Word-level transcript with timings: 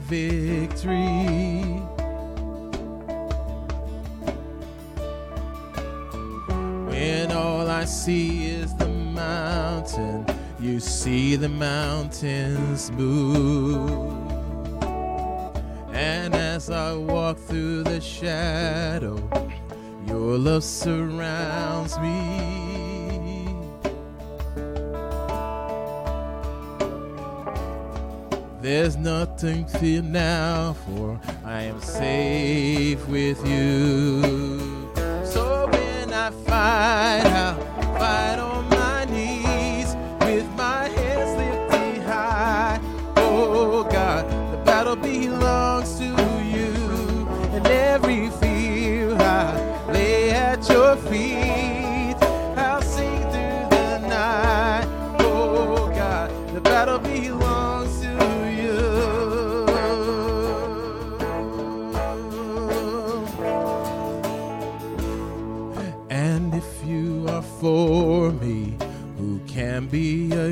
victory. 0.00 1.80
When 6.88 7.32
all 7.32 7.68
I 7.68 7.84
see 7.84 8.46
is 8.46 8.74
the 8.74 8.88
mountain, 8.88 10.26
you 10.58 10.80
see 10.80 11.36
the 11.36 11.48
mountains 11.48 12.90
move. 12.92 13.90
And 15.92 16.34
as 16.34 16.70
I 16.70 16.94
walk 16.94 17.38
through 17.38 17.84
the 17.84 18.00
shadow, 18.00 19.16
your 20.06 20.38
love 20.38 20.64
surrounds 20.64 21.98
me. 21.98 22.59
There's 28.72 28.96
nothing 28.96 29.64
to 29.64 29.78
fear 29.78 30.00
now, 30.00 30.74
for 30.74 31.20
I 31.44 31.62
am 31.62 31.80
safe 31.80 33.04
with 33.08 33.44
you. 33.44 34.22
So 35.24 35.68
when 35.72 36.12
I 36.12 36.30
fight, 36.30 37.26
I'll 37.26 37.69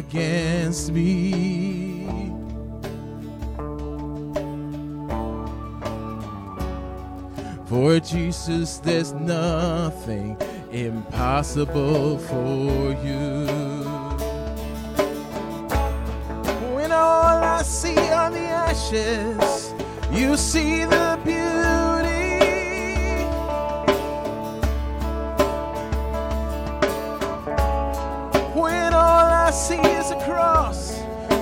against 0.08 0.90
me? 0.92 2.16
For 7.66 8.00
Jesus, 8.00 8.78
there's 8.78 9.12
nothing 9.12 10.38
impossible 10.72 12.18
for 12.18 12.96
you. 13.04 13.46
When 16.74 16.90
all 16.90 17.42
I 17.58 17.62
see 17.62 17.98
are 17.98 18.30
the 18.30 18.38
ashes, 18.38 19.74
you 20.10 20.36
see 20.38 20.84
the 20.86 21.20
beauty. 21.22 21.47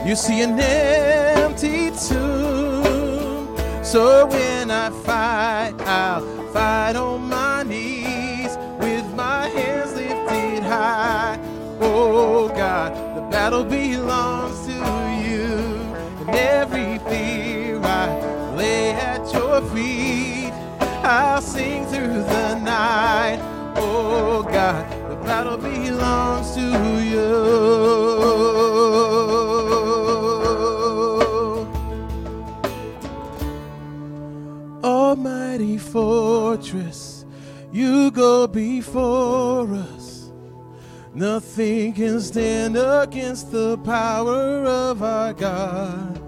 You 0.06 0.14
see 0.14 0.40
an 0.40 0.58
empty 0.60 1.90
tomb. 1.90 3.56
So 3.82 4.26
when 4.26 4.70
I 4.70 4.90
fight, 4.90 5.74
I'll 5.80 6.20
fight 6.52 6.94
on 6.94 7.28
my 7.28 7.64
knees 7.64 8.56
with 8.78 9.04
my 9.14 9.48
hands 9.48 9.94
lifted 9.96 10.62
high. 10.62 11.40
Oh 11.80 12.48
God, 12.48 12.94
the 13.16 13.22
battle 13.22 13.64
belongs 13.64 14.66
to 14.66 14.74
you, 15.26 15.48
and 16.20 16.30
every 16.36 16.98
fear 17.10 17.80
I 17.82 18.54
lay 18.54 18.90
at 18.90 19.32
your 19.32 19.60
feet. 19.70 20.52
I'll 21.02 21.40
sing 21.40 21.84
through 21.86 22.22
the 22.22 22.54
night. 22.60 23.40
Oh 23.76 24.44
God, 24.44 24.88
the 25.10 25.16
battle 25.16 25.56
belongs 25.56 26.54
to 26.54 26.62
you. 27.02 28.75
Almighty 35.56 35.78
fortress, 35.78 37.24
you 37.72 38.10
go 38.10 38.46
before 38.46 39.66
us. 39.72 40.30
Nothing 41.14 41.94
can 41.94 42.20
stand 42.20 42.76
against 42.76 43.52
the 43.52 43.78
power 43.78 44.66
of 44.66 45.02
our 45.02 45.32
God. 45.32 46.20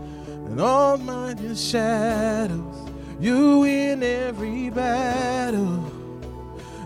And 0.46 0.58
all 0.58 0.92
almighty 0.92 1.54
shadows, 1.54 2.90
you 3.20 3.58
win 3.58 4.02
every 4.02 4.70
battle. 4.70 5.84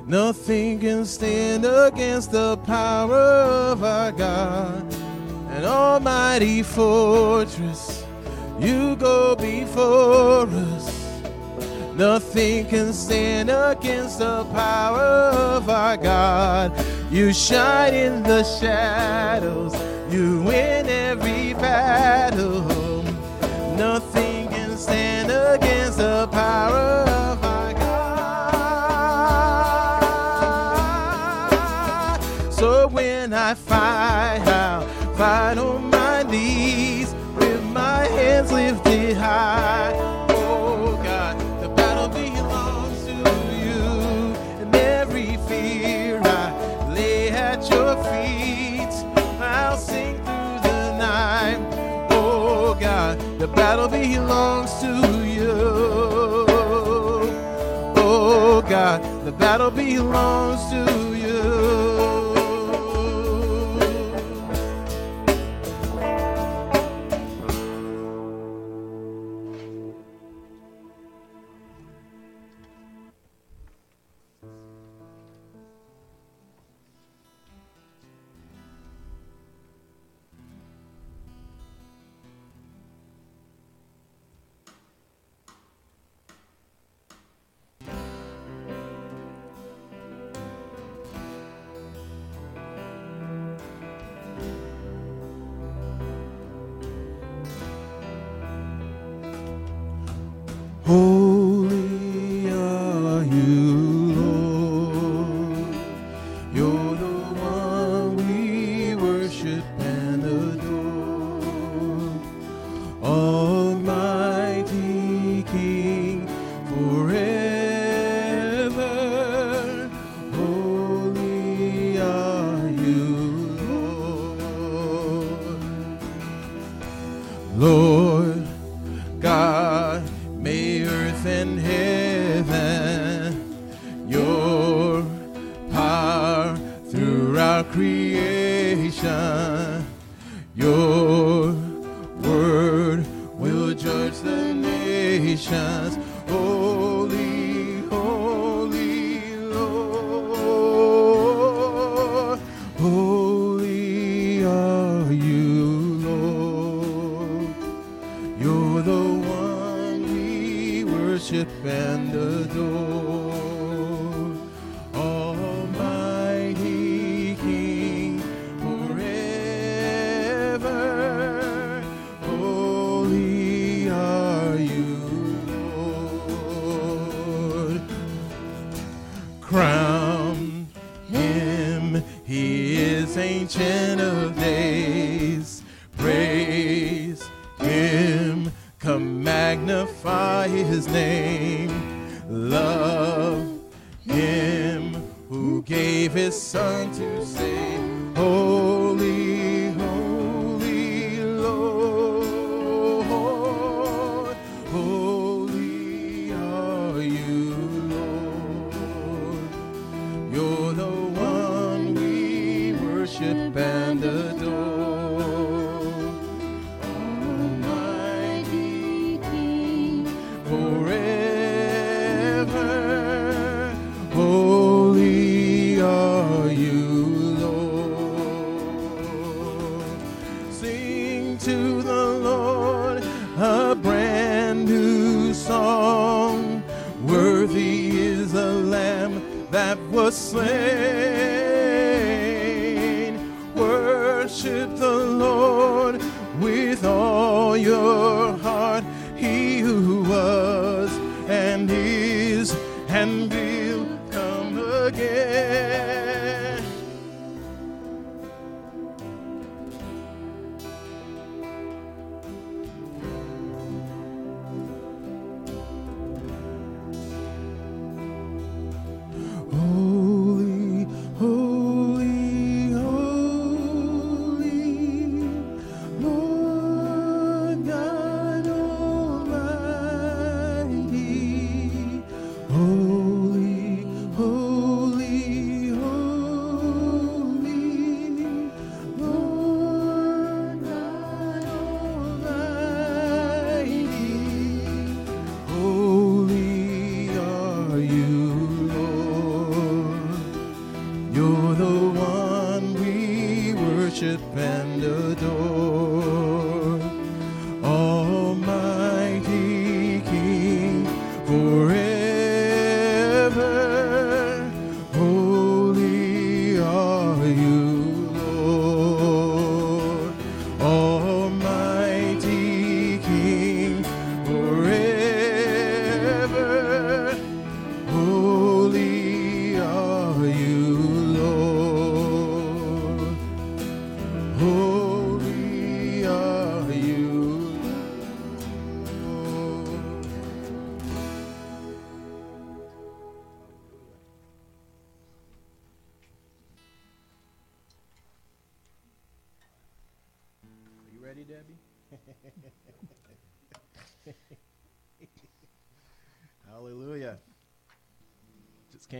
Nothing 0.04 0.80
can 0.80 1.04
stand 1.04 1.64
against 1.64 2.32
the 2.32 2.56
power 2.56 3.14
of 3.70 3.84
our 3.84 4.10
God. 4.10 4.92
An 5.50 5.64
almighty 5.64 6.64
fortress, 6.64 8.04
you 8.58 8.96
go 8.96 9.36
before 9.36 10.48
us. 10.48 10.81
Nothing 11.96 12.66
can 12.66 12.92
stand 12.94 13.50
against 13.50 14.18
the 14.18 14.44
power 14.52 14.98
of 14.98 15.68
our 15.68 15.98
God. 15.98 16.72
You 17.10 17.34
shine 17.34 17.92
in 17.92 18.22
the 18.22 18.42
shadows, 18.44 19.74
you 20.10 20.42
win 20.42 20.88
every 20.88 21.52
battle. 21.52 22.62
Nothing 23.76 24.48
can 24.48 24.78
stand 24.78 25.30
against 25.30 25.98
the 25.98 26.28
power 26.32 27.04
of 27.04 27.44
our 27.44 27.74
God. 27.74 28.12
So 32.54 32.88
when 32.88 33.34
I 33.34 33.52
fight, 33.52 34.40
I'll 34.46 34.86
fight 35.14 35.58
on 35.58 35.90
my 35.90 36.22
knees 36.22 37.14
with 37.36 37.62
my 37.64 38.06
hands 38.06 38.50
lifted 38.50 39.18
high. 39.18 40.11
The 53.42 53.48
battle 53.48 53.88
belongs 53.88 54.72
to 54.80 55.26
you. 55.26 55.50
Oh 57.96 58.64
God, 58.68 59.02
the 59.24 59.32
battle 59.32 59.72
belongs 59.72 60.70
to 60.70 60.76
you. 60.76 61.01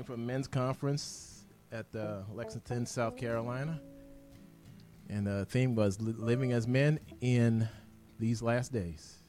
came 0.02 0.16
from 0.16 0.23
a 0.23 0.26
men's 0.26 0.49
conference 0.49 1.44
at 1.71 1.87
uh, 1.94 2.23
Lexington, 2.35 2.85
South 2.87 3.16
Carolina. 3.16 3.80
And 5.09 5.26
the 5.26 5.44
theme 5.44 5.76
was 5.76 6.00
Living 6.00 6.52
as 6.52 6.66
Men 6.66 6.99
in 7.21 7.68
These 8.18 8.42
Last 8.42 8.73
Days. 8.73 9.21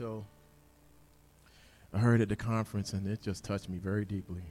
Until 0.00 0.24
I 1.92 1.98
heard 1.98 2.22
at 2.22 2.30
the 2.30 2.36
conference, 2.36 2.94
and 2.94 3.06
it 3.06 3.20
just 3.20 3.44
touched 3.44 3.68
me 3.68 3.76
very 3.76 4.06
deeply. 4.06 4.42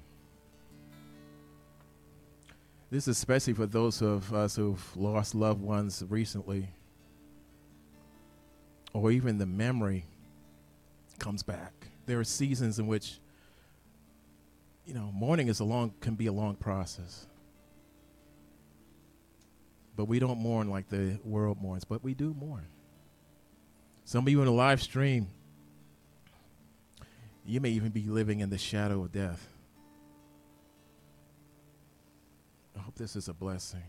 This 2.91 3.07
is 3.07 3.17
especially 3.17 3.53
for 3.53 3.65
those 3.65 4.03
of 4.03 4.31
us 4.31 4.57
who've 4.57 4.97
lost 4.97 5.33
loved 5.33 5.61
ones 5.61 6.03
recently, 6.07 6.69
or 8.93 9.11
even 9.11 9.39
the 9.39 9.47
memory 9.47 10.05
comes 11.17 11.41
back. 11.41 11.73
There 12.05 12.19
are 12.19 12.23
seasons 12.23 12.77
in 12.77 12.85
which 12.85 13.19
you 14.85 14.93
know, 14.93 15.11
mourning 15.11 15.47
is 15.47 15.61
a 15.61 15.63
long 15.63 15.93
can 15.99 16.13
be 16.13 16.27
a 16.27 16.31
long 16.31 16.55
process. 16.55 17.25
But 19.95 20.05
we 20.05 20.19
don't 20.19 20.39
mourn 20.39 20.69
like 20.69 20.89
the 20.89 21.17
world 21.23 21.59
mourns, 21.59 21.85
but 21.85 22.03
we 22.03 22.13
do 22.13 22.35
mourn. 22.39 22.67
Some 24.05 24.25
of 24.25 24.31
you 24.31 24.39
in 24.39 24.45
the 24.45 24.51
live 24.51 24.81
stream, 24.81 25.27
you 27.49 27.59
may 27.59 27.69
even 27.69 27.89
be 27.89 28.03
living 28.03 28.41
in 28.41 28.51
the 28.51 28.59
shadow 28.59 29.01
of 29.01 29.11
death. 29.11 29.47
I 32.77 32.81
hope 32.81 32.93
this 32.95 33.15
is 33.15 33.27
a 33.27 33.33
blessing. 33.33 33.81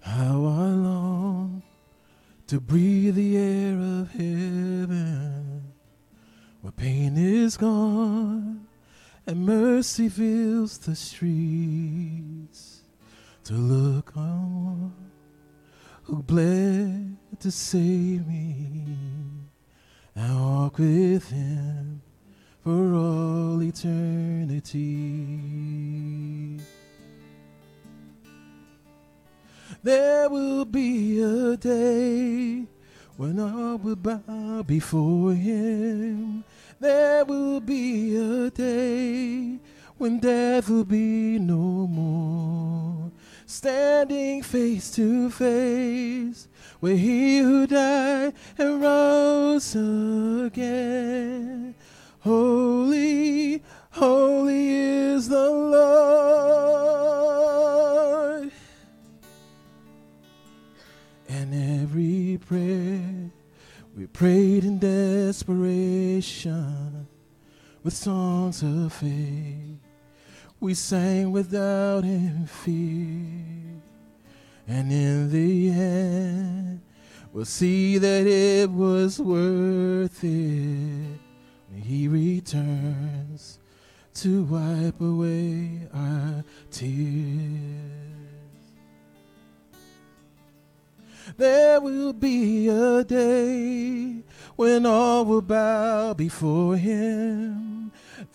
How 0.00 0.44
I 0.44 0.70
long 0.70 1.62
to 2.48 2.60
breathe 2.60 3.14
the 3.14 3.36
air 3.36 3.78
of 3.78 4.10
heaven 4.10 5.72
where 6.62 6.72
pain 6.72 7.16
is 7.16 7.56
gone 7.56 8.66
and 9.24 9.46
mercy 9.46 10.08
fills 10.08 10.78
the 10.78 10.96
streets 10.96 12.75
to 13.46 13.54
look 13.54 14.16
on 14.16 14.72
one 14.80 15.10
who 16.02 16.20
bled 16.20 17.16
to 17.38 17.48
save 17.48 18.26
me 18.26 18.74
and 20.16 20.40
walk 20.40 20.78
with 20.78 21.30
him 21.30 22.02
for 22.64 22.92
all 22.94 23.62
eternity. 23.62 25.06
There 29.80 30.28
will 30.28 30.64
be 30.64 31.20
a 31.22 31.56
day 31.56 32.66
when 33.16 33.38
I 33.38 33.76
will 33.76 33.94
bow 33.94 34.64
before 34.66 35.34
Him. 35.34 36.42
There 36.80 37.24
will 37.24 37.60
be 37.60 38.16
a 38.16 38.50
day 38.50 39.60
when 39.98 40.18
death 40.18 40.68
will 40.68 40.84
be 40.84 41.38
no 41.38 41.86
more. 41.86 43.05
Standing 43.48 44.42
face 44.42 44.90
to 44.96 45.30
face 45.30 46.48
with 46.80 46.98
He 46.98 47.38
who 47.38 47.68
died 47.68 48.32
and 48.58 48.82
rose 48.82 49.76
again. 49.76 51.76
Holy, 52.18 53.62
holy 53.92 54.68
is 54.68 55.28
the 55.28 55.48
Lord. 55.48 55.70
And 61.28 61.82
every 61.82 62.40
prayer 62.44 63.30
we 63.96 64.08
prayed 64.08 64.64
in 64.64 64.80
desperation 64.80 67.06
with 67.84 67.94
songs 67.94 68.64
of 68.64 68.92
faith 68.92 69.75
we 70.60 70.74
sang 70.74 71.32
without 71.32 72.04
any 72.04 72.46
fear. 72.46 73.82
And 74.68 74.90
in 74.90 75.30
the 75.30 75.70
end, 75.70 76.80
we'll 77.32 77.44
see 77.44 77.98
that 77.98 78.26
it 78.26 78.70
was 78.70 79.20
worth 79.20 80.24
it 80.24 81.20
when 81.70 81.82
He 81.82 82.08
returns 82.08 83.58
to 84.14 84.44
wipe 84.44 85.00
away 85.00 85.88
our 85.92 86.42
tears. 86.70 88.06
There 91.36 91.80
will 91.80 92.12
be 92.12 92.68
a 92.68 93.04
day 93.04 94.22
when 94.56 94.86
all 94.86 95.24
will 95.26 95.42
bow 95.42 96.14
before 96.14 96.76
Him. 96.76 97.85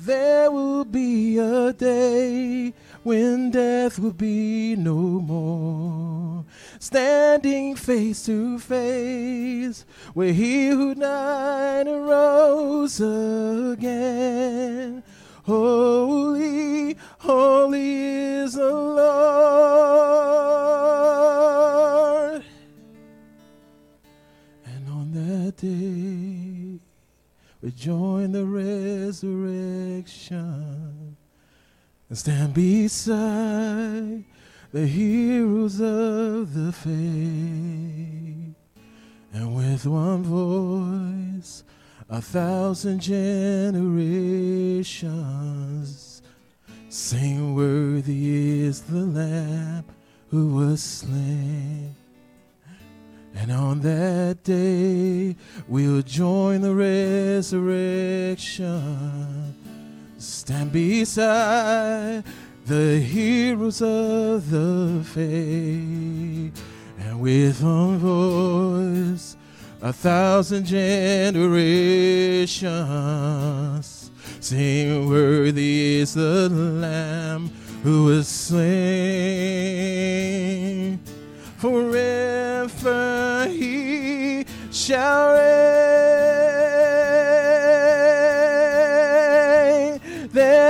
There 0.04 0.50
will 0.50 0.84
be 0.84 1.38
a 1.38 1.74
day 1.74 2.74
when 3.04 3.52
death 3.52 4.00
will 4.00 4.14
be 4.14 4.76
no 4.76 4.96
more. 4.96 6.44
Standing 6.80 7.76
face 7.76 8.26
to 8.26 8.58
face 8.58 9.86
with 10.16 10.36
He 10.36 10.70
who 10.70 10.96
died 10.96 11.86
and 11.86 12.08
rose 12.08 13.00
again. 13.00 13.84
Holy, 15.44 16.98
holy 17.20 18.04
is 18.42 18.54
the 18.54 18.74
Lord. 18.74 19.22
And 24.66 24.90
on 24.90 25.12
that 25.12 25.58
day, 25.58 26.80
we 27.62 27.70
join 27.70 28.32
the 28.32 28.46
resurrection 28.48 29.61
and 30.32 31.16
stand 32.12 32.54
beside 32.54 34.24
the 34.72 34.88
heroes 34.88 35.80
of 35.80 36.54
the 36.54 36.72
faith. 36.72 38.56
And 39.34 39.56
with 39.56 39.86
one 39.86 40.24
voice, 40.24 41.64
a 42.10 42.22
thousand 42.22 43.00
generations 43.00 43.88
sing, 46.90 47.56
Worthy 47.56 48.62
is 48.62 48.82
the 48.82 49.06
Lamb 49.06 49.86
who 50.30 50.56
was 50.56 50.82
slain. 50.82 51.96
And 53.36 53.52
on 53.52 53.82
that 53.82 54.44
day, 54.44 55.36
we'll 55.68 56.02
join 56.02 56.62
the 56.62 56.74
resurrection, 56.76 59.56
stand 60.22 60.72
beside 60.72 62.24
the 62.66 63.00
heroes 63.00 63.82
of 63.82 64.50
the 64.50 65.04
faith, 65.04 66.64
and 67.00 67.20
with 67.20 67.64
one 67.64 67.98
voice, 67.98 69.36
a 69.82 69.92
thousand 69.92 70.66
generations 70.66 71.72
sing, 74.40 75.10
Worthy 75.10 76.00
is 76.00 76.14
the 76.14 76.50
Lamb 76.50 77.50
who 77.84 78.06
was 78.06 78.28
slain. 78.28 78.60
Forever 81.58 83.48
he 83.50 84.46
shall 84.72 85.34
reign. 85.34 86.71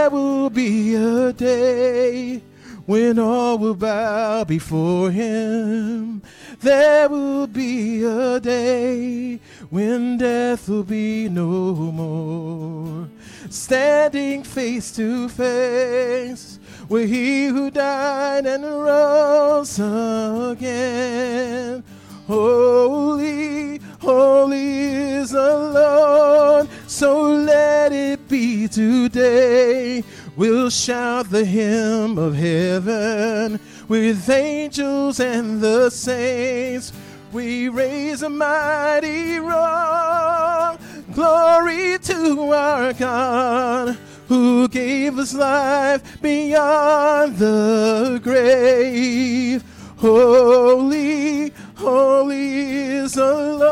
There 0.01 0.09
will 0.09 0.49
be 0.49 0.95
a 0.95 1.31
day 1.31 2.41
when 2.87 3.19
all 3.19 3.59
will 3.59 3.75
bow 3.75 4.43
before 4.43 5.11
him. 5.11 6.23
There 6.59 7.07
will 7.07 7.45
be 7.45 8.03
a 8.03 8.39
day 8.39 9.39
when 9.69 10.17
death 10.17 10.67
will 10.67 10.81
be 10.81 11.29
no 11.29 11.75
more. 11.75 13.09
Standing 13.51 14.41
face 14.41 14.91
to 14.95 15.29
face 15.29 16.57
with 16.89 17.07
he 17.07 17.45
who 17.45 17.69
died 17.69 18.47
and 18.47 18.63
rose 18.63 19.77
again. 19.77 21.83
Holy, 22.31 23.77
holy 23.99 24.85
is 25.19 25.31
the 25.31 25.53
Lord. 25.75 26.69
So 26.87 27.23
let 27.23 27.91
it 27.91 28.25
be 28.29 28.69
today. 28.69 30.01
We'll 30.37 30.69
shout 30.69 31.29
the 31.29 31.43
hymn 31.43 32.17
of 32.17 32.33
heaven 32.33 33.59
with 33.89 34.29
angels 34.29 35.19
and 35.19 35.59
the 35.59 35.89
saints. 35.89 36.93
We 37.33 37.67
raise 37.67 38.23
a 38.23 38.29
mighty 38.29 39.39
roar. 39.39 40.77
Glory 41.13 41.97
to 41.99 42.51
our 42.53 42.93
God 42.93 43.97
who 44.29 44.69
gave 44.69 45.17
us 45.17 45.33
life 45.33 46.21
beyond 46.21 47.35
the 47.35 48.21
grave. 48.23 49.65
Holy, 49.97 51.53
holy 51.81 52.93
is 53.01 53.13
the 53.13 53.33
Lord. 53.63 53.71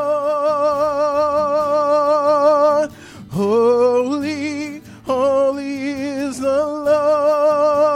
Holy, 3.30 4.82
holy 5.06 5.92
is 5.92 6.40
the 6.40 6.66
Lord. 6.66 7.89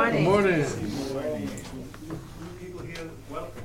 Good 0.00 0.22
morning. 0.22 0.66
Morning. 1.12 1.50
People 2.58 2.80
here, 2.80 3.10
welcome. 3.28 3.62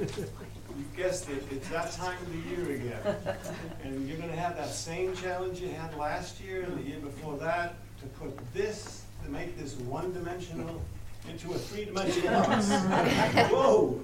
You 0.00 0.84
guessed 0.96 1.28
it, 1.28 1.44
it's 1.50 1.68
that 1.68 1.92
time 1.92 2.16
of 2.22 2.32
the 2.32 2.38
year 2.48 2.76
again. 2.76 3.36
And 3.84 4.08
you're 4.08 4.16
gonna 4.16 4.34
have 4.34 4.56
that 4.56 4.70
same 4.70 5.14
challenge 5.14 5.60
you 5.60 5.68
had 5.68 5.94
last 5.98 6.40
year 6.40 6.62
and 6.62 6.78
the 6.78 6.82
year 6.88 6.98
before 7.00 7.36
that, 7.36 7.74
to 8.00 8.06
put 8.18 8.34
this, 8.54 9.04
to 9.24 9.30
make 9.30 9.58
this 9.58 9.74
one-dimensional 9.74 10.80
into 11.28 11.52
a 11.52 11.58
three-dimensional 11.58 12.42
house. 12.42 12.70
Whoa! 13.50 14.00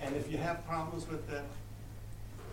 And 0.00 0.16
if 0.16 0.32
you 0.32 0.38
have 0.38 0.66
problems 0.66 1.06
with 1.06 1.28
that, 1.28 1.44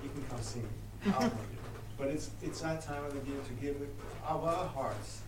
you 0.04 0.10
can 0.10 0.22
come 0.24 0.42
see 0.42 0.60
me. 0.60 0.66
I'll 1.06 1.22
help 1.22 1.34
you. 1.34 1.58
But 1.98 2.10
it's, 2.10 2.32
it's 2.44 2.60
that 2.60 2.82
time 2.82 3.06
of 3.06 3.14
the 3.14 3.32
year 3.32 3.40
to 3.40 3.54
give 3.54 3.82
it 3.82 3.96
of 4.28 4.44
our 4.44 4.68
hearts 4.68 5.22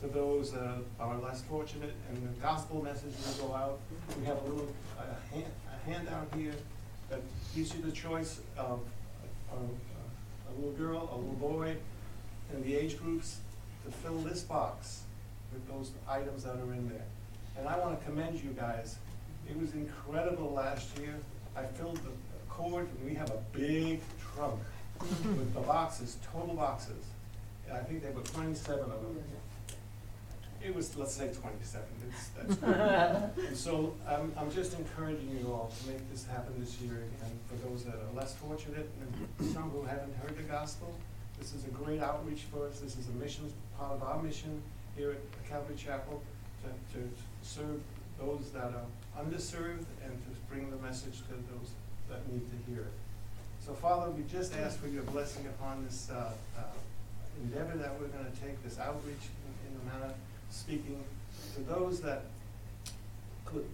to 0.00 0.06
those 0.08 0.52
that 0.52 0.78
are 1.00 1.18
less 1.18 1.42
fortunate, 1.42 1.92
and 2.08 2.16
the 2.22 2.40
gospel 2.40 2.82
message 2.82 3.12
will 3.38 3.48
go 3.48 3.54
out. 3.54 3.78
We 4.18 4.24
have 4.26 4.38
a 4.38 4.44
little, 4.44 4.68
a 4.98 5.34
hand, 5.34 5.50
a 5.72 5.90
handout 5.90 6.28
here 6.36 6.54
that 7.10 7.20
gives 7.54 7.74
you 7.74 7.82
the 7.82 7.90
choice 7.92 8.40
of 8.56 8.80
a, 9.52 9.54
a- 9.56 9.58
a 10.50 10.52
little 10.56 10.72
girl, 10.78 11.10
a 11.12 11.16
little 11.16 11.34
boy, 11.34 11.76
and 12.52 12.64
the 12.64 12.74
age 12.74 12.98
groups 12.98 13.38
to 13.84 13.90
fill 13.90 14.18
this 14.20 14.40
box 14.42 15.02
with 15.52 15.66
those 15.68 15.90
items 16.08 16.44
that 16.44 16.56
are 16.56 16.72
in 16.72 16.88
there. 16.88 17.04
And 17.58 17.68
I 17.68 17.78
wanna 17.78 17.98
commend 18.06 18.42
you 18.42 18.50
guys. 18.50 18.96
It 19.48 19.58
was 19.60 19.72
incredible 19.74 20.52
last 20.52 20.96
year. 20.98 21.14
I 21.56 21.64
filled 21.64 21.96
the 21.98 22.10
cord, 22.48 22.86
and 22.88 23.08
we 23.10 23.14
have 23.16 23.30
a 23.30 23.42
big 23.52 24.00
trunk 24.34 24.60
with 25.00 25.52
the 25.54 25.60
boxes, 25.60 26.16
total 26.32 26.54
boxes. 26.54 27.04
I 27.72 27.78
think 27.80 28.02
there 28.02 28.12
were 28.12 28.22
twenty-seven 28.22 28.80
of 28.90 29.02
them. 29.02 29.22
It 30.64 30.74
was, 30.74 30.96
let's 30.96 31.14
say 31.14 31.30
twenty-seven, 31.32 31.86
it's, 32.08 32.28
that's 32.28 32.54
good. 32.56 33.46
And 33.46 33.56
so 33.56 33.94
I'm, 34.08 34.32
I'm 34.36 34.50
just 34.50 34.76
encouraging 34.78 35.38
you 35.40 35.52
all 35.52 35.70
to 35.80 35.90
make 35.90 36.10
this 36.10 36.26
happen 36.26 36.52
this 36.58 36.80
year, 36.80 37.04
and 37.22 37.32
for 37.48 37.68
those 37.68 37.84
that 37.84 37.94
are 37.94 38.16
less 38.16 38.34
fortunate, 38.34 38.90
and 39.00 39.52
some 39.52 39.70
who 39.70 39.82
haven't 39.84 40.14
heard 40.16 40.36
the 40.36 40.42
gospel, 40.42 40.92
this 41.38 41.54
is 41.54 41.64
a 41.64 41.70
great 41.70 42.00
outreach 42.02 42.42
for 42.52 42.66
us, 42.66 42.80
this 42.80 42.96
is 42.96 43.08
a 43.08 43.12
mission, 43.12 43.50
part 43.78 43.92
of 43.92 44.02
our 44.02 44.20
mission 44.22 44.60
here 44.96 45.12
at 45.12 45.48
Calvary 45.48 45.76
Chapel, 45.76 46.20
to, 46.64 46.98
to 46.98 47.08
serve 47.42 47.80
those 48.18 48.50
that 48.50 48.74
are 48.74 49.22
underserved 49.22 49.86
and 50.04 50.12
to 50.12 50.30
bring 50.50 50.70
the 50.70 50.76
message 50.78 51.18
to 51.28 51.34
those 51.54 51.70
that 52.10 52.26
need 52.32 52.42
to 52.50 52.70
hear 52.72 52.82
it. 52.82 52.92
So 53.64 53.74
Father, 53.74 54.10
we 54.10 54.24
just 54.24 54.56
ask 54.56 54.80
for 54.80 54.88
your 54.88 55.04
blessing 55.04 55.46
upon 55.46 55.84
this, 55.84 56.08
uh, 56.10 56.32
uh, 56.58 56.62
endeavor 57.42 57.78
that 57.78 57.92
we're 58.00 58.08
gonna 58.08 58.34
take, 58.42 58.60
this 58.64 58.78
outreach 58.80 59.30
in, 59.46 59.70
in 59.70 59.78
the 59.78 59.84
manner 59.92 60.14
speaking 60.50 61.02
to 61.54 61.60
those 61.62 62.00
that 62.00 62.22
could, 63.44 63.64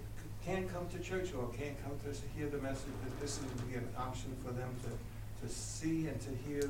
can't 0.45 0.71
come 0.73 0.87
to 0.89 0.99
church 0.99 1.33
or 1.35 1.49
can't 1.59 1.77
come 1.83 1.93
to 2.05 2.39
hear 2.39 2.49
the 2.49 2.59
message, 2.59 2.93
that 3.05 3.21
this 3.21 3.41
would 3.41 3.69
be 3.71 3.77
an 3.77 3.89
option 3.99 4.35
for 4.45 4.53
them 4.53 4.69
to, 4.83 5.47
to 5.47 5.53
see 5.53 6.07
and 6.07 6.21
to 6.21 6.31
hear 6.49 6.63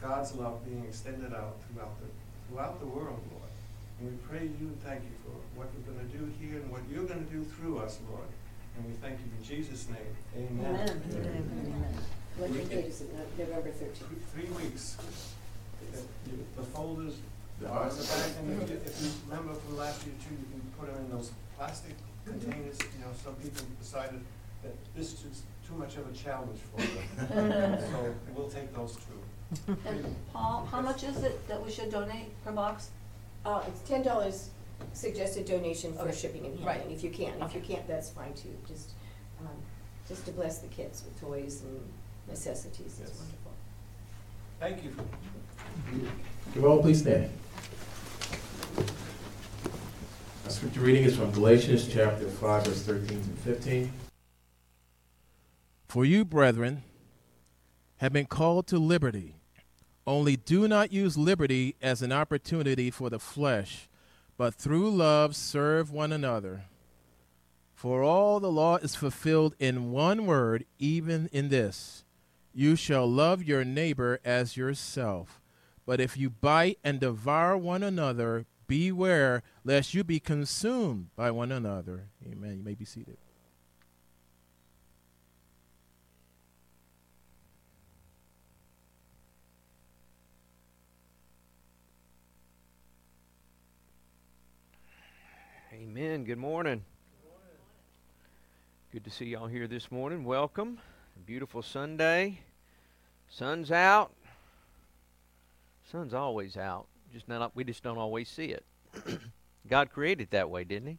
God's 0.00 0.34
love 0.34 0.64
being 0.64 0.84
extended 0.88 1.32
out 1.34 1.56
throughout 1.72 1.94
the, 2.00 2.06
throughout 2.48 2.80
the 2.80 2.86
world, 2.86 3.20
Lord. 3.30 3.50
And 4.00 4.10
we 4.10 4.16
pray 4.26 4.44
you 4.44 4.66
and 4.68 4.82
thank 4.82 5.02
you 5.02 5.12
for 5.24 5.36
what 5.58 5.68
you're 5.76 5.94
going 5.94 6.08
to 6.10 6.16
do 6.16 6.32
here 6.40 6.60
and 6.60 6.70
what 6.70 6.80
you're 6.90 7.04
going 7.04 7.24
to 7.24 7.30
do 7.32 7.44
through 7.44 7.78
us, 7.78 7.98
Lord. 8.10 8.24
And 8.76 8.86
we 8.86 8.92
thank 9.02 9.18
you 9.20 9.26
in 9.38 9.44
Jesus' 9.44 9.86
name. 9.88 10.48
Amen. 10.48 10.74
Amen. 10.74 11.50
Amen. 11.66 11.94
What 12.38 12.70
date 12.70 12.86
is 12.86 13.02
it? 13.02 13.10
November 13.36 13.70
thirteenth. 13.70 14.32
Three 14.32 14.48
weeks. 14.64 14.96
The- 15.92 16.00
The 16.56 16.62
folders 16.68 17.14
are 17.66 17.88
in 17.88 17.96
back, 17.96 18.30
and 18.38 18.62
if 18.62 18.70
you- 18.70 18.76
if 18.76 19.02
you 19.02 19.10
remember 19.28 19.54
from 19.54 19.76
last 19.76 20.04
year 20.06 20.14
too, 20.26 20.34
you 20.34 20.46
can 20.50 20.60
put 20.78 20.86
them 20.92 21.04
in 21.04 21.10
those 21.10 21.30
plastic 21.56 21.94
containers. 22.24 22.78
You 22.80 23.04
know, 23.04 23.12
some 23.22 23.34
people 23.36 23.64
decided 23.78 24.20
that 24.62 24.72
this 24.94 25.12
is 25.24 25.42
too 25.66 25.74
much 25.74 25.96
of 25.96 26.08
a 26.08 26.12
challenge 26.12 26.58
for 26.74 26.80
them. 26.82 27.78
So 27.90 28.14
we'll 28.34 28.48
take 28.50 28.74
those 28.74 28.96
two. 28.96 29.76
And 29.86 30.16
Paul, 30.32 30.66
how 30.70 30.80
much 30.80 31.02
is 31.04 31.22
it 31.24 31.46
that 31.48 31.64
we 31.64 31.70
should 31.70 31.90
donate 31.90 32.28
per 32.44 32.52
box? 32.52 32.90
Uh, 33.44 33.62
it's 33.66 33.80
ten 33.88 34.02
dollars 34.02 34.50
suggested 34.92 35.44
donation 35.46 35.92
for 35.94 36.02
Okay. 36.02 36.12
shipping 36.16 36.46
and 36.46 36.58
Right. 36.64 36.76
handling, 36.78 36.96
if 36.96 37.02
you 37.04 37.10
can. 37.10 37.34
If 37.42 37.54
you 37.54 37.60
Okay. 37.60 37.74
can't, 37.74 37.86
that's 37.88 38.10
fine 38.10 38.32
too, 38.34 38.56
just, 38.66 38.90
um, 39.40 39.48
just 40.08 40.24
to 40.26 40.32
bless 40.32 40.58
the 40.58 40.68
kids 40.68 41.02
with 41.04 41.20
toys 41.20 41.62
and 41.62 41.80
necessities, 42.28 42.98
it's 43.00 43.10
Yes. 43.10 43.18
wonderful. 43.18 43.52
Thank 44.60 44.84
you. 44.84 44.96
You 46.54 46.66
all 46.66 46.80
please 46.80 47.00
stand. 47.00 47.30
Our 50.44 50.50
scripture 50.50 50.80
reading 50.80 51.04
is 51.04 51.16
from 51.16 51.30
Galatians 51.30 51.88
chapter 51.88 52.28
5, 52.28 52.66
verse 52.66 52.82
13 52.82 53.08
to 53.08 53.28
15. 53.42 53.92
For 55.88 56.04
you, 56.04 56.24
brethren, 56.24 56.82
have 57.98 58.12
been 58.12 58.26
called 58.26 58.66
to 58.68 58.78
liberty. 58.78 59.36
Only 60.06 60.36
do 60.36 60.66
not 60.68 60.92
use 60.92 61.16
liberty 61.16 61.76
as 61.82 62.02
an 62.02 62.12
opportunity 62.12 62.90
for 62.90 63.10
the 63.10 63.18
flesh, 63.18 63.88
but 64.36 64.54
through 64.54 64.90
love 64.90 65.36
serve 65.36 65.90
one 65.90 66.12
another. 66.12 66.64
For 67.74 68.02
all 68.02 68.40
the 68.40 68.50
law 68.50 68.76
is 68.76 68.94
fulfilled 68.94 69.54
in 69.58 69.90
one 69.92 70.26
word, 70.26 70.64
even 70.78 71.28
in 71.32 71.48
this 71.48 72.04
you 72.52 72.76
shall 72.76 73.10
love 73.10 73.42
your 73.42 73.64
neighbor 73.64 74.18
as 74.24 74.56
yourself. 74.56 75.40
But 75.86 76.00
if 76.00 76.16
you 76.16 76.30
bite 76.30 76.78
and 76.84 77.00
devour 77.00 77.56
one 77.56 77.82
another, 77.82 78.46
beware 78.70 79.42
lest 79.64 79.94
you 79.94 80.04
be 80.04 80.20
consumed 80.20 81.08
by 81.16 81.28
one 81.28 81.50
another. 81.50 82.06
Amen. 82.24 82.58
You 82.58 82.62
may 82.62 82.74
be 82.74 82.84
seated. 82.84 83.16
Amen. 95.74 96.22
Good 96.22 96.38
morning. 96.38 96.84
Good 98.92 99.02
to 99.02 99.10
see 99.10 99.24
y'all 99.24 99.48
here 99.48 99.66
this 99.66 99.90
morning. 99.90 100.22
Welcome. 100.22 100.78
Beautiful 101.26 101.62
Sunday. 101.62 102.38
Sun's 103.28 103.72
out. 103.72 104.12
Sun's 105.90 106.14
always 106.14 106.56
out. 106.56 106.86
Just 107.12 107.28
not 107.28 107.54
we 107.54 107.64
just 107.64 107.82
don't 107.82 107.98
always 107.98 108.28
see 108.28 108.46
it. 108.46 108.64
God 109.68 109.90
created 109.90 110.24
it 110.24 110.30
that 110.30 110.50
way, 110.50 110.64
didn't 110.64 110.88
he? 110.88 110.98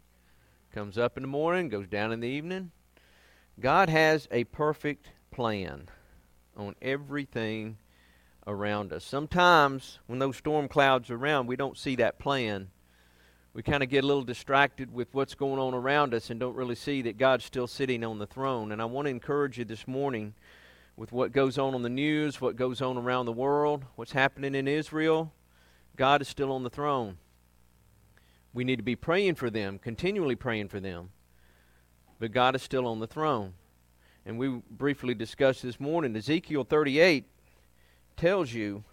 Comes 0.73 0.97
up 0.97 1.17
in 1.17 1.23
the 1.23 1.27
morning, 1.27 1.69
goes 1.69 1.87
down 1.87 2.11
in 2.11 2.19
the 2.19 2.27
evening. 2.27 2.71
God 3.59 3.89
has 3.89 4.27
a 4.31 4.45
perfect 4.45 5.09
plan 5.31 5.89
on 6.55 6.75
everything 6.81 7.77
around 8.47 8.93
us. 8.93 9.03
Sometimes 9.03 9.99
when 10.07 10.19
those 10.19 10.37
storm 10.37 10.67
clouds 10.67 11.09
are 11.09 11.15
around, 11.15 11.47
we 11.47 11.55
don't 11.55 11.77
see 11.77 11.95
that 11.97 12.19
plan 12.19 12.69
we 13.53 13.61
kind 13.61 13.83
of 13.83 13.89
get 13.89 14.03
a 14.03 14.07
little 14.07 14.23
distracted 14.23 14.93
with 14.93 15.13
what's 15.13 15.35
going 15.35 15.59
on 15.59 15.73
around 15.73 16.13
us 16.13 16.29
and 16.29 16.39
don't 16.39 16.55
really 16.55 16.75
see 16.75 17.01
that 17.01 17.17
God's 17.17 17.43
still 17.43 17.67
sitting 17.67 18.03
on 18.03 18.17
the 18.17 18.25
throne. 18.25 18.71
And 18.71 18.81
I 18.81 18.85
want 18.85 19.07
to 19.07 19.09
encourage 19.09 19.57
you 19.57 19.65
this 19.65 19.87
morning 19.87 20.33
with 20.95 21.11
what 21.11 21.33
goes 21.33 21.57
on 21.57 21.75
on 21.75 21.81
the 21.81 21.89
news, 21.89 22.39
what 22.39 22.55
goes 22.55 22.81
on 22.81 22.97
around 22.97 23.25
the 23.25 23.33
world, 23.33 23.83
what's 23.95 24.13
happening 24.13 24.55
in 24.55 24.69
Israel. 24.69 25.33
God 25.95 26.21
is 26.21 26.27
still 26.27 26.51
on 26.51 26.63
the 26.63 26.69
throne. 26.69 27.17
We 28.53 28.63
need 28.63 28.77
to 28.77 28.83
be 28.83 28.95
praying 28.95 29.35
for 29.35 29.49
them, 29.49 29.79
continually 29.79 30.35
praying 30.35 30.69
for 30.69 30.79
them. 30.79 31.09
But 32.19 32.31
God 32.31 32.55
is 32.55 32.61
still 32.61 32.85
on 32.87 32.99
the 32.99 33.07
throne. 33.07 33.53
And 34.25 34.37
we 34.37 34.61
briefly 34.69 35.13
discussed 35.13 35.63
this 35.63 35.79
morning 35.79 36.15
Ezekiel 36.15 36.63
38 36.63 37.25
tells 38.17 38.53
you 38.53 38.83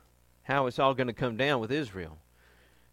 how 0.45 0.67
it's 0.67 0.79
all 0.79 0.95
going 0.95 1.09
to 1.09 1.13
come 1.13 1.37
down 1.37 1.61
with 1.61 1.71
Israel. 1.71 2.19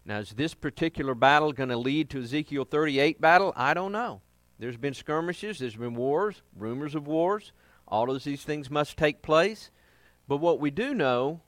Now, 0.04 0.18
is 0.18 0.30
this 0.30 0.54
particular 0.54 1.14
battle 1.14 1.52
going 1.52 1.70
to 1.70 1.76
lead 1.76 2.10
to 2.10 2.22
Ezekiel 2.22 2.64
38 2.64 3.20
battle? 3.20 3.52
I 3.56 3.74
don't 3.74 3.92
know. 3.92 4.20
There's 4.58 4.76
been 4.76 4.94
skirmishes, 4.94 5.58
there's 5.58 5.76
been 5.76 5.94
wars, 5.94 6.42
rumors 6.56 6.94
of 6.94 7.06
wars. 7.06 7.52
All 7.88 8.10
of 8.10 8.22
these 8.24 8.42
things 8.42 8.70
must 8.70 8.96
take 8.96 9.22
place. 9.22 9.70
But 10.28 10.38
what 10.38 10.60
we 10.60 10.70
do 10.70 10.94
know 10.94 11.40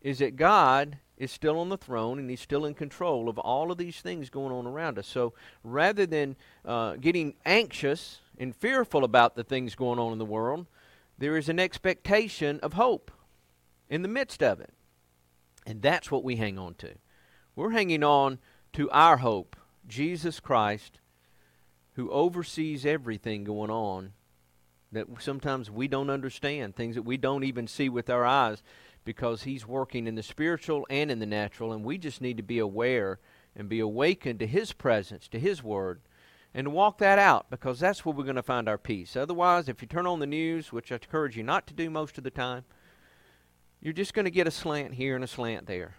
is 0.00 0.18
that 0.18 0.36
God 0.36 0.98
is 1.22 1.30
still 1.30 1.60
on 1.60 1.68
the 1.68 1.76
throne 1.76 2.18
and 2.18 2.28
He's 2.28 2.40
still 2.40 2.64
in 2.64 2.74
control 2.74 3.28
of 3.28 3.38
all 3.38 3.70
of 3.70 3.78
these 3.78 4.00
things 4.00 4.28
going 4.28 4.52
on 4.52 4.66
around 4.66 4.98
us. 4.98 5.06
So 5.06 5.34
rather 5.62 6.04
than 6.04 6.34
uh, 6.64 6.96
getting 6.96 7.34
anxious 7.46 8.18
and 8.38 8.56
fearful 8.56 9.04
about 9.04 9.36
the 9.36 9.44
things 9.44 9.76
going 9.76 10.00
on 10.00 10.12
in 10.12 10.18
the 10.18 10.24
world, 10.24 10.66
there 11.16 11.36
is 11.36 11.48
an 11.48 11.60
expectation 11.60 12.58
of 12.60 12.72
hope 12.72 13.12
in 13.88 14.02
the 14.02 14.08
midst 14.08 14.42
of 14.42 14.60
it. 14.60 14.72
And 15.64 15.80
that's 15.80 16.10
what 16.10 16.24
we 16.24 16.36
hang 16.36 16.58
on 16.58 16.74
to. 16.74 16.94
We're 17.54 17.70
hanging 17.70 18.02
on 18.02 18.40
to 18.72 18.90
our 18.90 19.18
hope, 19.18 19.54
Jesus 19.86 20.40
Christ, 20.40 20.98
who 21.94 22.10
oversees 22.10 22.84
everything 22.84 23.44
going 23.44 23.70
on 23.70 24.12
that 24.90 25.06
sometimes 25.20 25.70
we 25.70 25.86
don't 25.86 26.10
understand, 26.10 26.74
things 26.74 26.96
that 26.96 27.02
we 27.02 27.16
don't 27.16 27.44
even 27.44 27.68
see 27.68 27.88
with 27.88 28.10
our 28.10 28.24
eyes, 28.24 28.62
because 29.04 29.42
He's 29.42 29.66
working 29.66 30.06
in 30.06 30.14
the 30.14 30.22
spiritual 30.22 30.86
and 30.88 31.10
in 31.10 31.18
the 31.18 31.26
natural, 31.26 31.72
and 31.72 31.84
we 31.84 31.98
just 31.98 32.20
need 32.20 32.36
to 32.36 32.42
be 32.42 32.58
aware 32.58 33.18
and 33.56 33.68
be 33.68 33.80
awakened 33.80 34.38
to 34.40 34.46
His 34.46 34.72
presence, 34.72 35.28
to 35.28 35.38
His 35.38 35.62
Word, 35.62 36.00
and 36.54 36.72
walk 36.72 36.98
that 36.98 37.18
out, 37.18 37.50
because 37.50 37.80
that's 37.80 38.04
where 38.04 38.14
we're 38.14 38.24
going 38.24 38.36
to 38.36 38.42
find 38.42 38.68
our 38.68 38.78
peace. 38.78 39.16
Otherwise, 39.16 39.68
if 39.68 39.80
you 39.80 39.88
turn 39.88 40.06
on 40.06 40.20
the 40.20 40.26
news, 40.26 40.72
which 40.72 40.92
I 40.92 40.96
encourage 40.96 41.36
you 41.36 41.42
not 41.42 41.66
to 41.66 41.74
do 41.74 41.88
most 41.88 42.18
of 42.18 42.24
the 42.24 42.30
time, 42.30 42.64
you're 43.80 43.92
just 43.92 44.14
going 44.14 44.26
to 44.26 44.30
get 44.30 44.46
a 44.46 44.50
slant 44.50 44.94
here 44.94 45.14
and 45.14 45.24
a 45.24 45.28
slant 45.28 45.66
there. 45.66 45.96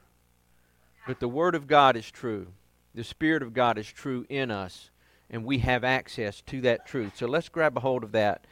But 1.05 1.19
the 1.19 1.27
Word 1.27 1.55
of 1.55 1.67
God 1.67 1.97
is 1.97 2.09
true. 2.09 2.47
The 2.95 3.03
Spirit 3.03 3.43
of 3.43 3.53
God 3.53 3.77
is 3.77 3.87
true 3.87 4.25
in 4.29 4.51
us, 4.51 4.91
and 5.29 5.43
we 5.43 5.57
have 5.59 5.83
access 5.83 6.41
to 6.41 6.61
that 6.61 6.85
truth. 6.85 7.17
So 7.17 7.25
let's 7.25 7.49
grab 7.49 7.75
a 7.75 7.81
hold 7.81 8.03
of 8.03 8.11
that 8.11 8.45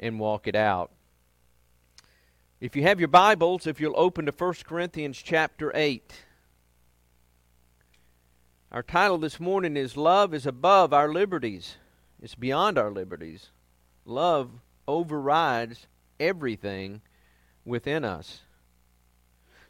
and 0.00 0.20
walk 0.20 0.46
it 0.46 0.54
out. 0.54 0.92
If 2.60 2.74
you 2.74 2.82
have 2.82 2.98
your 2.98 3.06
Bibles, 3.06 3.68
if 3.68 3.80
you'll 3.80 3.94
open 3.96 4.26
to 4.26 4.32
1 4.32 4.54
Corinthians 4.64 5.22
chapter 5.22 5.70
8. 5.76 6.24
Our 8.72 8.82
title 8.82 9.16
this 9.16 9.38
morning 9.38 9.76
is 9.76 9.96
Love 9.96 10.34
is 10.34 10.44
Above 10.44 10.92
Our 10.92 11.12
Liberties. 11.12 11.76
It's 12.20 12.34
beyond 12.34 12.76
our 12.76 12.90
liberties. 12.90 13.50
Love 14.04 14.50
overrides 14.88 15.86
everything 16.18 17.00
within 17.64 18.04
us. 18.04 18.40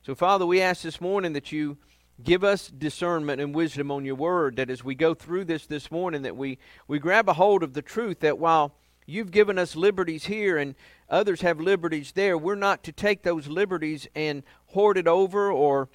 So, 0.01 0.15
Father, 0.15 0.47
we 0.47 0.63
ask 0.63 0.81
this 0.81 0.99
morning 0.99 1.35
that 1.35 1.53
you 1.53 1.77
give 2.25 2.43
us 2.43 2.69
discernment 2.69 3.39
and 3.39 3.55
wisdom 3.55 3.91
on 3.91 4.07
your 4.07 4.15
word 4.15 4.57
that 4.57 4.71
as 4.71 4.83
we 4.83 4.95
go 4.95 5.13
through 5.13 5.45
this 5.45 5.67
this 5.67 5.91
morning 5.91 6.23
that 6.23 6.37
we 6.37 6.59
we 6.89 6.99
grab 6.99 7.29
a 7.29 7.35
hold 7.35 7.63
of 7.63 7.75
the 7.75 7.83
truth 7.83 8.21
that 8.21 8.39
while 8.39 8.75
you've 9.09 9.31
given 9.31 9.59
us 9.59 9.75
liberties 9.75 10.27
here 10.27 10.59
and 10.59 10.75
others 11.09 11.41
have 11.41 11.61
liberties 11.61 12.13
there 12.13 12.37
we're 12.37 12.55
not 12.55 12.83
to 12.83 12.93
take 12.93 13.23
those 13.23 13.49
liberties 13.49 14.07
and 14.15 14.43
hoard 14.67 14.99
it 14.99 15.07
over 15.07 15.51
or 15.51 15.89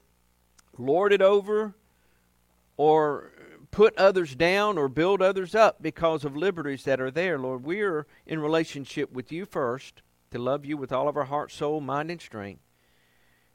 lord 0.78 1.14
it 1.14 1.22
over 1.22 1.74
or 2.78 3.32
put 3.72 3.96
others 3.98 4.36
down 4.36 4.78
or 4.78 4.88
build 4.88 5.22
others 5.22 5.54
up 5.56 5.82
because 5.82 6.26
of 6.26 6.36
liberties 6.36 6.84
that 6.84 7.00
are 7.00 7.12
there 7.12 7.38
lord 7.38 7.64
we 7.64 7.82
are 7.82 8.08
in 8.26 8.40
relationship 8.40 9.12
with 9.12 9.32
you 9.32 9.46
first 9.46 10.02
to 10.32 10.40
love 10.40 10.66
you 10.66 10.76
with 10.76 10.92
all 10.92 11.08
of 11.08 11.16
our 11.16 11.26
heart 11.26 11.52
soul 11.52 11.80
mind 11.80 12.10
and 12.10 12.22
strength 12.22 12.64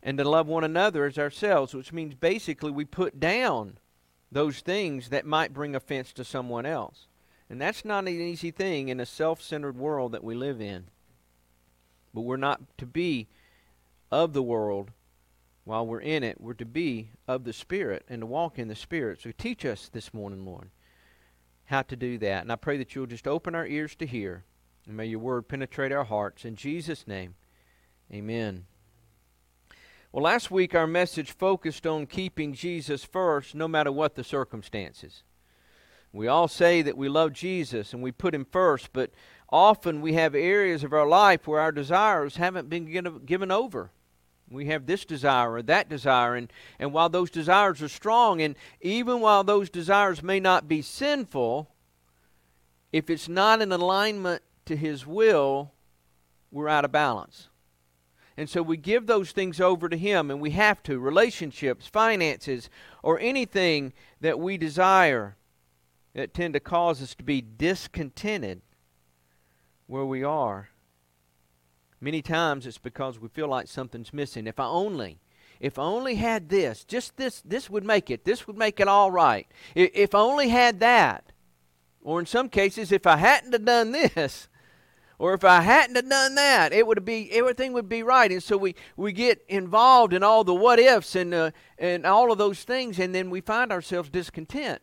and 0.02 0.18
to 0.18 0.28
love 0.28 0.46
one 0.46 0.64
another 0.64 1.04
as 1.06 1.18
ourselves, 1.18 1.74
which 1.74 1.92
means 1.92 2.14
basically 2.14 2.70
we 2.70 2.84
put 2.84 3.18
down 3.18 3.78
those 4.30 4.60
things 4.60 5.08
that 5.08 5.26
might 5.26 5.52
bring 5.52 5.74
offense 5.74 6.12
to 6.12 6.24
someone 6.24 6.66
else. 6.66 7.07
And 7.50 7.60
that's 7.60 7.84
not 7.84 8.04
an 8.04 8.08
easy 8.08 8.50
thing 8.50 8.88
in 8.88 9.00
a 9.00 9.06
self 9.06 9.40
centered 9.40 9.76
world 9.76 10.12
that 10.12 10.24
we 10.24 10.34
live 10.34 10.60
in. 10.60 10.84
But 12.12 12.22
we're 12.22 12.36
not 12.36 12.60
to 12.78 12.86
be 12.86 13.28
of 14.10 14.32
the 14.32 14.42
world, 14.42 14.90
while 15.64 15.86
we're 15.86 16.00
in 16.00 16.22
it, 16.22 16.40
we're 16.40 16.54
to 16.54 16.64
be 16.64 17.10
of 17.26 17.44
the 17.44 17.52
Spirit 17.52 18.04
and 18.08 18.22
to 18.22 18.26
walk 18.26 18.58
in 18.58 18.68
the 18.68 18.74
Spirit. 18.74 19.20
So 19.20 19.30
teach 19.36 19.64
us 19.66 19.90
this 19.92 20.14
morning, 20.14 20.46
Lord, 20.46 20.70
how 21.66 21.82
to 21.82 21.96
do 21.96 22.16
that. 22.18 22.42
And 22.42 22.50
I 22.50 22.56
pray 22.56 22.78
that 22.78 22.94
you'll 22.94 23.06
just 23.06 23.28
open 23.28 23.54
our 23.54 23.66
ears 23.66 23.94
to 23.96 24.06
hear. 24.06 24.44
And 24.86 24.96
may 24.96 25.06
your 25.06 25.18
word 25.18 25.48
penetrate 25.48 25.92
our 25.92 26.04
hearts. 26.04 26.46
In 26.46 26.56
Jesus' 26.56 27.06
name, 27.06 27.34
amen. 28.10 28.64
Well, 30.10 30.24
last 30.24 30.50
week 30.50 30.74
our 30.74 30.86
message 30.86 31.32
focused 31.32 31.86
on 31.86 32.06
keeping 32.06 32.54
Jesus 32.54 33.04
first 33.04 33.54
no 33.54 33.68
matter 33.68 33.92
what 33.92 34.14
the 34.14 34.24
circumstances. 34.24 35.22
We 36.12 36.26
all 36.26 36.48
say 36.48 36.82
that 36.82 36.96
we 36.96 37.08
love 37.08 37.32
Jesus 37.32 37.92
and 37.92 38.02
we 38.02 38.12
put 38.12 38.34
him 38.34 38.46
first, 38.50 38.92
but 38.92 39.10
often 39.50 40.00
we 40.00 40.14
have 40.14 40.34
areas 40.34 40.82
of 40.84 40.92
our 40.92 41.06
life 41.06 41.46
where 41.46 41.60
our 41.60 41.72
desires 41.72 42.36
haven't 42.36 42.68
been 42.70 42.86
given 43.24 43.50
over. 43.50 43.90
We 44.50 44.66
have 44.66 44.86
this 44.86 45.04
desire 45.04 45.52
or 45.52 45.62
that 45.62 45.90
desire, 45.90 46.34
and, 46.34 46.50
and 46.78 46.92
while 46.92 47.10
those 47.10 47.30
desires 47.30 47.82
are 47.82 47.88
strong, 47.88 48.40
and 48.40 48.56
even 48.80 49.20
while 49.20 49.44
those 49.44 49.68
desires 49.68 50.22
may 50.22 50.40
not 50.40 50.66
be 50.66 50.80
sinful, 50.80 51.68
if 52.90 53.10
it's 53.10 53.28
not 53.28 53.60
in 53.60 53.72
alignment 53.72 54.42
to 54.64 54.74
His 54.74 55.06
will, 55.06 55.72
we're 56.50 56.68
out 56.68 56.86
of 56.86 56.92
balance. 56.92 57.48
And 58.38 58.48
so 58.48 58.62
we 58.62 58.78
give 58.78 59.06
those 59.06 59.32
things 59.32 59.60
over 59.60 59.88
to 59.88 59.98
Him, 59.98 60.30
and 60.30 60.40
we 60.40 60.52
have 60.52 60.82
to 60.84 60.98
relationships, 60.98 61.86
finances, 61.86 62.70
or 63.02 63.20
anything 63.20 63.92
that 64.22 64.38
we 64.38 64.56
desire 64.56 65.36
that 66.18 66.34
tend 66.34 66.52
to 66.52 66.58
cause 66.58 67.00
us 67.00 67.14
to 67.14 67.22
be 67.22 67.40
discontented 67.40 68.60
where 69.86 70.04
we 70.04 70.24
are. 70.24 70.70
Many 72.00 72.22
times 72.22 72.66
it's 72.66 72.76
because 72.76 73.20
we 73.20 73.28
feel 73.28 73.46
like 73.46 73.68
something's 73.68 74.12
missing. 74.12 74.48
If 74.48 74.58
I 74.58 74.64
only, 74.64 75.20
if 75.60 75.78
I 75.78 75.84
only 75.84 76.16
had 76.16 76.48
this, 76.48 76.82
just 76.82 77.16
this, 77.18 77.40
this 77.42 77.70
would 77.70 77.84
make 77.84 78.10
it. 78.10 78.24
This 78.24 78.48
would 78.48 78.58
make 78.58 78.80
it 78.80 78.88
all 78.88 79.12
right. 79.12 79.46
If 79.76 80.12
I 80.12 80.18
only 80.18 80.48
had 80.48 80.80
that. 80.80 81.30
Or 82.02 82.18
in 82.18 82.26
some 82.26 82.48
cases, 82.48 82.90
if 82.90 83.06
I 83.06 83.16
hadn't 83.16 83.52
have 83.52 83.64
done 83.64 83.92
this, 83.92 84.48
or 85.20 85.34
if 85.34 85.44
I 85.44 85.60
hadn't 85.60 85.94
have 85.94 86.08
done 86.08 86.34
that, 86.34 86.72
it 86.72 86.84
would 86.84 87.04
be 87.04 87.30
everything 87.30 87.72
would 87.74 87.88
be 87.88 88.02
right. 88.02 88.32
And 88.32 88.42
so 88.42 88.56
we, 88.56 88.74
we 88.96 89.12
get 89.12 89.44
involved 89.48 90.12
in 90.12 90.24
all 90.24 90.42
the 90.42 90.52
what 90.54 90.80
ifs 90.80 91.14
and 91.14 91.32
uh, 91.32 91.52
and 91.78 92.04
all 92.04 92.32
of 92.32 92.38
those 92.38 92.64
things, 92.64 92.98
and 92.98 93.14
then 93.14 93.30
we 93.30 93.40
find 93.40 93.70
ourselves 93.70 94.10
discontent 94.10 94.82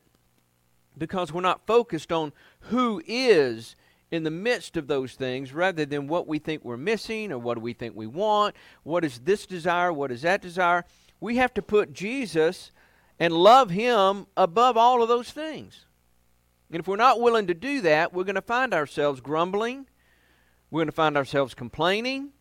because 0.98 1.32
we're 1.32 1.42
not 1.42 1.66
focused 1.66 2.12
on 2.12 2.34
who 2.62 3.02
is 3.06 3.76
in 4.12 4.24
the 4.24 4.32
midst 4.32 4.78
of 4.78 4.88
those 4.88 5.14
things 5.14 5.54
rather 5.54 5.86
than 5.86 6.08
what 6.08 6.28
we 6.28 6.40
think 6.40 6.64
we're 6.64 6.78
missing 6.78 7.32
or 7.32 7.38
what 7.38 7.56
do 7.56 7.62
we 7.62 7.74
think 7.74 7.96
we 7.96 8.08
want. 8.08 8.56
What 8.84 9.04
is 9.04 9.20
this 9.20 9.46
desire? 9.46 9.92
What 9.92 10.12
is 10.12 10.22
that 10.22 10.42
desire? 10.42 10.86
We 11.20 11.38
have 11.38 11.54
to 11.56 11.62
put 11.62 11.94
Jesus 11.94 12.72
and 13.20 13.34
love 13.34 13.70
Him 13.70 14.28
above 14.38 14.78
all 14.78 15.02
of 15.02 15.10
those 15.10 15.32
things. 15.32 15.86
And 16.72 16.80
if 16.80 16.88
we're 16.88 16.96
not 16.96 17.22
willing 17.22 17.48
to 17.48 17.54
do 17.54 17.82
that, 17.82 18.14
we're 18.14 18.24
going 18.24 18.36
to 18.36 18.42
find 18.42 18.74
ourselves 18.74 19.22
grumbling. 19.22 19.88
We're 20.72 20.80
going 20.80 20.88
to 20.88 20.92
find 20.92 21.16
ourselves 21.16 21.54
complaining 21.54 22.32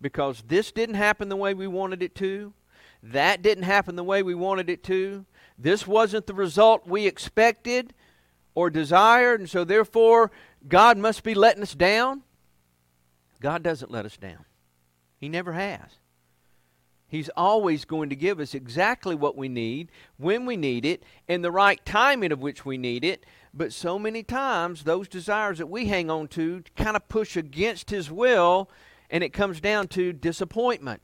because 0.00 0.42
this 0.46 0.72
didn't 0.72 0.96
happen 0.96 1.28
the 1.28 1.36
way 1.36 1.54
we 1.54 1.66
wanted 1.66 2.02
it 2.02 2.14
to. 2.16 2.52
That 3.02 3.42
didn't 3.42 3.64
happen 3.64 3.96
the 3.96 4.04
way 4.04 4.22
we 4.22 4.34
wanted 4.34 4.68
it 4.68 4.82
to. 4.84 5.24
This 5.58 5.86
wasn't 5.86 6.26
the 6.26 6.34
result 6.34 6.86
we 6.86 7.06
expected 7.06 7.94
or 8.54 8.70
desired, 8.70 9.40
and 9.40 9.48
so 9.48 9.64
therefore 9.64 10.30
God 10.68 10.98
must 10.98 11.22
be 11.22 11.34
letting 11.34 11.62
us 11.62 11.74
down. 11.74 12.22
God 13.40 13.62
doesn't 13.62 13.90
let 13.90 14.04
us 14.04 14.16
down, 14.16 14.44
He 15.18 15.28
never 15.28 15.52
has. 15.52 15.98
He's 17.08 17.30
always 17.36 17.84
going 17.84 18.10
to 18.10 18.16
give 18.16 18.38
us 18.38 18.54
exactly 18.54 19.16
what 19.16 19.36
we 19.36 19.48
need, 19.48 19.90
when 20.16 20.46
we 20.46 20.56
need 20.56 20.84
it, 20.84 21.02
in 21.26 21.42
the 21.42 21.50
right 21.50 21.84
timing 21.84 22.30
of 22.30 22.38
which 22.40 22.64
we 22.64 22.78
need 22.78 23.04
it. 23.04 23.26
But 23.52 23.72
so 23.72 23.98
many 23.98 24.22
times, 24.22 24.84
those 24.84 25.08
desires 25.08 25.58
that 25.58 25.68
we 25.68 25.86
hang 25.86 26.08
on 26.08 26.28
to 26.28 26.62
kind 26.76 26.94
of 26.94 27.08
push 27.08 27.36
against 27.36 27.90
His 27.90 28.12
will, 28.12 28.70
and 29.10 29.24
it 29.24 29.32
comes 29.32 29.60
down 29.60 29.88
to 29.88 30.12
disappointment. 30.12 31.02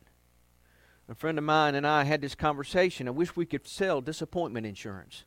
A 1.09 1.15
friend 1.15 1.39
of 1.39 1.45
mine 1.45 1.75
and 1.75 1.87
I 1.87 2.05
had 2.05 2.21
this 2.21 2.35
conversation. 2.35 3.07
I 3.07 3.13
wish 3.13 3.37
we 3.37 3.47
could 3.47 3.67
sell 3.67 4.01
disappointment 4.01 4.67
insurance. 4.67 5.25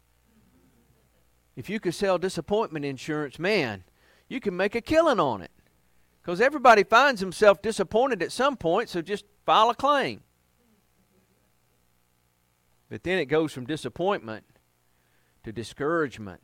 If 1.55 1.69
you 1.69 1.79
could 1.79 1.95
sell 1.95 2.17
disappointment 2.17 2.85
insurance, 2.85 3.39
man, 3.39 3.83
you 4.27 4.39
can 4.39 4.55
make 4.55 4.75
a 4.75 4.81
killing 4.81 5.19
on 5.19 5.41
it. 5.41 5.51
Because 6.21 6.41
everybody 6.41 6.83
finds 6.83 7.21
himself 7.21 7.61
disappointed 7.61 8.21
at 8.21 8.31
some 8.31 8.57
point, 8.57 8.89
so 8.89 9.01
just 9.01 9.25
file 9.45 9.69
a 9.69 9.75
claim. 9.75 10.21
But 12.89 13.03
then 13.03 13.19
it 13.19 13.25
goes 13.25 13.53
from 13.53 13.65
disappointment 13.65 14.45
to 15.43 15.51
discouragement. 15.51 16.41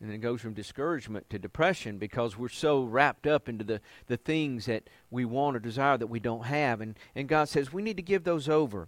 And 0.00 0.12
it 0.12 0.18
goes 0.18 0.40
from 0.40 0.54
discouragement 0.54 1.28
to 1.30 1.38
depression 1.38 1.98
because 1.98 2.38
we're 2.38 2.48
so 2.48 2.82
wrapped 2.82 3.26
up 3.26 3.48
into 3.48 3.64
the, 3.64 3.80
the 4.06 4.16
things 4.16 4.66
that 4.66 4.88
we 5.10 5.24
want 5.24 5.56
or 5.56 5.60
desire 5.60 5.98
that 5.98 6.06
we 6.06 6.20
don't 6.20 6.46
have. 6.46 6.80
And, 6.80 6.96
and 7.16 7.28
God 7.28 7.48
says 7.48 7.72
we 7.72 7.82
need 7.82 7.96
to 7.96 8.02
give 8.02 8.22
those 8.22 8.48
over. 8.48 8.86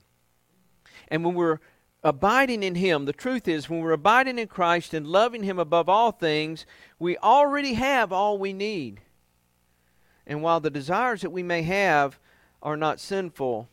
And 1.09 1.25
when 1.25 1.35
we're 1.35 1.59
abiding 2.05 2.63
in 2.63 2.77
Him, 2.77 3.05
the 3.05 3.13
truth 3.13 3.49
is, 3.49 3.69
when 3.69 3.81
we're 3.81 3.93
abiding 3.93 4.39
in 4.39 4.47
Christ 4.47 4.95
and 4.95 5.07
loving 5.07 5.43
Him 5.43 5.59
above 5.59 5.89
all 5.89 6.13
things, 6.13 6.65
we 6.99 7.17
already 7.19 7.75
have 7.75 8.13
all 8.13 8.39
we 8.39 8.53
need. 8.53 9.01
And 10.27 10.43
while 10.43 10.61
the 10.61 10.71
desires 10.71 11.23
that 11.23 11.31
we 11.31 11.43
may 11.43 11.63
have 11.63 12.21
are 12.63 12.77
not 12.77 13.01
sinful, 13.01 13.69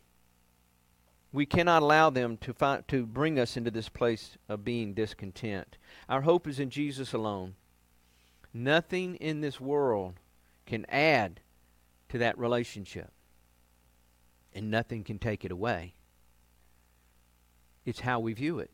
we 1.32 1.46
cannot 1.46 1.84
allow 1.84 2.10
them 2.10 2.38
to, 2.38 2.54
find, 2.54 2.88
to 2.88 3.06
bring 3.06 3.38
us 3.38 3.58
into 3.58 3.70
this 3.70 3.90
place 3.90 4.38
of 4.50 4.66
being 4.66 4.94
discontent. 4.94 5.78
Our 6.10 6.22
hope 6.22 6.48
is 6.48 6.60
in 6.60 6.70
Jesus 6.70 7.14
alone. 7.14 7.56
Nothing 8.54 9.16
in 9.16 9.42
this 9.42 9.60
world 9.60 10.16
can 10.66 10.86
add 10.90 11.42
to 12.10 12.18
that 12.20 12.38
relationship, 12.38 13.12
and 14.54 14.72
nothing 14.72 15.04
can 15.04 15.20
take 15.20 15.44
it 15.44 15.52
away. 15.52 15.94
It's 17.86 18.00
how 18.02 18.20
we 18.20 18.34
view 18.34 18.60
it. 18.60 18.72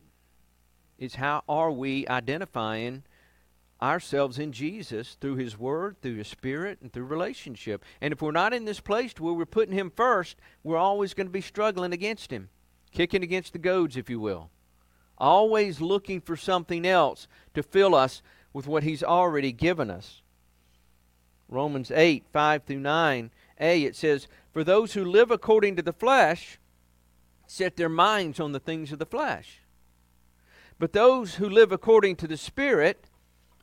It's 0.98 1.16
how 1.16 1.42
are 1.48 1.72
we 1.72 2.06
identifying 2.06 3.02
ourselves 3.82 4.38
in 4.38 4.52
Jesus 4.52 5.16
through 5.20 5.36
His 5.36 5.58
Word, 5.58 5.96
through 6.00 6.16
His 6.16 6.28
Spirit, 6.28 6.78
and 6.80 6.92
through 6.92 7.04
relationship. 7.04 7.84
And 8.00 8.12
if 8.12 8.22
we're 8.22 8.30
not 8.30 8.54
in 8.54 8.64
this 8.64 8.80
place 8.80 9.12
where 9.18 9.34
we're 9.34 9.44
putting 9.44 9.74
Him 9.74 9.90
first, 9.94 10.36
we're 10.62 10.76
always 10.76 11.14
going 11.14 11.26
to 11.26 11.32
be 11.32 11.40
struggling 11.40 11.92
against 11.92 12.30
Him, 12.30 12.48
kicking 12.92 13.22
against 13.22 13.52
the 13.52 13.58
goads, 13.58 13.96
if 13.96 14.08
you 14.08 14.20
will. 14.20 14.50
Always 15.18 15.80
looking 15.80 16.20
for 16.20 16.36
something 16.36 16.86
else 16.86 17.28
to 17.54 17.62
fill 17.62 17.94
us 17.94 18.22
with 18.52 18.66
what 18.66 18.82
He's 18.82 19.02
already 19.02 19.52
given 19.52 19.90
us. 19.90 20.22
Romans 21.48 21.90
8, 21.90 22.24
5 22.32 22.62
through 22.64 22.80
9a, 22.80 23.30
it 23.60 23.94
says, 23.94 24.26
For 24.52 24.64
those 24.64 24.94
who 24.94 25.04
live 25.04 25.30
according 25.30 25.76
to 25.76 25.82
the 25.82 25.92
flesh 25.92 26.58
set 27.46 27.76
their 27.76 27.88
minds 27.88 28.40
on 28.40 28.52
the 28.52 28.60
things 28.60 28.92
of 28.92 28.98
the 28.98 29.06
flesh. 29.06 29.60
But 30.78 30.92
those 30.92 31.36
who 31.36 31.48
live 31.48 31.70
according 31.72 32.16
to 32.16 32.26
the 32.26 32.36
Spirit, 32.36 33.06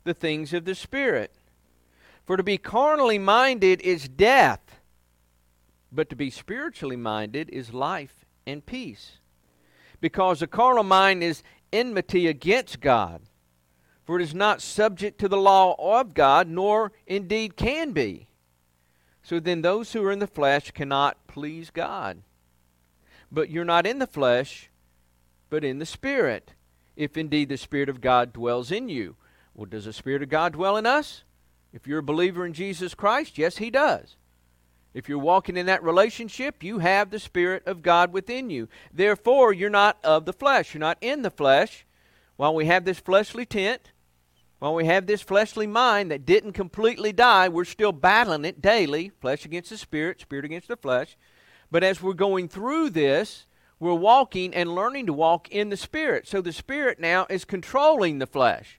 the 0.04 0.14
things 0.14 0.52
of 0.52 0.64
the 0.64 0.74
Spirit. 0.74 1.34
For 2.24 2.36
to 2.36 2.42
be 2.42 2.58
carnally 2.58 3.18
minded 3.18 3.80
is 3.82 4.08
death, 4.08 4.80
but 5.90 6.08
to 6.08 6.16
be 6.16 6.30
spiritually 6.30 6.96
minded 6.96 7.50
is 7.50 7.74
life 7.74 8.24
and 8.46 8.64
peace. 8.64 9.18
Because 10.02 10.40
the 10.40 10.48
carnal 10.48 10.82
mind 10.82 11.22
is 11.22 11.44
enmity 11.72 12.26
against 12.26 12.80
God, 12.80 13.22
for 14.04 14.18
it 14.20 14.22
is 14.22 14.34
not 14.34 14.60
subject 14.60 15.18
to 15.20 15.28
the 15.28 15.38
law 15.38 15.76
of 15.78 16.12
God, 16.12 16.48
nor 16.48 16.92
indeed 17.06 17.56
can 17.56 17.92
be. 17.92 18.26
So 19.22 19.38
then, 19.38 19.62
those 19.62 19.92
who 19.92 20.04
are 20.04 20.10
in 20.10 20.18
the 20.18 20.26
flesh 20.26 20.72
cannot 20.72 21.28
please 21.28 21.70
God. 21.70 22.22
But 23.30 23.48
you're 23.48 23.64
not 23.64 23.86
in 23.86 24.00
the 24.00 24.06
flesh, 24.08 24.68
but 25.48 25.62
in 25.62 25.78
the 25.78 25.86
Spirit, 25.86 26.52
if 26.96 27.16
indeed 27.16 27.48
the 27.48 27.56
Spirit 27.56 27.88
of 27.88 28.00
God 28.00 28.32
dwells 28.32 28.72
in 28.72 28.88
you. 28.88 29.14
Well, 29.54 29.66
does 29.66 29.84
the 29.84 29.92
Spirit 29.92 30.24
of 30.24 30.28
God 30.28 30.54
dwell 30.54 30.76
in 30.76 30.84
us? 30.84 31.22
If 31.72 31.86
you're 31.86 32.00
a 32.00 32.02
believer 32.02 32.44
in 32.44 32.52
Jesus 32.52 32.94
Christ, 32.94 33.38
yes, 33.38 33.58
He 33.58 33.70
does. 33.70 34.16
If 34.94 35.08
you're 35.08 35.18
walking 35.18 35.56
in 35.56 35.66
that 35.66 35.82
relationship, 35.82 36.62
you 36.62 36.80
have 36.80 37.10
the 37.10 37.18
Spirit 37.18 37.62
of 37.66 37.82
God 37.82 38.12
within 38.12 38.50
you. 38.50 38.68
Therefore, 38.92 39.52
you're 39.52 39.70
not 39.70 39.98
of 40.04 40.24
the 40.24 40.32
flesh. 40.32 40.74
You're 40.74 40.80
not 40.80 40.98
in 41.00 41.22
the 41.22 41.30
flesh. 41.30 41.86
While 42.36 42.54
we 42.54 42.66
have 42.66 42.84
this 42.84 42.98
fleshly 42.98 43.46
tent, 43.46 43.92
while 44.58 44.74
we 44.74 44.86
have 44.86 45.06
this 45.06 45.22
fleshly 45.22 45.66
mind 45.66 46.10
that 46.10 46.26
didn't 46.26 46.52
completely 46.52 47.12
die, 47.12 47.48
we're 47.48 47.64
still 47.64 47.92
battling 47.92 48.44
it 48.44 48.62
daily 48.62 49.10
flesh 49.20 49.44
against 49.44 49.70
the 49.70 49.78
spirit, 49.78 50.20
spirit 50.20 50.44
against 50.44 50.68
the 50.68 50.76
flesh. 50.76 51.16
But 51.70 51.82
as 51.82 52.02
we're 52.02 52.12
going 52.12 52.48
through 52.48 52.90
this, 52.90 53.46
we're 53.82 53.94
walking 53.94 54.54
and 54.54 54.76
learning 54.76 55.06
to 55.06 55.12
walk 55.12 55.50
in 55.50 55.68
the 55.68 55.76
Spirit. 55.76 56.28
So 56.28 56.40
the 56.40 56.52
Spirit 56.52 57.00
now 57.00 57.26
is 57.28 57.44
controlling 57.44 58.20
the 58.20 58.28
flesh. 58.28 58.78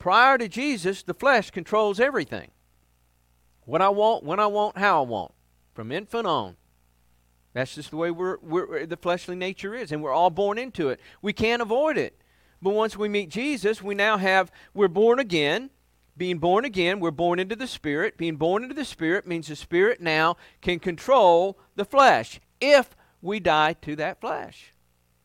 Prior 0.00 0.36
to 0.38 0.48
Jesus, 0.48 1.04
the 1.04 1.14
flesh 1.14 1.52
controls 1.52 2.00
everything. 2.00 2.50
What 3.66 3.82
I 3.82 3.90
want, 3.90 4.24
when 4.24 4.40
I 4.40 4.46
want, 4.46 4.78
how 4.78 5.02
I 5.02 5.06
want, 5.06 5.32
from 5.74 5.92
infant 5.92 6.26
on. 6.26 6.56
That's 7.52 7.74
just 7.74 7.90
the 7.90 7.96
way 7.96 8.10
we're, 8.10 8.38
we're, 8.40 8.82
uh, 8.82 8.86
the 8.86 8.96
fleshly 8.96 9.34
nature 9.34 9.74
is, 9.74 9.90
and 9.90 10.02
we're 10.02 10.12
all 10.12 10.30
born 10.30 10.56
into 10.56 10.88
it. 10.88 11.00
We 11.20 11.32
can't 11.32 11.60
avoid 11.60 11.98
it. 11.98 12.20
But 12.62 12.74
once 12.74 12.96
we 12.96 13.08
meet 13.08 13.28
Jesus, 13.28 13.82
we 13.82 13.94
now 13.94 14.18
have, 14.18 14.52
we're 14.72 14.88
born 14.88 15.18
again. 15.18 15.70
Being 16.16 16.38
born 16.38 16.64
again, 16.64 17.00
we're 17.00 17.10
born 17.10 17.38
into 17.38 17.56
the 17.56 17.66
Spirit. 17.66 18.16
Being 18.16 18.36
born 18.36 18.62
into 18.62 18.74
the 18.74 18.84
Spirit 18.84 19.26
means 19.26 19.48
the 19.48 19.56
Spirit 19.56 20.00
now 20.00 20.36
can 20.62 20.78
control 20.78 21.58
the 21.74 21.84
flesh 21.84 22.40
if 22.60 22.96
we 23.20 23.40
die 23.40 23.74
to 23.82 23.96
that 23.96 24.20
flesh 24.20 24.72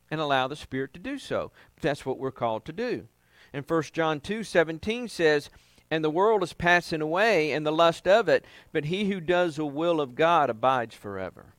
and 0.10 0.20
allow 0.20 0.48
the 0.48 0.56
Spirit 0.56 0.94
to 0.94 1.00
do 1.00 1.18
so. 1.18 1.52
That's 1.80 2.06
what 2.06 2.18
we're 2.18 2.32
called 2.32 2.66
to 2.66 2.74
do. 2.74 3.08
And 3.54 3.70
1 3.70 3.84
John 3.94 4.20
2 4.20 4.44
17 4.44 5.08
says, 5.08 5.50
And 5.92 6.06
the 6.06 6.10
world 6.10 6.42
is 6.42 6.54
passing 6.54 7.02
away, 7.02 7.52
and 7.52 7.66
the 7.66 7.72
lust 7.72 8.08
of 8.08 8.30
it, 8.30 8.46
but 8.72 8.86
he 8.86 9.12
who 9.12 9.20
does 9.20 9.58
the 9.58 9.66
will 9.66 10.00
of 10.00 10.16
God 10.16 10.50
abides 10.50 10.96
forever. 10.96 11.54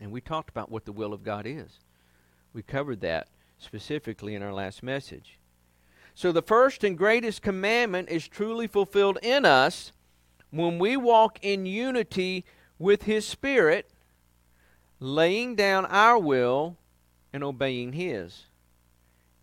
And 0.00 0.10
we 0.10 0.20
talked 0.20 0.50
about 0.50 0.72
what 0.72 0.86
the 0.86 0.92
will 0.92 1.12
of 1.12 1.22
God 1.22 1.46
is. 1.46 1.78
We 2.52 2.62
covered 2.62 3.00
that 3.02 3.28
specifically 3.58 4.34
in 4.34 4.42
our 4.42 4.52
last 4.52 4.82
message. 4.82 5.38
So 6.14 6.32
the 6.32 6.42
first 6.42 6.82
and 6.82 6.98
greatest 6.98 7.42
commandment 7.42 8.08
is 8.08 8.26
truly 8.26 8.66
fulfilled 8.66 9.18
in 9.22 9.44
us 9.44 9.92
when 10.50 10.80
we 10.80 10.96
walk 10.96 11.38
in 11.42 11.66
unity 11.66 12.44
with 12.76 13.04
His 13.04 13.24
Spirit, 13.26 13.88
laying 14.98 15.54
down 15.54 15.86
our 15.86 16.18
will 16.18 16.76
and 17.32 17.44
obeying 17.44 17.92
His, 17.92 18.46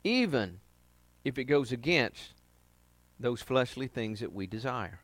even 0.03 0.59
if 1.23 1.37
it 1.37 1.45
goes 1.45 1.71
against 1.71 2.33
those 3.19 3.41
fleshly 3.41 3.87
things 3.87 4.19
that 4.19 4.33
we 4.33 4.47
desire. 4.47 4.99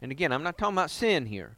And 0.00 0.10
again, 0.10 0.32
I'm 0.32 0.42
not 0.42 0.58
talking 0.58 0.74
about 0.74 0.90
sin 0.90 1.26
here. 1.26 1.56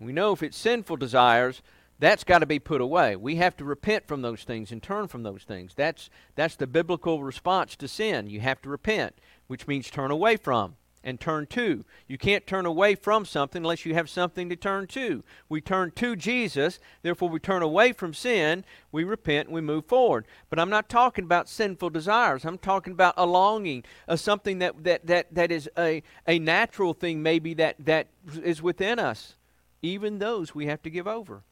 We 0.00 0.12
know 0.12 0.32
if 0.32 0.42
it's 0.42 0.56
sinful 0.56 0.96
desires, 0.96 1.62
that's 1.98 2.24
got 2.24 2.40
to 2.40 2.46
be 2.46 2.58
put 2.58 2.80
away. 2.80 3.16
We 3.16 3.36
have 3.36 3.56
to 3.58 3.64
repent 3.64 4.06
from 4.06 4.22
those 4.22 4.42
things 4.42 4.72
and 4.72 4.82
turn 4.82 5.08
from 5.08 5.22
those 5.22 5.44
things. 5.44 5.72
That's 5.74 6.10
that's 6.34 6.56
the 6.56 6.66
biblical 6.66 7.22
response 7.22 7.76
to 7.76 7.88
sin. 7.88 8.28
You 8.28 8.40
have 8.40 8.60
to 8.62 8.68
repent, 8.68 9.14
which 9.46 9.66
means 9.66 9.90
turn 9.90 10.10
away 10.10 10.36
from 10.36 10.76
and 11.04 11.20
turn 11.20 11.46
to. 11.46 11.84
You 12.08 12.18
can't 12.18 12.46
turn 12.46 12.66
away 12.66 12.96
from 12.96 13.24
something 13.24 13.62
unless 13.62 13.84
you 13.84 13.94
have 13.94 14.10
something 14.10 14.48
to 14.48 14.56
turn 14.56 14.88
to. 14.88 15.22
We 15.48 15.60
turn 15.60 15.92
to 15.92 16.16
Jesus, 16.16 16.80
therefore 17.02 17.28
we 17.28 17.38
turn 17.38 17.62
away 17.62 17.92
from 17.92 18.14
sin, 18.14 18.64
we 18.90 19.04
repent, 19.04 19.48
and 19.48 19.54
we 19.54 19.60
move 19.60 19.84
forward. 19.84 20.26
But 20.50 20.58
I'm 20.58 20.70
not 20.70 20.88
talking 20.88 21.24
about 21.24 21.48
sinful 21.48 21.90
desires. 21.90 22.44
I'm 22.44 22.58
talking 22.58 22.94
about 22.94 23.14
a 23.16 23.26
longing, 23.26 23.84
of 24.08 24.18
something 24.18 24.58
that 24.58 24.82
that 24.82 25.06
that, 25.06 25.34
that 25.34 25.52
is 25.52 25.68
a, 25.78 26.02
a 26.26 26.38
natural 26.38 26.94
thing 26.94 27.22
maybe 27.22 27.54
that, 27.54 27.76
that 27.84 28.08
is 28.42 28.62
within 28.62 28.98
us. 28.98 29.36
Even 29.82 30.18
those 30.18 30.54
we 30.54 30.66
have 30.66 30.82
to 30.82 30.90
give 30.90 31.06
over 31.06 31.44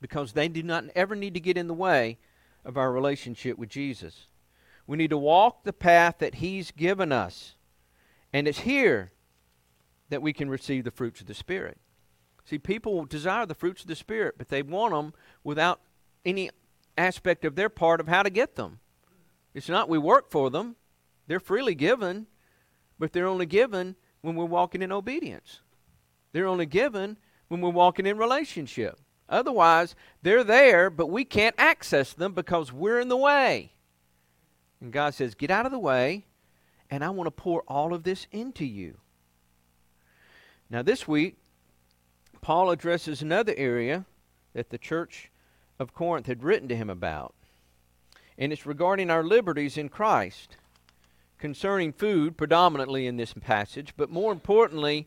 because 0.00 0.32
they 0.32 0.48
do 0.48 0.62
not 0.62 0.84
ever 0.94 1.14
need 1.14 1.34
to 1.34 1.40
get 1.40 1.56
in 1.56 1.68
the 1.68 1.74
way 1.74 2.18
of 2.64 2.76
our 2.76 2.92
relationship 2.92 3.56
with 3.56 3.68
Jesus. 3.68 4.26
We 4.86 4.96
need 4.96 5.10
to 5.10 5.18
walk 5.18 5.64
the 5.64 5.72
path 5.72 6.16
that 6.18 6.36
He's 6.36 6.70
given 6.70 7.12
us. 7.12 7.55
And 8.36 8.46
it's 8.46 8.58
here 8.58 9.12
that 10.10 10.20
we 10.20 10.34
can 10.34 10.50
receive 10.50 10.84
the 10.84 10.90
fruits 10.90 11.22
of 11.22 11.26
the 11.26 11.32
Spirit. 11.32 11.78
See, 12.44 12.58
people 12.58 13.06
desire 13.06 13.46
the 13.46 13.54
fruits 13.54 13.80
of 13.80 13.88
the 13.88 13.96
Spirit, 13.96 14.34
but 14.36 14.50
they 14.50 14.60
want 14.60 14.92
them 14.92 15.14
without 15.42 15.80
any 16.22 16.50
aspect 16.98 17.46
of 17.46 17.54
their 17.54 17.70
part 17.70 17.98
of 17.98 18.08
how 18.08 18.22
to 18.22 18.28
get 18.28 18.56
them. 18.56 18.80
It's 19.54 19.70
not 19.70 19.88
we 19.88 19.96
work 19.96 20.30
for 20.30 20.50
them, 20.50 20.76
they're 21.26 21.40
freely 21.40 21.74
given, 21.74 22.26
but 22.98 23.14
they're 23.14 23.26
only 23.26 23.46
given 23.46 23.96
when 24.20 24.36
we're 24.36 24.44
walking 24.44 24.82
in 24.82 24.92
obedience. 24.92 25.60
They're 26.32 26.46
only 26.46 26.66
given 26.66 27.16
when 27.48 27.62
we're 27.62 27.70
walking 27.70 28.04
in 28.04 28.18
relationship. 28.18 29.00
Otherwise, 29.30 29.94
they're 30.20 30.44
there, 30.44 30.90
but 30.90 31.06
we 31.06 31.24
can't 31.24 31.54
access 31.56 32.12
them 32.12 32.34
because 32.34 32.70
we're 32.70 33.00
in 33.00 33.08
the 33.08 33.16
way. 33.16 33.72
And 34.82 34.92
God 34.92 35.14
says, 35.14 35.34
Get 35.34 35.50
out 35.50 35.64
of 35.64 35.72
the 35.72 35.78
way, 35.78 36.26
and 36.90 37.04
I 37.04 37.10
want 37.10 37.26
to 37.26 37.30
pour 37.30 37.62
all 37.62 37.92
of 37.94 38.02
this 38.02 38.26
into 38.32 38.64
you. 38.64 38.98
Now, 40.68 40.82
this 40.82 41.06
week, 41.06 41.36
Paul 42.40 42.70
addresses 42.70 43.22
another 43.22 43.54
area 43.56 44.04
that 44.52 44.70
the 44.70 44.78
church 44.78 45.30
of 45.78 45.94
Corinth 45.94 46.26
had 46.26 46.42
written 46.42 46.68
to 46.68 46.76
him 46.76 46.90
about, 46.90 47.34
and 48.38 48.52
it's 48.52 48.66
regarding 48.66 49.10
our 49.10 49.22
liberties 49.22 49.76
in 49.78 49.88
Christ, 49.88 50.56
concerning 51.38 51.92
food 51.92 52.36
predominantly 52.36 53.06
in 53.06 53.16
this 53.16 53.32
passage, 53.34 53.94
but 53.96 54.10
more 54.10 54.32
importantly, 54.32 55.06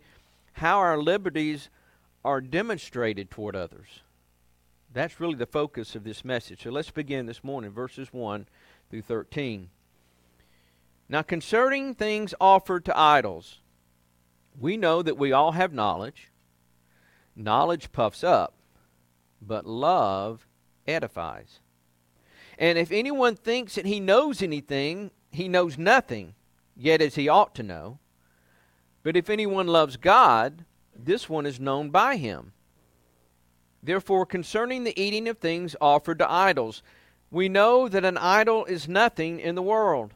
how 0.53 0.77
our 0.77 0.97
liberties 0.97 1.69
are 2.23 2.41
demonstrated 2.41 3.31
toward 3.31 3.55
others. 3.55 4.01
That's 4.93 5.19
really 5.19 5.35
the 5.35 5.45
focus 5.45 5.95
of 5.95 6.03
this 6.03 6.25
message. 6.25 6.63
So 6.63 6.69
let's 6.69 6.91
begin 6.91 7.25
this 7.25 7.43
morning, 7.43 7.71
verses 7.71 8.11
1 8.11 8.47
through 8.89 9.01
13. 9.03 9.69
Now, 11.11 11.23
concerning 11.23 11.95
things 11.95 12.35
offered 12.39 12.85
to 12.85 12.97
idols, 12.97 13.61
we 14.57 14.77
know 14.77 15.01
that 15.01 15.17
we 15.17 15.31
all 15.31 15.53
have 15.53 15.73
knowledge. 15.73 16.29
Knowledge 17.35 17.91
puffs 17.91 18.23
up, 18.23 18.53
but 19.41 19.65
love 19.65 20.45
edifies. 20.87 21.59
And 22.59 22.77
if 22.77 22.91
anyone 22.91 23.35
thinks 23.35 23.75
that 23.75 23.87
he 23.87 23.99
knows 23.99 24.43
anything, 24.43 25.09
he 25.31 25.47
knows 25.47 25.77
nothing, 25.79 26.35
yet 26.75 27.01
as 27.01 27.15
he 27.15 27.27
ought 27.27 27.55
to 27.55 27.63
know. 27.63 27.97
But 29.01 29.17
if 29.17 29.29
anyone 29.29 29.67
loves 29.67 29.97
God, 29.97 30.65
this 30.93 31.27
one 31.27 31.45
is 31.45 31.59
known 31.59 31.89
by 31.89 32.17
him. 32.17 32.51
Therefore, 33.81 34.25
concerning 34.25 34.83
the 34.83 35.01
eating 35.01 35.27
of 35.27 35.37
things 35.37 35.75
offered 35.79 36.19
to 36.19 36.31
idols, 36.31 36.83
we 37.31 37.47
know 37.47 37.87
that 37.87 38.05
an 38.05 38.17
idol 38.17 38.65
is 38.65 38.87
nothing 38.89 39.39
in 39.39 39.55
the 39.55 39.61
world, 39.61 40.13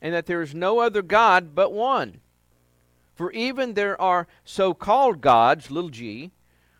and 0.00 0.14
that 0.14 0.26
there 0.26 0.42
is 0.42 0.54
no 0.54 0.80
other 0.80 1.02
God 1.02 1.54
but 1.54 1.72
one. 1.72 2.20
For 3.14 3.30
even 3.32 3.74
there 3.74 4.00
are 4.00 4.26
so 4.44 4.72
called 4.72 5.20
gods, 5.20 5.70
little 5.70 5.90
g, 5.90 6.32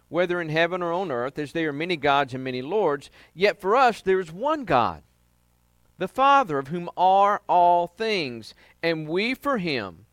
whether 0.08 0.40
in 0.40 0.48
heaven 0.48 0.82
or 0.82 0.92
on 0.92 1.10
earth, 1.10 1.38
as 1.38 1.52
there 1.52 1.68
are 1.68 1.72
many 1.72 1.96
gods 1.96 2.34
and 2.34 2.42
many 2.42 2.62
lords, 2.62 3.10
yet 3.34 3.60
for 3.60 3.76
us 3.76 4.00
there 4.00 4.20
is 4.20 4.32
one 4.32 4.64
God, 4.64 5.02
the 5.98 6.08
Father, 6.08 6.58
of 6.58 6.68
whom 6.68 6.88
are 6.96 7.42
all 7.48 7.86
things, 7.86 8.54
and 8.82 9.06
we 9.06 9.34
for 9.34 9.58
him, 9.58 10.06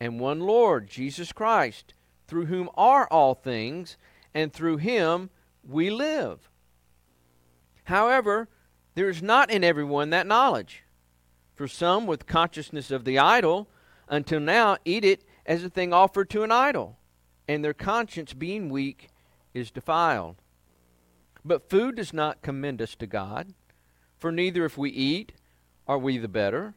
and 0.00 0.20
one 0.20 0.40
Lord, 0.40 0.88
Jesus 0.88 1.32
Christ, 1.32 1.92
through 2.26 2.46
whom 2.46 2.70
are 2.76 3.08
all 3.08 3.34
things 3.34 3.96
and 4.34 4.52
through 4.52 4.76
him 4.76 5.30
we 5.68 5.90
live. 5.90 6.48
However, 7.84 8.48
there 8.94 9.08
is 9.08 9.22
not 9.22 9.50
in 9.50 9.64
everyone 9.64 10.10
that 10.10 10.26
knowledge. 10.26 10.84
For 11.58 11.66
some, 11.66 12.06
with 12.06 12.28
consciousness 12.28 12.92
of 12.92 13.04
the 13.04 13.18
idol, 13.18 13.68
until 14.08 14.38
now 14.38 14.76
eat 14.84 15.04
it 15.04 15.24
as 15.44 15.64
a 15.64 15.68
thing 15.68 15.92
offered 15.92 16.30
to 16.30 16.44
an 16.44 16.52
idol, 16.52 16.98
and 17.48 17.64
their 17.64 17.74
conscience, 17.74 18.32
being 18.32 18.68
weak, 18.68 19.08
is 19.54 19.72
defiled. 19.72 20.36
But 21.44 21.68
food 21.68 21.96
does 21.96 22.12
not 22.12 22.42
commend 22.42 22.80
us 22.80 22.94
to 22.94 23.08
God, 23.08 23.54
for 24.18 24.30
neither 24.30 24.64
if 24.64 24.78
we 24.78 24.90
eat 24.90 25.32
are 25.88 25.98
we 25.98 26.16
the 26.16 26.28
better, 26.28 26.74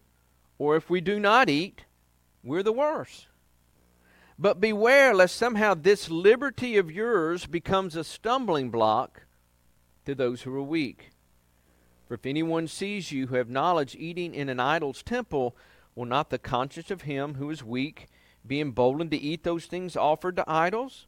or 0.57 0.75
if 0.75 0.89
we 0.89 0.99
do 0.99 1.19
not 1.19 1.47
eat, 1.47 1.85
we're 2.43 2.63
the 2.63 2.73
worse. 2.73 3.27
But 4.39 4.59
beware 4.59 5.13
lest 5.13 5.35
somehow 5.35 5.75
this 5.75 6.09
liberty 6.09 6.77
of 6.77 6.89
yours 6.89 7.45
becomes 7.45 7.95
a 7.95 8.03
stumbling 8.03 8.71
block 8.71 9.27
to 10.05 10.15
those 10.15 10.41
who 10.41 10.55
are 10.55 10.63
weak. 10.63 11.10
For 12.11 12.15
if 12.15 12.25
anyone 12.25 12.67
sees 12.67 13.13
you 13.13 13.27
who 13.27 13.35
have 13.35 13.49
knowledge 13.49 13.95
eating 13.97 14.35
in 14.35 14.49
an 14.49 14.59
idol's 14.59 15.01
temple, 15.01 15.55
will 15.95 16.03
not 16.03 16.29
the 16.29 16.37
conscience 16.37 16.91
of 16.91 17.03
him 17.03 17.35
who 17.35 17.49
is 17.49 17.63
weak 17.63 18.07
be 18.45 18.59
emboldened 18.59 19.11
to 19.11 19.17
eat 19.17 19.45
those 19.45 19.65
things 19.65 19.95
offered 19.95 20.35
to 20.35 20.43
idols? 20.45 21.07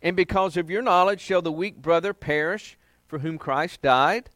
And 0.00 0.16
because 0.16 0.56
of 0.56 0.70
your 0.70 0.80
knowledge 0.80 1.20
shall 1.20 1.42
the 1.42 1.52
weak 1.52 1.82
brother 1.82 2.14
perish 2.14 2.78
for 3.06 3.18
whom 3.18 3.36
Christ 3.36 3.82
died? 3.82 4.30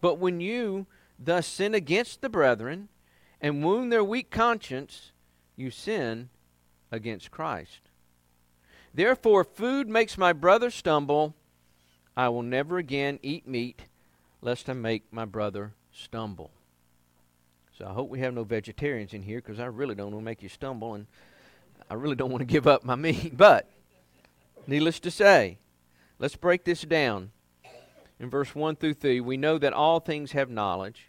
But 0.00 0.18
when 0.18 0.40
you 0.40 0.86
thus 1.18 1.46
sin 1.46 1.74
against 1.74 2.22
the 2.22 2.30
brethren 2.30 2.88
and 3.42 3.62
wound 3.62 3.92
their 3.92 4.02
weak 4.02 4.30
conscience, 4.30 5.12
you 5.56 5.70
sin 5.70 6.30
against 6.90 7.30
Christ. 7.30 7.90
Therefore, 8.94 9.44
food 9.44 9.90
makes 9.90 10.16
my 10.16 10.32
brother 10.32 10.70
stumble. 10.70 11.34
I 12.16 12.30
will 12.30 12.42
never 12.42 12.78
again 12.78 13.18
eat 13.22 13.46
meat, 13.46 13.82
lest 14.40 14.68
I 14.68 14.72
make 14.72 15.12
my 15.12 15.24
brother 15.24 15.72
stumble. 15.92 16.50
So 17.76 17.86
I 17.86 17.92
hope 17.92 18.10
we 18.10 18.20
have 18.20 18.34
no 18.34 18.44
vegetarians 18.44 19.14
in 19.14 19.22
here 19.22 19.38
because 19.38 19.60
I 19.60 19.66
really 19.66 19.94
don't 19.94 20.12
want 20.12 20.22
to 20.22 20.24
make 20.24 20.42
you 20.42 20.48
stumble 20.48 20.94
and 20.94 21.06
I 21.90 21.94
really 21.94 22.16
don't 22.16 22.30
want 22.30 22.40
to 22.40 22.46
give 22.52 22.66
up 22.66 22.84
my 22.84 22.94
meat. 22.96 23.36
But, 23.36 23.68
needless 24.66 25.00
to 25.00 25.10
say, 25.10 25.58
let's 26.18 26.36
break 26.36 26.64
this 26.64 26.82
down. 26.82 27.30
In 28.20 28.28
verse 28.30 28.54
1 28.54 28.76
through 28.76 28.94
3, 28.94 29.20
we 29.20 29.36
know 29.36 29.58
that 29.58 29.72
all 29.72 30.00
things 30.00 30.32
have 30.32 30.50
knowledge. 30.50 31.06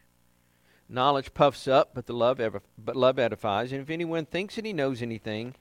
Knowledge 0.88 1.34
puffs 1.34 1.68
up, 1.68 1.92
but 1.94 2.06
the 2.06 2.14
love 2.14 2.40
ever, 2.40 2.62
but 2.78 2.96
love 2.96 3.20
edifies. 3.20 3.72
And 3.72 3.82
if 3.82 3.90
anyone 3.90 4.26
thinks 4.26 4.56
that 4.56 4.66
he 4.66 4.74
knows 4.74 5.02
anything, 5.02 5.56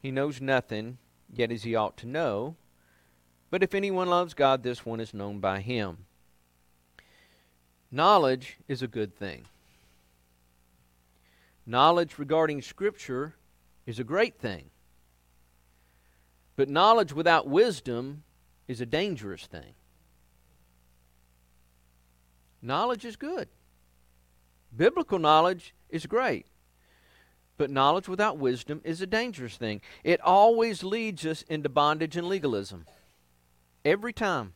he 0.00 0.10
knows 0.10 0.40
nothing, 0.40 0.98
yet 1.32 1.50
as 1.50 1.64
he 1.64 1.74
ought 1.74 1.96
to 1.98 2.06
know. 2.06 2.56
But 3.50 3.62
if 3.62 3.74
anyone 3.74 4.08
loves 4.08 4.34
God, 4.34 4.62
this 4.62 4.84
one 4.84 5.00
is 5.00 5.14
known 5.14 5.40
by 5.40 5.60
him. 5.60 6.06
Knowledge 7.94 8.56
is 8.66 8.82
a 8.82 8.88
good 8.88 9.14
thing. 9.14 9.44
Knowledge 11.64 12.18
regarding 12.18 12.60
Scripture 12.60 13.36
is 13.86 14.00
a 14.00 14.04
great 14.04 14.36
thing. 14.36 14.64
But 16.56 16.68
knowledge 16.68 17.12
without 17.12 17.46
wisdom 17.46 18.24
is 18.66 18.80
a 18.80 18.86
dangerous 18.86 19.46
thing. 19.46 19.74
Knowledge 22.60 23.04
is 23.04 23.14
good. 23.14 23.46
Biblical 24.76 25.20
knowledge 25.20 25.72
is 25.88 26.04
great. 26.06 26.46
But 27.56 27.70
knowledge 27.70 28.08
without 28.08 28.38
wisdom 28.38 28.80
is 28.82 29.02
a 29.02 29.06
dangerous 29.06 29.56
thing. 29.56 29.80
It 30.02 30.20
always 30.20 30.82
leads 30.82 31.24
us 31.24 31.42
into 31.42 31.68
bondage 31.68 32.16
and 32.16 32.26
legalism. 32.26 32.86
Every 33.84 34.12
time 34.12 34.54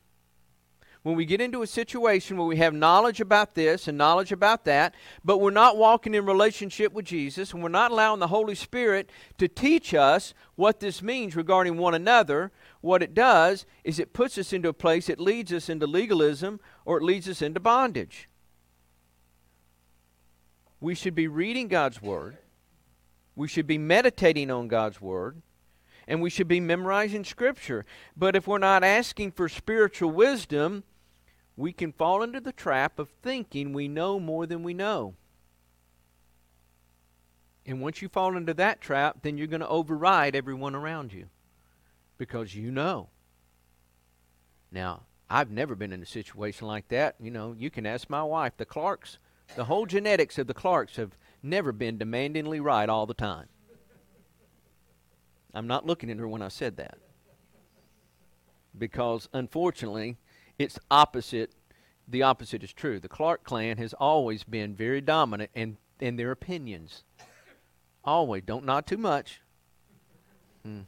when 1.02 1.16
we 1.16 1.24
get 1.24 1.40
into 1.40 1.62
a 1.62 1.66
situation 1.66 2.36
where 2.36 2.46
we 2.46 2.56
have 2.56 2.74
knowledge 2.74 3.20
about 3.20 3.54
this 3.54 3.86
and 3.88 3.96
knowledge 3.96 4.32
about 4.32 4.64
that, 4.64 4.94
but 5.24 5.38
we're 5.38 5.50
not 5.50 5.76
walking 5.76 6.14
in 6.14 6.26
relationship 6.26 6.92
with 6.92 7.04
Jesus, 7.04 7.52
and 7.52 7.62
we're 7.62 7.68
not 7.68 7.90
allowing 7.90 8.20
the 8.20 8.26
Holy 8.28 8.54
Spirit 8.54 9.10
to 9.38 9.48
teach 9.48 9.94
us 9.94 10.34
what 10.56 10.80
this 10.80 11.02
means 11.02 11.36
regarding 11.36 11.76
one 11.76 11.94
another, 11.94 12.50
what 12.80 13.02
it 13.02 13.14
does 13.14 13.64
is 13.84 13.98
it 13.98 14.12
puts 14.12 14.36
us 14.38 14.52
into 14.52 14.68
a 14.68 14.74
place, 14.74 15.08
it 15.08 15.20
leads 15.20 15.52
us 15.52 15.68
into 15.68 15.86
legalism 15.86 16.60
or 16.84 16.98
it 16.98 17.04
leads 17.04 17.28
us 17.28 17.42
into 17.42 17.60
bondage. 17.60 18.28
We 20.80 20.94
should 20.94 21.14
be 21.14 21.28
reading 21.28 21.68
God's 21.68 22.02
Word, 22.02 22.38
we 23.36 23.48
should 23.48 23.66
be 23.66 23.78
meditating 23.78 24.50
on 24.50 24.66
God's 24.68 25.00
Word 25.00 25.42
and 26.08 26.22
we 26.22 26.30
should 26.30 26.48
be 26.48 26.58
memorizing 26.58 27.22
Scripture. 27.22 27.84
But 28.16 28.34
if 28.34 28.48
we're 28.48 28.58
not 28.58 28.82
asking 28.82 29.32
for 29.32 29.48
spiritual 29.48 30.10
wisdom, 30.10 30.82
we 31.54 31.72
can 31.72 31.92
fall 31.92 32.22
into 32.22 32.40
the 32.40 32.50
trap 32.50 32.98
of 32.98 33.10
thinking 33.22 33.72
we 33.72 33.86
know 33.86 34.18
more 34.18 34.46
than 34.46 34.62
we 34.62 34.72
know. 34.72 35.14
And 37.66 37.82
once 37.82 38.00
you 38.00 38.08
fall 38.08 38.38
into 38.38 38.54
that 38.54 38.80
trap, 38.80 39.18
then 39.20 39.36
you're 39.36 39.46
going 39.46 39.60
to 39.60 39.68
override 39.68 40.34
everyone 40.34 40.74
around 40.74 41.12
you 41.12 41.26
because 42.16 42.54
you 42.54 42.70
know. 42.70 43.10
Now, 44.72 45.02
I've 45.28 45.50
never 45.50 45.74
been 45.74 45.92
in 45.92 46.02
a 46.02 46.06
situation 46.06 46.66
like 46.66 46.88
that. 46.88 47.16
You 47.20 47.30
know, 47.30 47.54
you 47.58 47.68
can 47.68 47.84
ask 47.84 48.08
my 48.08 48.22
wife. 48.22 48.54
The 48.56 48.64
Clarks, 48.64 49.18
the 49.56 49.66
whole 49.66 49.84
genetics 49.84 50.38
of 50.38 50.46
the 50.46 50.54
Clarks 50.54 50.96
have 50.96 51.18
never 51.42 51.70
been 51.70 51.98
demandingly 51.98 52.60
right 52.60 52.88
all 52.88 53.04
the 53.04 53.12
time. 53.12 53.48
I'm 55.54 55.66
not 55.66 55.86
looking 55.86 56.10
at 56.10 56.18
her 56.18 56.28
when 56.28 56.42
I 56.42 56.48
said 56.48 56.76
that. 56.76 56.98
Because 58.76 59.28
unfortunately, 59.32 60.16
it's 60.58 60.78
opposite. 60.90 61.52
The 62.06 62.22
opposite 62.22 62.62
is 62.62 62.72
true. 62.72 63.00
The 63.00 63.08
Clark 63.08 63.44
clan 63.44 63.78
has 63.78 63.92
always 63.94 64.44
been 64.44 64.74
very 64.74 65.00
dominant 65.00 65.50
in, 65.54 65.78
in 66.00 66.16
their 66.16 66.30
opinions. 66.30 67.04
Always. 68.04 68.42
Don't 68.44 68.64
not 68.64 68.86
too 68.86 68.96
much. 68.96 69.40
Hmm. 70.64 70.80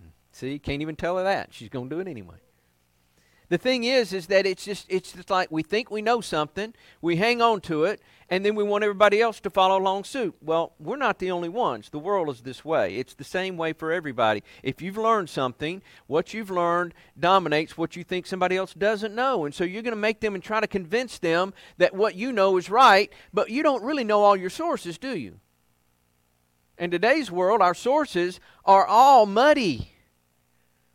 hmm. 0.00 0.08
See, 0.32 0.58
can't 0.58 0.82
even 0.82 0.96
tell 0.96 1.16
her 1.16 1.24
that. 1.24 1.52
She's 1.52 1.68
going 1.68 1.88
to 1.88 1.96
do 1.96 2.00
it 2.00 2.08
anyway. 2.08 2.36
The 3.50 3.58
thing 3.58 3.82
is, 3.82 4.12
is 4.12 4.28
that 4.28 4.46
it's 4.46 4.64
just 4.64 4.86
it's 4.88 5.10
just 5.12 5.28
like 5.28 5.50
we 5.50 5.64
think 5.64 5.90
we 5.90 6.02
know 6.02 6.20
something, 6.20 6.72
we 7.02 7.16
hang 7.16 7.42
on 7.42 7.60
to 7.62 7.82
it, 7.82 8.00
and 8.28 8.44
then 8.44 8.54
we 8.54 8.62
want 8.62 8.84
everybody 8.84 9.20
else 9.20 9.40
to 9.40 9.50
follow 9.50 9.76
along 9.76 10.04
suit. 10.04 10.36
Well, 10.40 10.72
we're 10.78 10.96
not 10.96 11.18
the 11.18 11.32
only 11.32 11.48
ones. 11.48 11.90
The 11.90 11.98
world 11.98 12.28
is 12.28 12.42
this 12.42 12.64
way. 12.64 12.94
It's 12.94 13.14
the 13.14 13.24
same 13.24 13.56
way 13.56 13.72
for 13.72 13.90
everybody. 13.90 14.44
If 14.62 14.80
you've 14.80 14.96
learned 14.96 15.30
something, 15.30 15.82
what 16.06 16.32
you've 16.32 16.52
learned 16.52 16.94
dominates 17.18 17.76
what 17.76 17.96
you 17.96 18.04
think 18.04 18.24
somebody 18.24 18.56
else 18.56 18.72
doesn't 18.72 19.16
know, 19.16 19.44
and 19.44 19.52
so 19.52 19.64
you're 19.64 19.82
going 19.82 19.96
to 19.96 20.00
make 20.00 20.20
them 20.20 20.36
and 20.36 20.44
try 20.44 20.60
to 20.60 20.68
convince 20.68 21.18
them 21.18 21.52
that 21.78 21.92
what 21.92 22.14
you 22.14 22.30
know 22.30 22.56
is 22.56 22.70
right, 22.70 23.12
but 23.34 23.50
you 23.50 23.64
don't 23.64 23.82
really 23.82 24.04
know 24.04 24.22
all 24.22 24.36
your 24.36 24.48
sources, 24.48 24.96
do 24.96 25.18
you? 25.18 25.40
In 26.78 26.92
today's 26.92 27.32
world, 27.32 27.60
our 27.60 27.74
sources 27.74 28.38
are 28.64 28.86
all 28.86 29.26
muddy. 29.26 29.92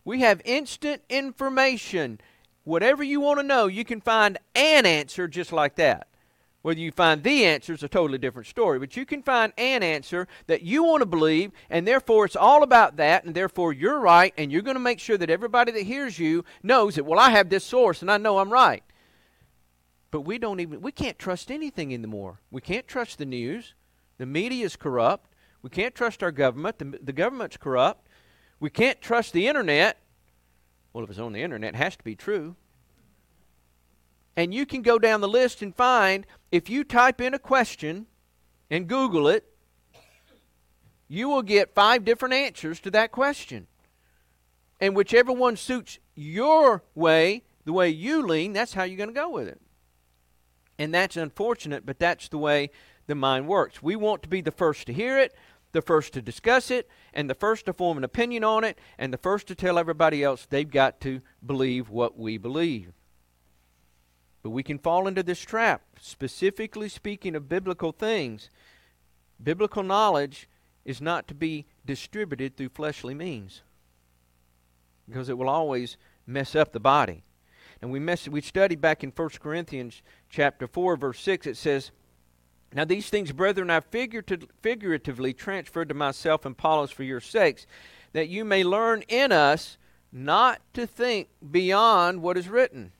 We 0.05 0.21
have 0.21 0.41
instant 0.45 1.01
information 1.09 2.21
Whatever 2.65 3.03
you 3.03 3.21
want 3.21 3.39
to 3.39 3.45
know, 3.45 3.67
you 3.67 3.85
can 3.85 4.01
find 4.01 4.37
an 4.55 4.85
answer 4.85 5.27
just 5.27 5.53
like 5.53 5.75
that. 5.75 6.07
Whether 6.63 6.79
you 6.79 6.91
find 6.91 7.21
the 7.21 7.45
answer 7.45 7.73
is 7.73 7.83
a 7.83 7.87
totally 7.87 8.17
different 8.17 8.47
story, 8.47 8.79
but 8.79 8.97
you 8.97 9.05
can 9.05 9.21
find 9.21 9.53
an 9.55 9.83
answer 9.83 10.27
that 10.47 10.63
you 10.63 10.83
want 10.83 11.01
to 11.01 11.05
believe, 11.05 11.51
and 11.69 11.87
therefore 11.87 12.25
it's 12.25 12.35
all 12.35 12.63
about 12.63 12.97
that, 12.97 13.23
and 13.23 13.35
therefore 13.35 13.71
you're 13.71 13.99
right, 13.99 14.33
and 14.35 14.51
you're 14.51 14.63
going 14.63 14.75
to 14.75 14.79
make 14.79 14.99
sure 14.99 15.15
that 15.15 15.29
everybody 15.29 15.71
that 15.73 15.83
hears 15.83 16.17
you 16.17 16.43
knows 16.63 16.95
that, 16.95 17.03
well, 17.05 17.19
I 17.19 17.29
have 17.29 17.49
this 17.49 17.63
source 17.63 18.01
and 18.01 18.09
I 18.09 18.17
know 18.17 18.39
I'm 18.39 18.51
right. 18.51 18.83
But 20.09 20.21
we 20.21 20.39
don't 20.39 20.59
even, 20.59 20.81
we 20.81 20.91
can't 20.91 21.19
trust 21.19 21.51
anything 21.51 21.93
anymore. 21.93 22.39
We 22.49 22.61
can't 22.61 22.87
trust 22.87 23.19
the 23.19 23.25
news. 23.27 23.75
The 24.17 24.25
media 24.25 24.65
is 24.65 24.75
corrupt. 24.75 25.29
We 25.61 25.69
can't 25.69 25.93
trust 25.93 26.23
our 26.23 26.31
government. 26.31 26.79
The, 26.79 26.97
the 26.99 27.13
government's 27.13 27.57
corrupt. 27.57 28.07
We 28.59 28.71
can't 28.71 28.99
trust 29.01 29.33
the 29.33 29.47
internet. 29.47 29.99
Well, 30.95 31.03
if 31.03 31.09
it's 31.09 31.19
on 31.19 31.33
the 31.33 31.43
internet, 31.43 31.73
it 31.73 31.77
has 31.77 31.97
to 31.97 32.03
be 32.05 32.15
true. 32.15 32.55
And 34.37 34.53
you 34.53 34.65
can 34.65 34.81
go 34.81 34.97
down 34.97 35.19
the 35.19 35.27
list 35.27 35.61
and 35.61 35.75
find, 35.75 36.25
if 36.53 36.69
you 36.69 36.85
type 36.85 37.19
in 37.19 37.33
a 37.33 37.39
question 37.39 38.05
and 38.69 38.87
Google 38.87 39.27
it, 39.27 39.43
you 41.09 41.27
will 41.27 41.41
get 41.41 41.75
five 41.75 42.05
different 42.05 42.33
answers 42.33 42.79
to 42.79 42.91
that 42.91 43.11
question. 43.11 43.67
And 44.79 44.95
whichever 44.95 45.33
one 45.33 45.57
suits 45.57 45.99
your 46.15 46.81
way, 46.95 47.43
the 47.65 47.73
way 47.73 47.89
you 47.89 48.25
lean, 48.25 48.53
that's 48.53 48.73
how 48.73 48.83
you're 48.83 48.95
going 48.95 49.09
to 49.09 49.13
go 49.13 49.29
with 49.29 49.49
it. 49.49 49.59
And 50.79 50.93
that's 50.93 51.17
unfortunate, 51.17 51.85
but 51.85 51.99
that's 51.99 52.29
the 52.29 52.37
way 52.37 52.69
the 53.07 53.15
mind 53.15 53.49
works. 53.49 53.83
We 53.83 53.97
want 53.97 54.23
to 54.23 54.29
be 54.29 54.39
the 54.39 54.49
first 54.49 54.87
to 54.87 54.93
hear 54.93 55.19
it, 55.19 55.35
the 55.75 55.81
first 55.81 56.13
to 56.13 56.21
discuss 56.21 56.71
it, 56.71 56.89
and 57.13 57.29
the 57.29 57.35
first 57.35 57.65
to 57.65 57.73
form 57.73 57.97
an 57.97 58.03
opinion 58.05 58.43
on 58.43 58.63
it, 58.63 58.79
and 58.97 59.13
the 59.13 59.17
first 59.17 59.45
to 59.47 59.55
tell 59.55 59.77
everybody 59.77 60.23
else 60.23 60.47
they've 60.49 60.71
got 60.71 61.01
to 61.01 61.21
believe 61.45 61.89
what 61.89 62.17
we 62.17 62.37
believe. 62.37 62.93
But 64.41 64.51
we 64.51 64.63
can 64.63 64.79
fall 64.79 65.05
into 65.05 65.21
this 65.21 65.41
trap, 65.41 65.81
specifically 65.99 66.87
speaking 66.87 67.35
of 67.35 67.49
biblical 67.49 67.91
things. 67.91 68.49
Biblical 69.43 69.83
knowledge 69.83 70.47
is 70.85 71.01
not 71.01 71.27
to 71.27 71.35
be 71.35 71.65
distributed 71.85 72.55
through 72.55 72.69
fleshly 72.69 73.13
means 73.13 73.61
because 75.09 75.27
it 75.27 75.37
will 75.37 75.49
always 75.49 75.97
mess 76.25 76.55
up 76.55 76.71
the 76.71 76.79
body. 76.79 77.23
And 77.81 77.91
we 77.91 77.99
mess, 77.99 78.27
we 78.27 78.41
studied 78.41 78.79
back 78.79 79.03
in 79.03 79.11
1 79.11 79.29
Corinthians 79.41 80.01
chapter 80.29 80.67
4 80.67 80.95
verse 80.95 81.19
6 81.19 81.45
it 81.45 81.57
says 81.57 81.91
now 82.75 82.83
these 82.83 83.09
things, 83.09 83.31
brethren, 83.31 83.69
I 83.69 83.79
figuratively 83.79 85.33
transferred 85.33 85.87
to 85.87 85.95
myself 85.95 86.45
and 86.45 86.53
Apollos 86.53 86.91
for 86.91 87.03
your 87.03 87.21
sakes, 87.21 87.65
that 88.11 88.27
you 88.27 88.43
may 88.43 88.65
learn 88.65 89.01
in 89.07 89.31
us 89.31 89.77
not 90.11 90.61
to 90.73 90.85
think 90.85 91.29
beyond 91.51 92.21
what 92.21 92.37
is 92.37 92.49
written, 92.49 92.91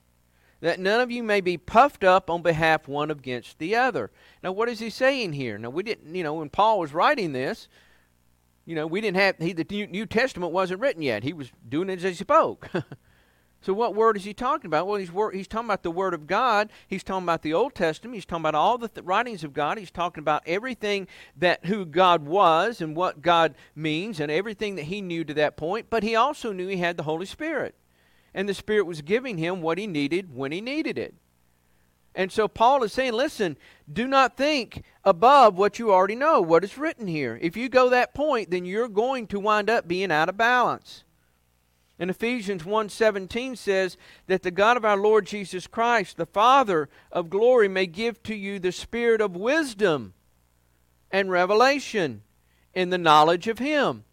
that 0.62 0.80
none 0.80 1.02
of 1.02 1.12
you 1.12 1.22
may 1.24 1.42
be 1.42 1.58
puffed 1.58 2.06
up 2.06 2.30
on 2.30 2.42
behalf 2.42 2.88
one 2.88 3.12
against 3.12 3.60
the 3.60 3.76
other. 3.76 4.12
Now, 4.42 4.54
what 4.54 4.70
is 4.70 4.80
he 4.80 4.90
saying 4.90 5.34
here? 5.34 5.58
Now, 5.58 5.72
we 5.72 5.84
didn't, 5.84 6.16
you 6.16 6.24
know, 6.24 6.36
when 6.36 6.50
Paul 6.50 6.80
was 6.80 6.94
writing 6.94 7.34
this, 7.34 7.68
you 8.66 8.76
know, 8.76 8.88
we 8.88 9.02
didn't 9.02 9.18
have, 9.18 9.38
he, 9.40 9.52
the 9.52 9.88
New 9.88 10.06
Testament 10.06 10.54
wasn't 10.54 10.80
written 10.80 11.02
yet. 11.02 11.24
He 11.24 11.34
was 11.34 11.52
doing 11.68 11.90
it 11.90 11.98
as 11.98 12.04
he 12.04 12.14
spoke. 12.14 12.70
So, 13.66 13.74
what 13.74 13.96
word 13.96 14.16
is 14.16 14.26
he 14.26 14.36
talking 14.36 14.68
about? 14.68 14.86
Well, 14.86 15.00
he's, 15.00 15.12
wor- 15.12 15.32
he's 15.32 15.48
talking 15.48 15.66
about 15.66 15.82
the 15.82 15.90
Word 15.90 16.14
of 16.14 16.28
God. 16.28 16.70
He's 16.88 17.04
talking 17.04 17.24
about 17.24 17.42
the 17.42 17.56
Old 17.56 17.74
Testament. 17.74 18.14
He's 18.14 18.24
talking 18.24 18.44
about 18.44 18.54
all 18.54 18.78
the 18.78 18.90
th- 18.90 19.04
writings 19.04 19.44
of 19.44 19.54
God. 19.54 19.80
He's 19.80 19.90
talking 19.90 20.22
about 20.22 20.44
everything 20.46 21.08
that 21.36 21.66
who 21.66 21.84
God 21.84 22.28
was 22.28 22.80
and 22.80 22.96
what 22.96 23.24
God 23.24 23.56
means 23.76 24.20
and 24.20 24.32
everything 24.32 24.76
that 24.76 24.84
he 24.84 25.02
knew 25.02 25.24
to 25.24 25.34
that 25.34 25.58
point. 25.58 25.88
But 25.90 26.04
he 26.04 26.16
also 26.16 26.54
knew 26.54 26.68
he 26.68 26.78
had 26.78 26.96
the 26.96 27.02
Holy 27.02 27.26
Spirit. 27.26 27.74
And 28.36 28.48
the 28.48 28.54
Spirit 28.54 28.86
was 28.86 29.02
giving 29.02 29.40
him 29.40 29.64
what 29.64 29.80
he 29.80 29.88
needed 29.88 30.36
when 30.36 30.52
he 30.52 30.62
needed 30.62 31.00
it. 31.00 31.16
And 32.14 32.32
so 32.32 32.48
Paul 32.48 32.84
is 32.84 32.94
saying, 32.94 33.14
listen, 33.14 33.58
do 33.92 34.06
not 34.06 34.38
think 34.38 34.84
above 35.04 35.58
what 35.58 35.80
you 35.80 35.92
already 35.92 36.14
know, 36.14 36.40
what 36.40 36.64
is 36.64 36.78
written 36.78 37.08
here. 37.08 37.40
If 37.42 37.58
you 37.58 37.68
go 37.70 37.90
that 37.90 38.14
point, 38.14 38.52
then 38.52 38.64
you're 38.64 38.88
going 38.88 39.26
to 39.30 39.40
wind 39.40 39.72
up 39.72 39.88
being 39.88 40.12
out 40.12 40.30
of 40.30 40.38
balance. 40.38 41.04
And 41.98 42.10
Ephesians 42.10 42.66
1:17 42.66 43.56
says 43.56 43.98
that 44.28 44.44
the 44.44 44.52
God 44.52 44.76
of 44.76 44.84
our 44.84 44.98
Lord 44.98 45.26
Jesus 45.26 45.66
Christ, 45.66 46.18
the 46.18 46.26
Father 46.26 46.90
of 47.12 47.30
glory, 47.30 47.68
may 47.68 47.86
give 47.86 48.22
to 48.24 48.36
you 48.36 48.60
the 48.60 48.72
spirit 48.72 49.22
of 49.22 49.36
wisdom 49.36 50.14
and 51.10 51.32
revelation 51.32 52.24
in 52.74 52.90
the 52.90 52.98
knowledge 52.98 53.48
of 53.48 53.60
him. 53.60 54.04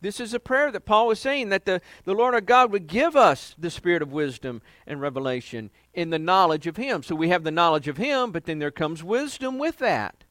This 0.00 0.20
is 0.20 0.32
a 0.32 0.40
prayer 0.40 0.70
that 0.70 0.86
Paul 0.86 1.08
was 1.08 1.20
saying 1.20 1.50
that 1.50 1.66
the, 1.66 1.82
the 2.04 2.14
Lord 2.14 2.34
our 2.34 2.40
God 2.40 2.72
would 2.72 2.86
give 2.86 3.16
us 3.16 3.54
the 3.58 3.70
spirit 3.70 4.00
of 4.00 4.12
wisdom 4.12 4.62
and 4.86 5.00
revelation 5.00 5.70
in 5.92 6.10
the 6.10 6.18
knowledge 6.18 6.66
of 6.66 6.76
him. 6.76 7.02
So 7.02 7.14
we 7.14 7.28
have 7.28 7.44
the 7.44 7.50
knowledge 7.50 7.88
of 7.88 7.98
him, 7.98 8.30
but 8.30 8.44
then 8.44 8.60
there 8.60 8.70
comes 8.70 9.04
wisdom 9.04 9.58
with 9.58 9.78
that. 9.78 10.24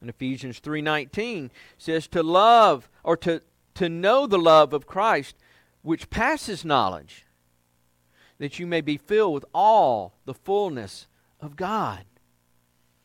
And 0.00 0.10
Ephesians 0.10 0.58
3:19 0.58 1.50
says 1.78 2.08
to 2.08 2.22
love 2.22 2.90
or 3.04 3.16
to 3.18 3.40
to 3.74 3.88
know 3.88 4.26
the 4.26 4.38
love 4.38 4.72
of 4.72 4.86
Christ 4.86 5.36
which 5.82 6.10
passes 6.10 6.64
knowledge, 6.64 7.26
that 8.38 8.58
you 8.58 8.66
may 8.66 8.80
be 8.80 8.96
filled 8.96 9.34
with 9.34 9.44
all 9.52 10.14
the 10.24 10.34
fullness 10.34 11.06
of 11.40 11.56
God. 11.56 12.04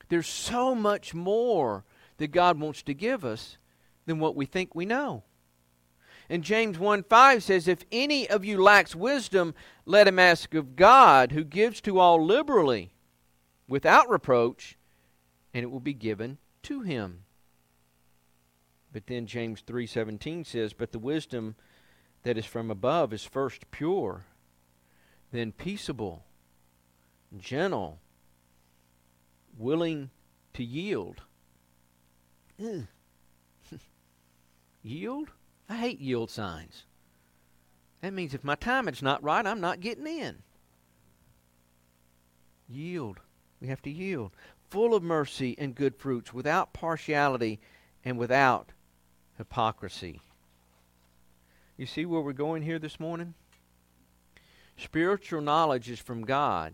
There's 0.09 0.27
so 0.27 0.73
much 0.73 1.13
more 1.13 1.83
that 2.17 2.31
God 2.31 2.59
wants 2.59 2.81
to 2.83 2.93
give 2.93 3.25
us 3.25 3.57
than 4.05 4.19
what 4.19 4.35
we 4.35 4.45
think 4.45 4.73
we 4.73 4.85
know. 4.85 5.23
And 6.29 6.43
James 6.43 6.77
1 6.77 7.03
5 7.03 7.43
says, 7.43 7.67
If 7.67 7.83
any 7.91 8.29
of 8.29 8.43
you 8.43 8.61
lacks 8.61 8.95
wisdom, 8.95 9.53
let 9.85 10.07
him 10.07 10.19
ask 10.19 10.53
of 10.53 10.75
God, 10.75 11.31
who 11.31 11.43
gives 11.43 11.79
to 11.81 11.99
all 11.99 12.23
liberally, 12.23 12.91
without 13.67 14.09
reproach, 14.09 14.77
and 15.53 15.63
it 15.63 15.71
will 15.71 15.79
be 15.79 15.93
given 15.93 16.37
to 16.63 16.81
him. 16.81 17.23
But 18.91 19.07
then 19.07 19.27
James 19.27 19.61
3:17 19.61 20.43
says, 20.45 20.73
"But 20.73 20.91
the 20.91 20.99
wisdom 20.99 21.55
that 22.23 22.37
is 22.37 22.45
from 22.45 22.71
above 22.71 23.13
is 23.13 23.23
first 23.25 23.69
pure, 23.71 24.25
then 25.31 25.51
peaceable, 25.51 26.25
gentle, 27.37 27.99
willing 29.57 30.11
to 30.53 30.63
yield." 30.63 31.23
yield? 34.81 35.31
I 35.69 35.77
hate 35.77 35.99
yield 35.99 36.31
signs. 36.31 36.85
That 38.01 38.13
means 38.13 38.33
if 38.33 38.43
my 38.43 38.55
timing's 38.55 39.01
not 39.01 39.23
right, 39.23 39.45
I'm 39.45 39.59
not 39.59 39.81
getting 39.81 40.07
in. 40.07 40.43
Yield. 42.67 43.19
We 43.59 43.67
have 43.67 43.81
to 43.83 43.89
yield. 43.89 44.31
Full 44.69 44.93
of 44.93 45.03
mercy 45.03 45.55
and 45.57 45.75
good 45.75 45.95
fruits, 45.95 46.33
without 46.33 46.73
partiality 46.73 47.59
and 48.03 48.17
without 48.17 48.71
hypocrisy. 49.37 50.21
You 51.77 51.85
see 51.85 52.05
where 52.05 52.21
we're 52.21 52.33
going 52.33 52.63
here 52.63 52.79
this 52.79 52.99
morning? 52.99 53.35
Spiritual 54.77 55.41
knowledge 55.41 55.89
is 55.89 55.99
from 55.99 56.23
God, 56.23 56.73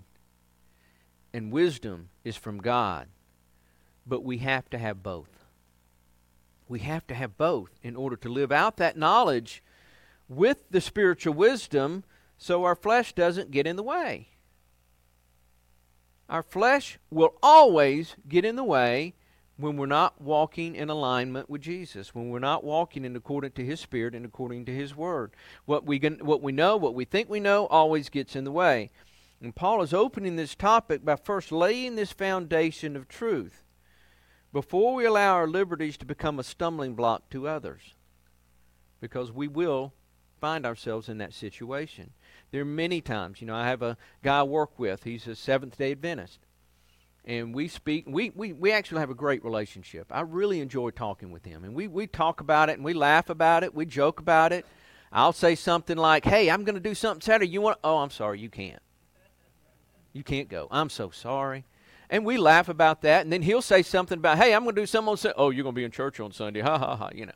and 1.34 1.52
wisdom 1.52 2.10
is 2.24 2.36
from 2.38 2.60
God. 2.60 3.08
But 4.06 4.24
we 4.24 4.40
have 4.40 4.70
to 4.72 4.78
have 4.78 5.04
both. 5.04 5.46
We 6.68 6.80
have 6.80 7.06
to 7.08 7.14
have 7.14 7.38
both 7.38 7.70
in 7.82 7.96
order 7.96 8.16
to 8.18 8.30
live 8.30 8.52
out 8.52 8.78
that 8.78 8.98
knowledge 8.98 9.64
with 10.28 10.64
the 10.70 10.82
spiritual 10.82 11.34
wisdom 11.34 12.04
so 12.38 12.64
our 12.64 12.76
flesh 12.76 13.14
doesn't 13.14 13.52
get 13.52 13.68
in 13.68 13.76
the 13.76 13.84
way. 13.84 14.30
Our 16.30 16.44
flesh 16.44 16.98
will 17.10 17.36
always 17.44 18.16
get 18.28 18.46
in 18.46 18.56
the 18.56 18.64
way 18.64 19.14
when 19.64 19.78
we're 19.78 19.86
not 19.86 20.20
walking 20.20 20.76
in 20.76 20.90
alignment 20.90 21.50
with 21.50 21.62
Jesus, 21.62 22.14
when 22.14 22.30
we're 22.30 22.38
not 22.38 22.66
walking 22.66 23.06
in 23.06 23.16
according 23.16 23.54
to 23.54 23.66
His 23.66 23.80
Spirit 23.80 24.14
and 24.14 24.26
according 24.26 24.66
to 24.66 24.76
His 24.76 24.94
Word. 24.94 25.32
What 25.64 25.86
we, 25.86 26.00
what 26.00 26.42
we 26.42 26.52
know, 26.52 26.76
what 26.76 26.94
we 26.94 27.06
think 27.06 27.30
we 27.30 27.40
know, 27.40 27.68
always 27.68 28.10
gets 28.10 28.36
in 28.36 28.44
the 28.44 28.52
way. 28.52 28.92
And 29.42 29.56
Paul 29.56 29.82
is 29.82 29.94
opening 29.94 30.36
this 30.36 30.54
topic 30.54 31.06
by 31.06 31.16
first 31.16 31.50
laying 31.50 31.96
this 31.96 32.12
foundation 32.12 32.98
of 32.98 33.08
truth 33.08 33.64
before 34.52 34.96
we 34.96 35.06
allow 35.06 35.36
our 35.36 35.48
liberties 35.48 35.96
to 35.98 36.06
become 36.06 36.40
a 36.40 36.44
stumbling 36.44 36.94
block 36.94 37.30
to 37.30 37.48
others. 37.48 37.94
Because 39.00 39.32
we 39.32 39.48
will 39.48 39.94
find 40.42 40.66
ourselves 40.66 41.08
in 41.08 41.20
that 41.20 41.34
situation. 41.34 42.12
There 42.52 42.64
are 42.64 42.66
many 42.66 43.00
times, 43.00 43.40
you 43.40 43.48
know, 43.48 43.56
I 43.56 43.68
have 43.68 43.82
a 43.82 43.96
guy 44.24 44.40
I 44.40 44.44
work 44.44 44.78
with, 44.78 45.06
he's 45.06 45.26
a 45.26 45.38
Seventh 45.38 45.78
day 45.78 45.94
Adventist 45.94 46.40
and 47.26 47.56
we 47.56 47.68
speak 47.68 48.06
we, 48.08 48.32
we, 48.36 48.54
we 48.54 48.72
actually 48.72 49.00
have 49.00 49.10
a 49.10 49.16
great 49.16 49.44
relationship. 49.44 50.08
I 50.12 50.22
really 50.22 50.60
enjoy 50.60 50.90
talking 50.92 51.32
with 51.32 51.46
him 51.46 51.64
and 51.64 51.74
we, 51.74 51.88
we 51.88 52.08
talk 52.08 52.42
about 52.42 52.70
it 52.70 52.74
and 52.74 52.84
we 52.84 52.94
laugh 52.94 53.30
about 53.30 53.64
it 53.64 53.74
we 53.74 53.86
joke 53.86 54.20
about 54.20 54.52
it. 54.52 54.66
I'll 55.12 55.34
say 55.34 55.56
something 55.56 55.98
like 55.98 56.26
hey 56.26 56.50
i'm 56.50 56.64
going 56.64 56.76
to 56.76 56.82
do 56.82 56.96
something 56.96 57.22
saturday. 57.22 57.50
You 57.50 57.62
want 57.62 57.80
oh 57.84 57.98
i'm 57.98 58.10
sorry 58.10 58.40
you 58.40 58.50
can't. 58.50 58.82
You 60.12 60.24
can't 60.24 60.48
go. 60.48 60.68
I'm 60.70 60.90
so 60.90 61.10
sorry. 61.10 61.66
And 62.10 62.24
we 62.26 62.38
laugh 62.38 62.70
about 62.70 63.02
that 63.02 63.22
and 63.22 63.32
then 63.32 63.42
he'll 63.42 63.62
say 63.62 63.82
something 63.82 64.18
about 64.18 64.38
hey 64.38 64.54
i'm 64.54 64.64
going 64.64 64.76
to 64.76 64.82
do 64.82 64.86
something 64.86 65.10
on 65.10 65.18
sunday 65.18 65.36
oh 65.38 65.50
you're 65.50 65.64
going 65.64 65.76
to 65.76 65.80
be 65.80 65.86
in 65.86 65.92
church 65.92 66.20
on 66.20 66.32
sunday. 66.32 66.62
Ha 66.62 66.78
ha 66.78 66.96
ha 66.96 67.10
you 67.14 67.26
know 67.26 67.34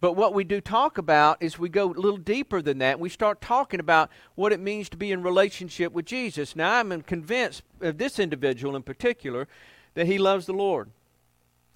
but 0.00 0.12
what 0.12 0.34
we 0.34 0.44
do 0.44 0.60
talk 0.60 0.98
about 0.98 1.42
is 1.42 1.58
we 1.58 1.68
go 1.68 1.90
a 1.90 1.92
little 1.92 2.18
deeper 2.18 2.60
than 2.60 2.78
that. 2.78 3.00
We 3.00 3.08
start 3.08 3.40
talking 3.40 3.80
about 3.80 4.10
what 4.34 4.52
it 4.52 4.60
means 4.60 4.88
to 4.90 4.96
be 4.96 5.10
in 5.10 5.22
relationship 5.22 5.92
with 5.92 6.04
Jesus. 6.04 6.54
Now, 6.54 6.74
I'm 6.74 7.00
convinced 7.02 7.62
of 7.80 7.96
this 7.96 8.18
individual 8.18 8.76
in 8.76 8.82
particular 8.82 9.48
that 9.94 10.06
he 10.06 10.18
loves 10.18 10.44
the 10.44 10.52
Lord. 10.52 10.90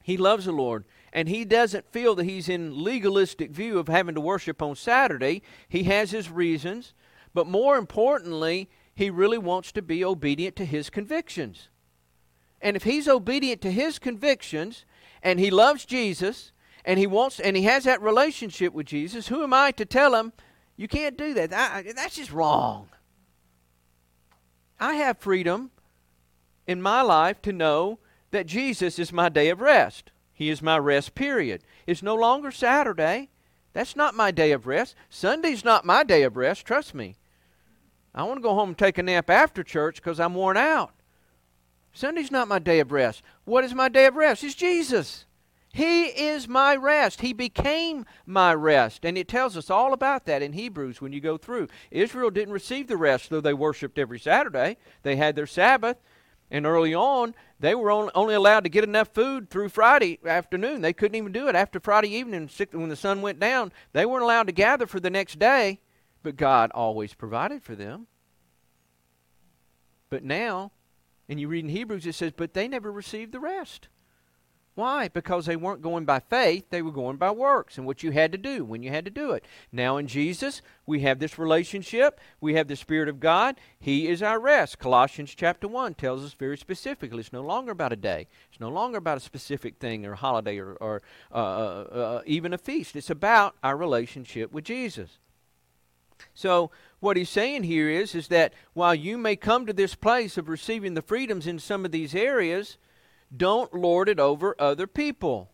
He 0.03 0.17
loves 0.17 0.45
the 0.45 0.53
Lord. 0.53 0.85
And 1.13 1.29
he 1.29 1.45
doesn't 1.45 1.91
feel 1.93 2.15
that 2.15 2.25
he's 2.25 2.49
in 2.49 2.85
legalistic 2.85 3.51
view 3.51 3.79
of 3.79 3.89
having 3.89 4.15
to 4.15 4.21
worship 4.21 4.61
on 4.63 4.77
Saturday. 4.77 5.43
He 5.69 5.85
has 5.85 6.11
his 6.11 6.31
reasons. 6.31 6.93
But 7.33 7.47
more 7.47 7.77
importantly, 7.77 8.69
he 8.95 9.09
really 9.09 9.39
wants 9.39 9.73
to 9.73 9.83
be 9.83 10.05
obedient 10.05 10.57
to 10.57 10.65
his 10.65 10.91
convictions. 10.91 11.69
And 12.61 12.77
if 12.77 12.83
he's 12.85 13.09
obedient 13.09 13.63
to 13.63 13.73
his 13.73 13.99
convictions 13.99 14.85
and 15.23 15.41
he 15.41 15.51
loves 15.51 15.85
Jesus 15.87 16.53
and 16.85 16.99
he 16.99 17.07
wants 17.07 17.41
and 17.41 17.57
he 17.57 17.65
has 17.65 17.85
that 17.85 18.03
relationship 18.03 18.73
with 18.73 18.87
Jesus, 18.87 19.29
who 19.29 19.43
am 19.43 19.53
I 19.53 19.71
to 19.73 19.85
tell 19.85 20.15
him 20.15 20.33
you 20.77 20.89
can't 20.89 21.19
do 21.19 21.35
that? 21.35 21.53
I, 21.53 21.93
that's 21.95 22.17
just 22.17 22.33
wrong. 22.33 22.89
I 24.79 24.95
have 24.95 25.19
freedom 25.19 25.71
in 26.67 26.81
my 26.81 27.03
life 27.03 27.43
to 27.43 27.53
know 27.53 27.99
that 28.31 28.47
Jesus 28.47 28.99
is 28.99 29.13
my 29.13 29.29
day 29.29 29.51
of 29.51 29.61
rest. 29.61 30.11
He 30.33 30.49
is 30.49 30.63
my 30.63 30.79
rest 30.79 31.15
period. 31.15 31.63
It's 31.87 32.03
no 32.03 32.15
longer 32.15 32.51
Saturday. 32.51 33.29
That's 33.73 33.95
not 33.95 34.15
my 34.15 34.31
day 34.31 34.53
of 34.53 34.67
rest. 34.67 34.95
Sunday's 35.11 35.65
not 35.65 35.85
my 35.85 36.03
day 36.03 36.23
of 36.23 36.37
rest, 36.37 36.65
trust 36.65 36.95
me. 36.95 37.17
I 38.15 38.25
want 38.25 38.39
to 38.39 38.43
go 38.43 38.55
home 38.55 38.71
and 38.71 38.79
take 38.79 38.99
a 38.99 39.03
nap 39.03 39.31
after 39.31 39.63
church 39.63 39.97
because 39.97 40.19
I'm 40.19 40.35
worn 40.35 40.57
out. 40.57 40.93
Sunday's 41.93 42.31
not 42.31 42.49
my 42.49 42.59
day 42.59 42.81
of 42.81 42.93
rest. 42.93 43.23
What 43.45 43.65
is 43.65 43.75
my 43.75 43.89
day 43.89 44.07
of 44.07 44.17
rest? 44.17 44.43
It's 44.43 44.55
Jesus. 44.55 45.27
He 45.73 46.07
is 46.07 46.49
my 46.49 46.75
rest. 46.75 47.21
He 47.21 47.33
became 47.33 48.05
my 48.27 48.53
rest. 48.55 49.05
And 49.05 49.17
it 49.17 49.29
tells 49.29 49.57
us 49.57 49.71
all 49.71 49.93
about 49.93 50.25
that 50.27 50.43
in 50.43 50.53
Hebrews 50.53 51.01
when 51.01 51.13
you 51.13 51.21
go 51.21 51.37
through. 51.37 51.69
Israel 51.91 52.31
didn't 52.31 52.55
receive 52.55 52.89
the 52.89 52.97
rest, 52.97 53.31
though 53.31 53.41
they 53.41 53.55
worshiped 53.55 53.99
every 53.99 54.19
Saturday. 54.19 54.77
They 55.03 55.17
had 55.17 55.37
their 55.37 55.47
Sabbath. 55.47 55.97
And 56.51 56.67
early 56.67 56.93
on, 56.93 57.37
they 57.61 57.77
were 57.77 57.93
only 57.93 58.35
allowed 58.35 58.65
to 58.65 58.71
get 58.71 58.83
enough 58.83 59.15
food 59.15 59.49
through 59.49 59.69
Friday 59.69 60.19
afternoon. 60.27 60.81
They 60.81 60.93
couldn't 60.93 61.15
even 61.15 61.31
do 61.31 61.47
it 61.47 61.55
after 61.55 61.79
Friday 61.79 62.09
evening 62.17 62.51
when 62.73 62.89
the 62.89 62.97
sun 62.97 63.23
went 63.23 63.39
down. 63.39 63.71
They 63.93 64.05
weren't 64.05 64.25
allowed 64.25 64.49
to 64.49 64.53
gather 64.53 64.89
for 64.89 64.99
the 64.99 65.11
next 65.11 65.39
day, 65.39 65.81
but 66.25 66.37
God 66.37 66.73
always 66.75 67.15
provided 67.15 67.63
for 67.63 67.77
them. 67.77 68.09
But 70.09 70.25
now, 70.25 70.73
and 71.29 71.39
you 71.39 71.47
read 71.47 71.65
in 71.65 71.71
Hebrews, 71.71 72.05
it 72.05 72.17
says, 72.17 72.33
but 72.37 72.55
they 72.55 72.67
never 72.67 72.91
received 72.91 73.31
the 73.31 73.39
rest. 73.39 73.87
Why? 74.81 75.09
Because 75.09 75.45
they 75.45 75.57
weren't 75.57 75.83
going 75.83 76.07
by 76.07 76.21
faith, 76.21 76.71
they 76.71 76.81
were 76.81 76.91
going 76.91 77.19
by 77.19 77.33
works 77.33 77.77
and 77.77 77.87
what 77.87 78.03
you 78.03 78.13
had 78.13 78.33
to 78.33 78.39
do 78.39 78.65
when 78.65 78.83
you 78.83 78.89
had 78.89 79.05
to 79.05 79.11
do 79.11 79.33
it. 79.33 79.45
Now 79.71 79.99
in 79.99 80.07
Jesus, 80.07 80.63
we 80.87 81.01
have 81.01 81.19
this 81.19 81.39
relationship, 81.39 82.19
we 82.41 82.55
have 82.55 82.67
the 82.67 82.77
Spirit 82.77 83.11
of 83.11 83.21
God, 83.21 83.57
He 83.79 84.09
is 84.09 84.23
our 84.23 84.41
rest. 84.41 84.79
Colossians 84.79 85.35
chapter 85.35 85.69
1 85.69 85.97
tells 85.97 86.25
us 86.25 86.33
very 86.33 86.57
specifically 86.57 87.21
it's 87.21 87.31
no 87.31 87.43
longer 87.43 87.73
about 87.73 87.93
a 87.93 87.97
day, 87.97 88.27
it's 88.51 88.59
no 88.59 88.71
longer 88.71 88.97
about 88.97 89.19
a 89.19 89.21
specific 89.21 89.77
thing 89.77 90.07
or 90.07 90.15
holiday 90.15 90.57
or, 90.57 90.73
or 90.81 91.03
uh, 91.31 91.35
uh, 91.35 91.83
uh, 91.93 92.23
even 92.25 92.55
a 92.55 92.59
feast. 92.59 92.97
It's 92.97 93.11
about 93.11 93.57
our 93.63 93.77
relationship 93.77 94.51
with 94.51 94.65
Jesus. 94.65 95.19
So 96.33 96.71
what 97.01 97.19
he's 97.19 97.29
saying 97.29 97.65
here 97.65 97.91
is, 97.91 98.15
is 98.15 98.29
that 98.29 98.55
while 98.73 98.95
you 98.95 99.19
may 99.19 99.37
come 99.37 99.67
to 99.67 99.75
this 99.75 99.95
place 99.95 100.39
of 100.39 100.49
receiving 100.49 100.95
the 100.95 101.03
freedoms 101.03 101.47
in 101.47 101.59
some 101.59 101.85
of 101.85 101.93
these 101.93 102.15
areas, 102.15 102.79
don't 103.35 103.73
lord 103.75 104.09
it 104.09 104.19
over 104.19 104.55
other 104.59 104.87
people. 104.87 105.51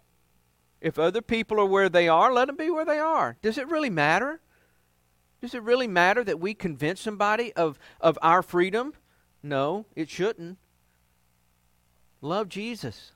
If 0.80 0.98
other 0.98 1.22
people 1.22 1.60
are 1.60 1.66
where 1.66 1.88
they 1.88 2.08
are, 2.08 2.32
let 2.32 2.46
them 2.46 2.56
be 2.56 2.70
where 2.70 2.84
they 2.84 2.98
are. 2.98 3.36
Does 3.42 3.58
it 3.58 3.68
really 3.68 3.90
matter? 3.90 4.40
Does 5.40 5.54
it 5.54 5.62
really 5.62 5.86
matter 5.86 6.24
that 6.24 6.40
we 6.40 6.54
convince 6.54 7.00
somebody 7.00 7.52
of, 7.54 7.78
of 8.00 8.18
our 8.22 8.42
freedom? 8.42 8.94
No, 9.42 9.86
it 9.94 10.08
shouldn't. 10.08 10.58
Love 12.20 12.48
Jesus. 12.48 13.12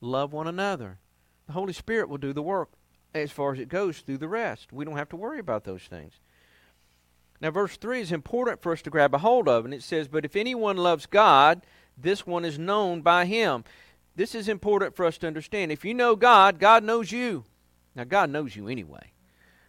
Love 0.00 0.32
one 0.32 0.46
another. 0.46 0.98
The 1.46 1.52
Holy 1.52 1.72
Spirit 1.72 2.08
will 2.08 2.18
do 2.18 2.32
the 2.32 2.42
work 2.42 2.70
as 3.14 3.30
far 3.30 3.52
as 3.52 3.60
it 3.60 3.68
goes 3.68 4.00
through 4.00 4.18
the 4.18 4.28
rest. 4.28 4.72
We 4.72 4.84
don't 4.84 4.96
have 4.96 5.08
to 5.10 5.16
worry 5.16 5.38
about 5.38 5.64
those 5.64 5.82
things. 5.82 6.14
Now, 7.40 7.50
verse 7.50 7.76
3 7.76 8.00
is 8.00 8.12
important 8.12 8.62
for 8.62 8.72
us 8.72 8.82
to 8.82 8.90
grab 8.90 9.14
a 9.14 9.18
hold 9.18 9.48
of, 9.48 9.64
and 9.64 9.74
it 9.74 9.82
says, 9.82 10.08
But 10.08 10.24
if 10.24 10.36
anyone 10.36 10.76
loves 10.76 11.06
God, 11.06 11.62
this 11.96 12.26
one 12.26 12.44
is 12.44 12.58
known 12.58 13.02
by 13.02 13.26
him. 13.26 13.64
This 14.16 14.34
is 14.34 14.48
important 14.48 14.94
for 14.94 15.04
us 15.04 15.18
to 15.18 15.26
understand. 15.26 15.72
If 15.72 15.84
you 15.84 15.94
know 15.94 16.14
God, 16.14 16.58
God 16.58 16.84
knows 16.84 17.10
you. 17.10 17.44
Now, 17.96 18.04
God 18.04 18.30
knows 18.30 18.54
you 18.54 18.68
anyway. 18.68 19.12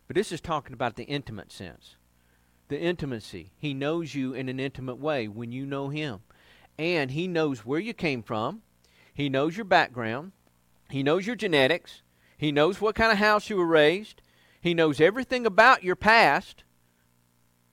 But 0.07 0.15
this 0.15 0.31
is 0.31 0.41
talking 0.41 0.73
about 0.73 0.95
the 0.95 1.03
intimate 1.03 1.51
sense, 1.51 1.95
the 2.67 2.79
intimacy. 2.79 3.51
He 3.57 3.73
knows 3.73 4.13
you 4.13 4.33
in 4.33 4.49
an 4.49 4.59
intimate 4.59 4.99
way 4.99 5.27
when 5.27 5.51
you 5.51 5.65
know 5.65 5.89
Him. 5.89 6.19
And 6.77 7.11
He 7.11 7.27
knows 7.27 7.65
where 7.65 7.79
you 7.79 7.93
came 7.93 8.21
from, 8.21 8.61
He 9.13 9.29
knows 9.29 9.57
your 9.57 9.65
background, 9.65 10.31
He 10.89 11.01
knows 11.01 11.25
your 11.25 11.35
genetics, 11.35 12.03
He 12.37 12.51
knows 12.51 12.79
what 12.79 12.95
kind 12.95 13.11
of 13.11 13.17
house 13.17 13.49
you 13.49 13.57
were 13.57 13.65
raised, 13.65 14.21
He 14.61 14.73
knows 14.73 15.01
everything 15.01 15.45
about 15.45 15.83
your 15.83 15.95
past. 15.95 16.63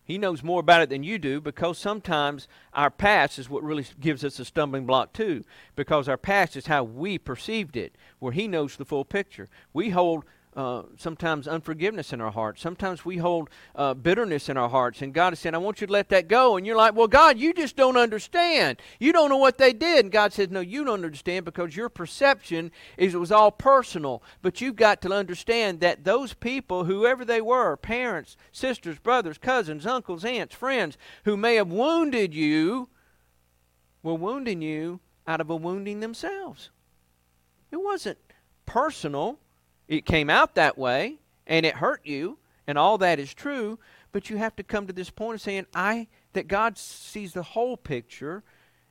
He 0.04 0.18
knows 0.18 0.42
more 0.42 0.60
about 0.60 0.82
it 0.82 0.88
than 0.88 1.04
you 1.04 1.18
do 1.18 1.40
because 1.40 1.78
sometimes 1.78 2.48
our 2.74 2.90
past 2.90 3.38
is 3.38 3.48
what 3.48 3.62
really 3.62 3.86
gives 4.00 4.24
us 4.24 4.38
a 4.38 4.44
stumbling 4.44 4.84
block, 4.84 5.12
too. 5.12 5.44
Because 5.76 6.08
our 6.08 6.16
past 6.16 6.56
is 6.56 6.66
how 6.66 6.82
we 6.82 7.18
perceived 7.18 7.76
it, 7.76 7.94
where 8.18 8.32
He 8.32 8.48
knows 8.48 8.76
the 8.76 8.84
full 8.84 9.04
picture. 9.04 9.48
We 9.72 9.90
hold 9.90 10.24
uh, 10.54 10.82
sometimes 10.98 11.48
unforgiveness 11.48 12.12
in 12.12 12.20
our 12.20 12.30
hearts. 12.30 12.60
Sometimes 12.60 13.04
we 13.04 13.16
hold 13.16 13.48
uh, 13.74 13.94
bitterness 13.94 14.48
in 14.48 14.56
our 14.56 14.68
hearts, 14.68 15.00
and 15.00 15.14
God 15.14 15.32
is 15.32 15.38
saying, 15.38 15.54
I 15.54 15.58
want 15.58 15.80
you 15.80 15.86
to 15.86 15.92
let 15.92 16.10
that 16.10 16.28
go. 16.28 16.56
And 16.56 16.66
you're 16.66 16.76
like, 16.76 16.94
Well, 16.94 17.08
God, 17.08 17.38
you 17.38 17.54
just 17.54 17.74
don't 17.74 17.96
understand. 17.96 18.80
You 19.00 19.12
don't 19.12 19.30
know 19.30 19.38
what 19.38 19.56
they 19.56 19.72
did. 19.72 20.04
And 20.04 20.12
God 20.12 20.32
says, 20.32 20.50
No, 20.50 20.60
you 20.60 20.84
don't 20.84 21.04
understand 21.04 21.46
because 21.46 21.74
your 21.74 21.88
perception 21.88 22.70
is 22.98 23.14
it 23.14 23.18
was 23.18 23.32
all 23.32 23.50
personal. 23.50 24.22
But 24.42 24.60
you've 24.60 24.76
got 24.76 25.00
to 25.02 25.12
understand 25.12 25.80
that 25.80 26.04
those 26.04 26.34
people, 26.34 26.84
whoever 26.84 27.24
they 27.24 27.40
were, 27.40 27.76
parents, 27.76 28.36
sisters, 28.52 28.98
brothers, 28.98 29.38
cousins, 29.38 29.86
uncles, 29.86 30.24
aunts, 30.24 30.54
friends, 30.54 30.98
who 31.24 31.36
may 31.36 31.54
have 31.54 31.72
wounded 31.72 32.34
you, 32.34 32.88
were 34.02 34.14
wounding 34.14 34.60
you 34.60 35.00
out 35.26 35.40
of 35.40 35.48
a 35.48 35.56
wounding 35.56 36.00
themselves. 36.00 36.70
It 37.70 37.80
wasn't 37.82 38.18
personal 38.66 39.38
it 39.92 40.06
came 40.06 40.30
out 40.30 40.54
that 40.54 40.78
way 40.78 41.18
and 41.46 41.66
it 41.66 41.76
hurt 41.76 42.00
you, 42.04 42.38
and 42.66 42.78
all 42.78 42.98
that 42.98 43.18
is 43.18 43.34
true, 43.34 43.78
but 44.12 44.30
you 44.30 44.36
have 44.36 44.54
to 44.56 44.62
come 44.62 44.86
to 44.86 44.92
this 44.92 45.10
point 45.10 45.34
of 45.34 45.40
saying, 45.40 45.66
I 45.74 46.06
that 46.32 46.48
God 46.48 46.78
sees 46.78 47.32
the 47.32 47.42
whole 47.42 47.76
picture, 47.76 48.42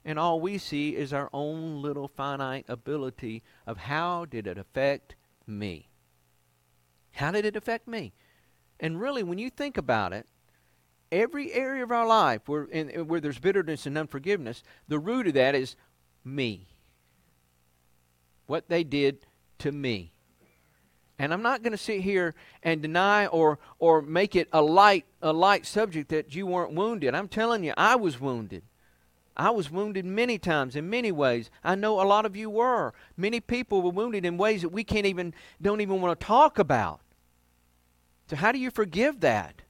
and 0.04 0.20
all 0.20 0.39
we 0.39 0.58
see 0.58 0.95
is 0.95 1.14
our 1.14 1.30
own 1.32 1.82
little 1.82 2.08
finite 2.08 2.66
ability 2.68 3.43
of 3.66 3.78
how 3.78 4.26
did 4.26 4.47
it 4.47 4.58
affect 4.58 5.16
me? 5.47 5.89
How 7.14 7.32
did 7.32 7.45
it 7.45 7.56
affect 7.56 7.88
me? 7.88 8.14
And 8.80 8.99
really, 8.99 9.24
when 9.24 9.38
you 9.38 9.49
think 9.49 9.78
about 9.78 10.12
it, 10.12 10.28
every 11.12 11.54
area 11.54 11.84
of 11.84 11.91
our 11.91 12.08
life 12.08 12.41
where, 12.47 12.64
in, 12.66 13.08
where 13.08 13.20
there's 13.20 13.39
bitterness 13.39 13.86
and 13.86 13.97
unforgiveness, 13.97 14.64
the 14.88 14.99
root 14.99 15.28
of 15.28 15.34
that 15.36 15.56
is 15.56 15.76
me. 16.24 16.68
What 18.47 18.70
they 18.70 18.84
did 18.84 19.26
to 19.60 19.72
me. 19.72 20.14
And 21.22 21.32
I'm 21.32 21.44
not 21.44 21.62
going 21.62 21.72
to 21.72 21.78
sit 21.78 22.02
here 22.02 22.34
and 22.64 22.82
deny 22.82 23.28
or 23.28 23.60
or 23.78 24.02
make 24.02 24.36
it 24.36 24.48
a 24.52 24.64
light 24.64 25.06
a 25.22 25.32
light 25.32 25.68
subject 25.68 26.10
that 26.10 26.34
you 26.34 26.48
weren't 26.48 26.74
wounded. 26.74 27.14
I'm 27.14 27.28
telling 27.28 27.64
you, 27.64 27.76
I 27.78 27.96
was 27.96 28.20
wounded. 28.20 28.64
I 29.38 29.52
was 29.52 29.70
wounded 29.70 30.04
many 30.04 30.40
times 30.40 30.76
in 30.76 30.90
many 30.90 31.12
ways. 31.12 31.52
I 31.64 31.76
know 31.76 32.02
a 32.02 32.10
lot 32.10 32.26
of 32.26 32.36
you 32.36 32.50
were. 32.50 32.96
Many 33.16 33.40
people 33.40 33.84
were 33.84 33.92
wounded 33.92 34.26
in 34.26 34.38
ways 34.38 34.64
that 34.64 34.70
we 34.70 34.84
can't 34.84 35.06
even 35.06 35.36
don't 35.62 35.80
even 35.82 36.02
want 36.02 36.20
to 36.20 36.26
talk 36.26 36.58
about. 36.58 37.02
So 38.28 38.36
how 38.36 38.52
do 38.52 38.58
you 38.58 38.72
forgive 38.72 39.20
that? 39.20 39.62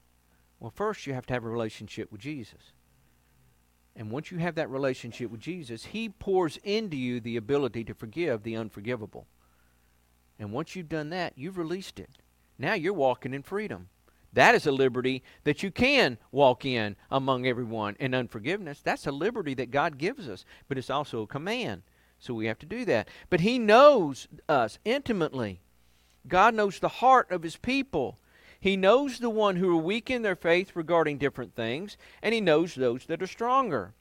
Well, 0.61 0.71
first 0.73 1.05
you 1.05 1.13
have 1.13 1.25
to 1.25 1.33
have 1.33 1.43
a 1.43 1.49
relationship 1.49 2.13
with 2.13 2.21
Jesus. 2.21 2.71
And 3.93 4.09
once 4.09 4.31
you 4.31 4.37
have 4.37 4.55
that 4.55 4.69
relationship 4.69 5.29
with 5.29 5.41
Jesus, 5.41 5.83
he 5.83 6.07
pours 6.07 6.57
into 6.63 6.95
you 6.95 7.19
the 7.19 7.35
ability 7.35 7.83
to 7.83 7.93
forgive 7.93 8.43
the 8.43 8.55
unforgivable. 8.55 9.27
And 10.41 10.51
once 10.51 10.75
you've 10.75 10.89
done 10.89 11.11
that, 11.11 11.33
you've 11.37 11.59
released 11.59 11.99
it. 11.99 12.09
Now 12.57 12.73
you're 12.73 12.93
walking 12.93 13.31
in 13.31 13.43
freedom. 13.43 13.89
That 14.33 14.55
is 14.55 14.65
a 14.65 14.71
liberty 14.71 15.21
that 15.43 15.61
you 15.61 15.69
can 15.69 16.17
walk 16.31 16.65
in 16.65 16.95
among 17.11 17.45
everyone. 17.45 17.95
And 17.99 18.15
unforgiveness, 18.15 18.81
that's 18.83 19.05
a 19.05 19.11
liberty 19.11 19.53
that 19.53 19.69
God 19.69 19.99
gives 19.99 20.27
us, 20.27 20.43
but 20.67 20.79
it's 20.79 20.89
also 20.89 21.21
a 21.21 21.27
command. 21.27 21.83
So 22.17 22.33
we 22.33 22.47
have 22.47 22.57
to 22.57 22.65
do 22.65 22.85
that. 22.85 23.07
But 23.29 23.41
He 23.41 23.59
knows 23.59 24.27
us 24.49 24.79
intimately. 24.83 25.61
God 26.27 26.55
knows 26.55 26.79
the 26.79 26.87
heart 26.87 27.29
of 27.29 27.43
His 27.43 27.57
people. 27.57 28.17
He 28.59 28.75
knows 28.75 29.19
the 29.19 29.29
one 29.29 29.57
who 29.57 29.69
are 29.77 29.81
weak 29.81 30.09
in 30.09 30.23
their 30.23 30.35
faith 30.35 30.71
regarding 30.73 31.19
different 31.19 31.55
things, 31.55 31.97
and 32.23 32.33
He 32.33 32.41
knows 32.41 32.73
those 32.73 33.05
that 33.05 33.21
are 33.21 33.27
stronger. 33.27 33.93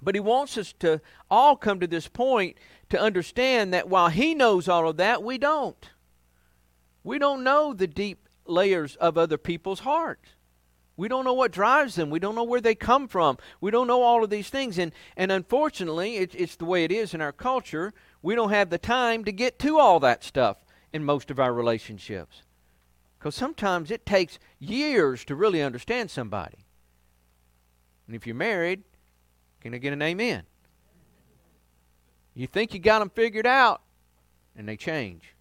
But 0.00 0.14
He 0.14 0.20
wants 0.20 0.56
us 0.56 0.72
to 0.80 1.00
all 1.28 1.56
come 1.56 1.80
to 1.80 1.88
this 1.88 2.06
point 2.06 2.58
to 2.94 3.00
understand 3.00 3.74
that 3.74 3.88
while 3.88 4.08
He 4.08 4.34
knows 4.34 4.68
all 4.68 4.88
of 4.88 4.96
that, 4.98 5.22
we 5.22 5.36
don't. 5.36 5.90
We 7.02 7.18
don't 7.18 7.42
know 7.42 7.74
the 7.74 7.88
deep 7.88 8.28
layers 8.46 8.94
of 8.96 9.18
other 9.18 9.36
people's 9.36 9.80
hearts. 9.80 10.30
We 10.96 11.08
don't 11.08 11.24
know 11.24 11.34
what 11.34 11.50
drives 11.50 11.96
them. 11.96 12.08
We 12.08 12.20
don't 12.20 12.36
know 12.36 12.44
where 12.44 12.60
they 12.60 12.76
come 12.76 13.08
from. 13.08 13.38
We 13.60 13.72
don't 13.72 13.88
know 13.88 14.02
all 14.02 14.22
of 14.22 14.30
these 14.30 14.48
things. 14.48 14.78
And, 14.78 14.92
and 15.16 15.32
unfortunately, 15.32 16.18
it, 16.18 16.36
it's 16.36 16.54
the 16.54 16.66
way 16.66 16.84
it 16.84 16.92
is 16.92 17.14
in 17.14 17.20
our 17.20 17.32
culture. 17.32 17.92
We 18.22 18.36
don't 18.36 18.50
have 18.50 18.70
the 18.70 18.78
time 18.78 19.24
to 19.24 19.32
get 19.32 19.58
to 19.60 19.78
all 19.78 19.98
that 20.00 20.22
stuff 20.22 20.58
in 20.92 21.04
most 21.04 21.32
of 21.32 21.40
our 21.40 21.52
relationships. 21.52 22.42
Because 23.18 23.34
sometimes 23.34 23.90
it 23.90 24.06
takes 24.06 24.38
years 24.60 25.24
to 25.24 25.34
really 25.34 25.62
understand 25.62 26.12
somebody. 26.12 26.58
And 28.06 28.14
if 28.14 28.24
you're 28.24 28.36
married, 28.36 28.84
can 29.60 29.74
I 29.74 29.78
get 29.78 29.92
an 29.92 30.02
amen? 30.02 30.44
You 32.34 32.46
think 32.46 32.74
you 32.74 32.80
got 32.80 32.98
them 32.98 33.10
figured 33.10 33.46
out, 33.46 33.80
and 34.56 34.68
they 34.68 34.76
change. 34.76 35.34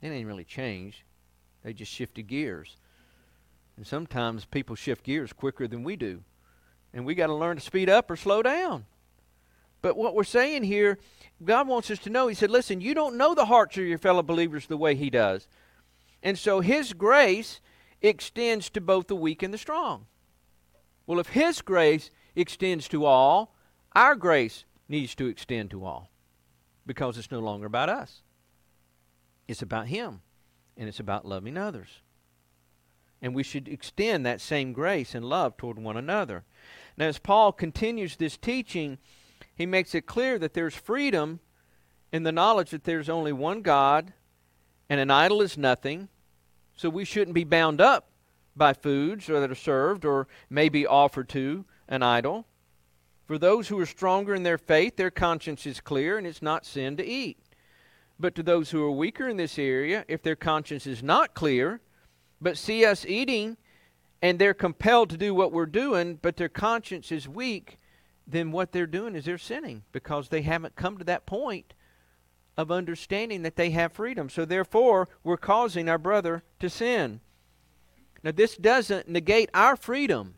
They 0.00 0.08
didn't 0.08 0.26
really 0.26 0.44
change, 0.44 1.04
they 1.62 1.72
just 1.72 1.92
shifted 1.92 2.26
gears. 2.26 2.76
And 3.76 3.86
sometimes 3.86 4.44
people 4.44 4.76
shift 4.76 5.04
gears 5.04 5.32
quicker 5.32 5.66
than 5.66 5.82
we 5.82 5.96
do. 5.96 6.22
And 6.92 7.04
we 7.04 7.14
got 7.14 7.26
to 7.26 7.34
learn 7.34 7.56
to 7.56 7.62
speed 7.62 7.90
up 7.90 8.10
or 8.10 8.16
slow 8.16 8.42
down. 8.42 8.84
But 9.82 9.96
what 9.96 10.14
we're 10.14 10.24
saying 10.24 10.62
here, 10.62 10.98
God 11.44 11.66
wants 11.66 11.90
us 11.90 11.98
to 12.00 12.10
know. 12.10 12.28
He 12.28 12.34
said, 12.34 12.50
listen, 12.50 12.80
you 12.80 12.94
don't 12.94 13.16
know 13.16 13.34
the 13.34 13.46
hearts 13.46 13.76
of 13.76 13.84
your 13.84 13.98
fellow 13.98 14.22
believers 14.22 14.66
the 14.66 14.76
way 14.76 14.94
He 14.94 15.10
does. 15.10 15.48
And 16.22 16.38
so 16.38 16.60
His 16.60 16.92
grace 16.92 17.60
extends 18.00 18.70
to 18.70 18.80
both 18.80 19.08
the 19.08 19.16
weak 19.16 19.42
and 19.42 19.52
the 19.52 19.58
strong. 19.58 20.06
Well, 21.06 21.18
if 21.18 21.28
His 21.28 21.60
grace 21.60 22.10
extends 22.36 22.88
to 22.88 23.04
all, 23.04 23.54
our 23.92 24.14
grace 24.14 24.64
needs 24.88 25.14
to 25.16 25.26
extend 25.26 25.70
to 25.70 25.84
all 25.84 26.10
because 26.86 27.18
it's 27.18 27.30
no 27.30 27.40
longer 27.40 27.66
about 27.66 27.88
us. 27.88 28.22
It's 29.48 29.62
about 29.62 29.88
Him, 29.88 30.20
and 30.76 30.88
it's 30.88 31.00
about 31.00 31.26
loving 31.26 31.56
others. 31.56 32.00
And 33.20 33.34
we 33.34 33.42
should 33.42 33.68
extend 33.68 34.26
that 34.26 34.40
same 34.40 34.72
grace 34.72 35.14
and 35.14 35.24
love 35.24 35.56
toward 35.56 35.78
one 35.78 35.96
another. 35.96 36.44
Now, 36.96 37.06
as 37.06 37.18
Paul 37.18 37.52
continues 37.52 38.16
this 38.16 38.36
teaching, 38.36 38.98
he 39.54 39.66
makes 39.66 39.94
it 39.94 40.06
clear 40.06 40.38
that 40.38 40.54
there's 40.54 40.74
freedom 40.74 41.40
in 42.12 42.22
the 42.22 42.32
knowledge 42.32 42.70
that 42.70 42.84
there's 42.84 43.08
only 43.08 43.32
one 43.32 43.62
God 43.62 44.12
and 44.88 45.00
an 45.00 45.10
idol 45.10 45.42
is 45.42 45.56
nothing. 45.56 46.08
So 46.76 46.88
we 46.88 47.04
shouldn't 47.04 47.34
be 47.34 47.44
bound 47.44 47.80
up 47.80 48.10
by 48.56 48.72
foods 48.72 49.28
or 49.30 49.40
that 49.40 49.50
are 49.50 49.56
served 49.56 50.04
or 50.04 50.28
maybe 50.50 50.86
offered 50.86 51.28
to 51.30 51.64
an 51.88 52.02
idol. 52.02 52.46
For 53.26 53.38
those 53.38 53.68
who 53.68 53.78
are 53.80 53.86
stronger 53.86 54.34
in 54.34 54.42
their 54.42 54.58
faith, 54.58 54.96
their 54.96 55.10
conscience 55.10 55.66
is 55.66 55.80
clear 55.80 56.18
and 56.18 56.26
it's 56.26 56.42
not 56.42 56.66
sin 56.66 56.96
to 56.98 57.04
eat. 57.04 57.38
But 58.20 58.34
to 58.34 58.42
those 58.42 58.70
who 58.70 58.82
are 58.84 58.90
weaker 58.90 59.28
in 59.28 59.36
this 59.36 59.58
area, 59.58 60.04
if 60.08 60.22
their 60.22 60.36
conscience 60.36 60.86
is 60.86 61.02
not 61.02 61.34
clear, 61.34 61.80
but 62.40 62.58
see 62.58 62.84
us 62.84 63.06
eating 63.06 63.56
and 64.22 64.38
they're 64.38 64.54
compelled 64.54 65.10
to 65.10 65.16
do 65.16 65.34
what 65.34 65.52
we're 65.52 65.66
doing, 65.66 66.18
but 66.20 66.36
their 66.36 66.48
conscience 66.48 67.10
is 67.10 67.28
weak, 67.28 67.78
then 68.26 68.52
what 68.52 68.72
they're 68.72 68.86
doing 68.86 69.14
is 69.14 69.24
they're 69.24 69.38
sinning 69.38 69.82
because 69.92 70.28
they 70.28 70.42
haven't 70.42 70.76
come 70.76 70.98
to 70.98 71.04
that 71.04 71.26
point 71.26 71.74
of 72.56 72.70
understanding 72.70 73.42
that 73.42 73.56
they 73.56 73.70
have 73.70 73.92
freedom. 73.92 74.28
So 74.28 74.44
therefore, 74.44 75.08
we're 75.22 75.36
causing 75.36 75.88
our 75.88 75.98
brother 75.98 76.42
to 76.60 76.70
sin. 76.70 77.20
Now, 78.22 78.30
this 78.32 78.56
doesn't 78.56 79.08
negate 79.08 79.50
our 79.52 79.76
freedom. 79.76 80.36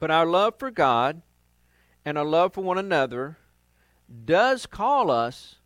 But 0.00 0.10
our 0.10 0.26
love 0.26 0.54
for 0.58 0.70
God 0.70 1.22
and 2.04 2.18
our 2.18 2.24
love 2.24 2.54
for 2.54 2.62
one 2.62 2.78
another 2.78 3.36
does 4.24 4.66
call 4.66 5.10
us 5.10 5.56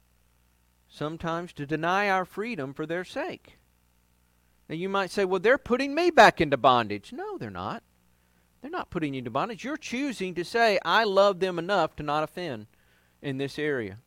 sometimes 0.89 1.53
to 1.55 1.64
deny 1.64 2.11
our 2.11 2.24
freedom 2.24 2.74
for 2.74 2.85
their 2.85 3.05
sake. 3.05 3.59
Now 4.68 4.74
you 4.74 4.89
might 4.89 5.11
say, 5.11 5.24
well, 5.24 5.41
they're 5.41 5.57
putting 5.57 5.95
me 5.95 6.11
back 6.11 6.41
into 6.41 6.57
bondage. 6.57 7.12
No, 7.12 7.39
they're 7.39 7.49
not. 7.49 7.85
They're 8.61 8.70
not 8.70 8.91
putting 8.91 9.14
you 9.14 9.18
into 9.18 9.30
bondage. 9.30 9.62
You're 9.62 9.76
choosing 9.76 10.35
to 10.35 10.45
say, 10.45 10.78
I 10.85 11.05
love 11.05 11.39
them 11.39 11.59
enough 11.59 11.95
to 11.97 12.03
not 12.03 12.24
offend 12.24 12.66
in 13.22 13.39
this 13.39 13.59
area. 13.59 13.99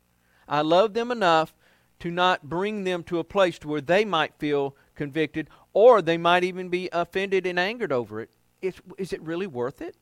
I 0.47 0.61
love 0.61 0.93
them 0.93 1.09
enough 1.09 1.53
to 1.99 2.11
not 2.11 2.49
bring 2.49 2.84
them 2.84 3.03
to 3.03 3.19
a 3.19 3.23
place 3.23 3.59
to 3.59 3.67
where 3.67 3.82
they 3.82 4.03
might 4.03 4.34
feel 4.39 4.75
convicted 4.95 5.49
or 5.73 6.01
they 6.01 6.17
might 6.17 6.43
even 6.43 6.69
be 6.69 6.89
offended 6.91 7.45
and 7.45 7.59
angered 7.59 7.91
over 7.91 8.19
it. 8.19 8.30
Is, 8.61 8.75
is 8.97 9.13
it 9.13 9.21
really 9.21 9.47
worth 9.47 9.82
it? 9.82 9.95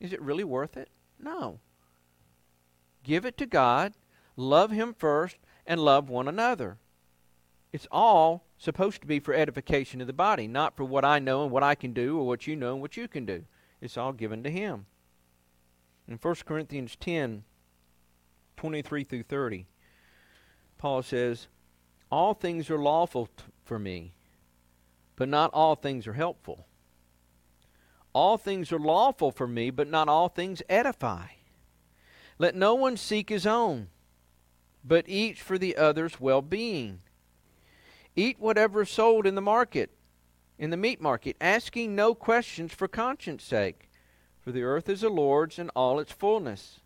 Is 0.00 0.12
it 0.12 0.22
really 0.22 0.44
worth 0.44 0.76
it? 0.76 0.88
No. 1.18 1.60
Give 3.04 3.24
it 3.24 3.36
to 3.38 3.46
God, 3.46 3.94
love 4.36 4.70
Him 4.70 4.94
first, 4.98 5.36
and 5.66 5.80
love 5.80 6.08
one 6.08 6.26
another. 6.26 6.78
It's 7.72 7.86
all 7.92 8.46
supposed 8.58 9.00
to 9.02 9.06
be 9.06 9.20
for 9.20 9.32
edification 9.32 10.00
of 10.00 10.06
the 10.06 10.12
body, 10.12 10.48
not 10.48 10.76
for 10.76 10.84
what 10.84 11.04
I 11.04 11.18
know 11.18 11.42
and 11.42 11.52
what 11.52 11.62
I 11.62 11.74
can 11.74 11.92
do 11.92 12.18
or 12.18 12.26
what 12.26 12.46
you 12.46 12.56
know 12.56 12.72
and 12.72 12.82
what 12.82 12.96
you 12.96 13.06
can 13.06 13.24
do. 13.24 13.44
It's 13.80 13.96
all 13.96 14.12
given 14.12 14.42
to 14.42 14.50
Him. 14.50 14.86
In 16.08 16.16
1 16.16 16.34
Corinthians 16.44 16.96
10 16.96 17.44
23 18.56 19.04
through 19.04 19.22
30, 19.22 19.66
Paul 20.76 21.02
says, 21.02 21.48
All 22.10 22.34
things 22.34 22.68
are 22.68 22.78
lawful 22.78 23.26
t- 23.26 23.44
for 23.64 23.78
me, 23.78 24.12
but 25.16 25.30
not 25.30 25.50
all 25.54 25.74
things 25.76 26.06
are 26.06 26.12
helpful. 26.12 26.66
All 28.12 28.36
things 28.36 28.72
are 28.72 28.78
lawful 28.78 29.30
for 29.30 29.46
me, 29.46 29.70
but 29.70 29.88
not 29.88 30.08
all 30.08 30.28
things 30.28 30.62
edify. 30.68 31.26
Let 32.38 32.54
no 32.54 32.74
one 32.74 32.96
seek 32.96 33.28
his 33.28 33.46
own, 33.46 33.88
but 34.84 35.08
each 35.08 35.40
for 35.42 35.58
the 35.58 35.76
other's 35.76 36.18
well 36.18 36.42
being. 36.42 37.00
Eat 38.16 38.40
whatever 38.40 38.82
is 38.82 38.90
sold 38.90 39.26
in 39.26 39.34
the 39.34 39.40
market, 39.40 39.90
in 40.58 40.70
the 40.70 40.76
meat 40.76 41.00
market, 41.00 41.36
asking 41.40 41.94
no 41.94 42.14
questions 42.14 42.72
for 42.72 42.88
conscience 42.88 43.44
sake, 43.44 43.88
for 44.40 44.52
the 44.52 44.62
earth 44.62 44.88
is 44.88 45.02
the 45.02 45.08
Lord's 45.08 45.58
and 45.58 45.70
all 45.76 46.00
its 46.00 46.12
fullness. 46.12 46.80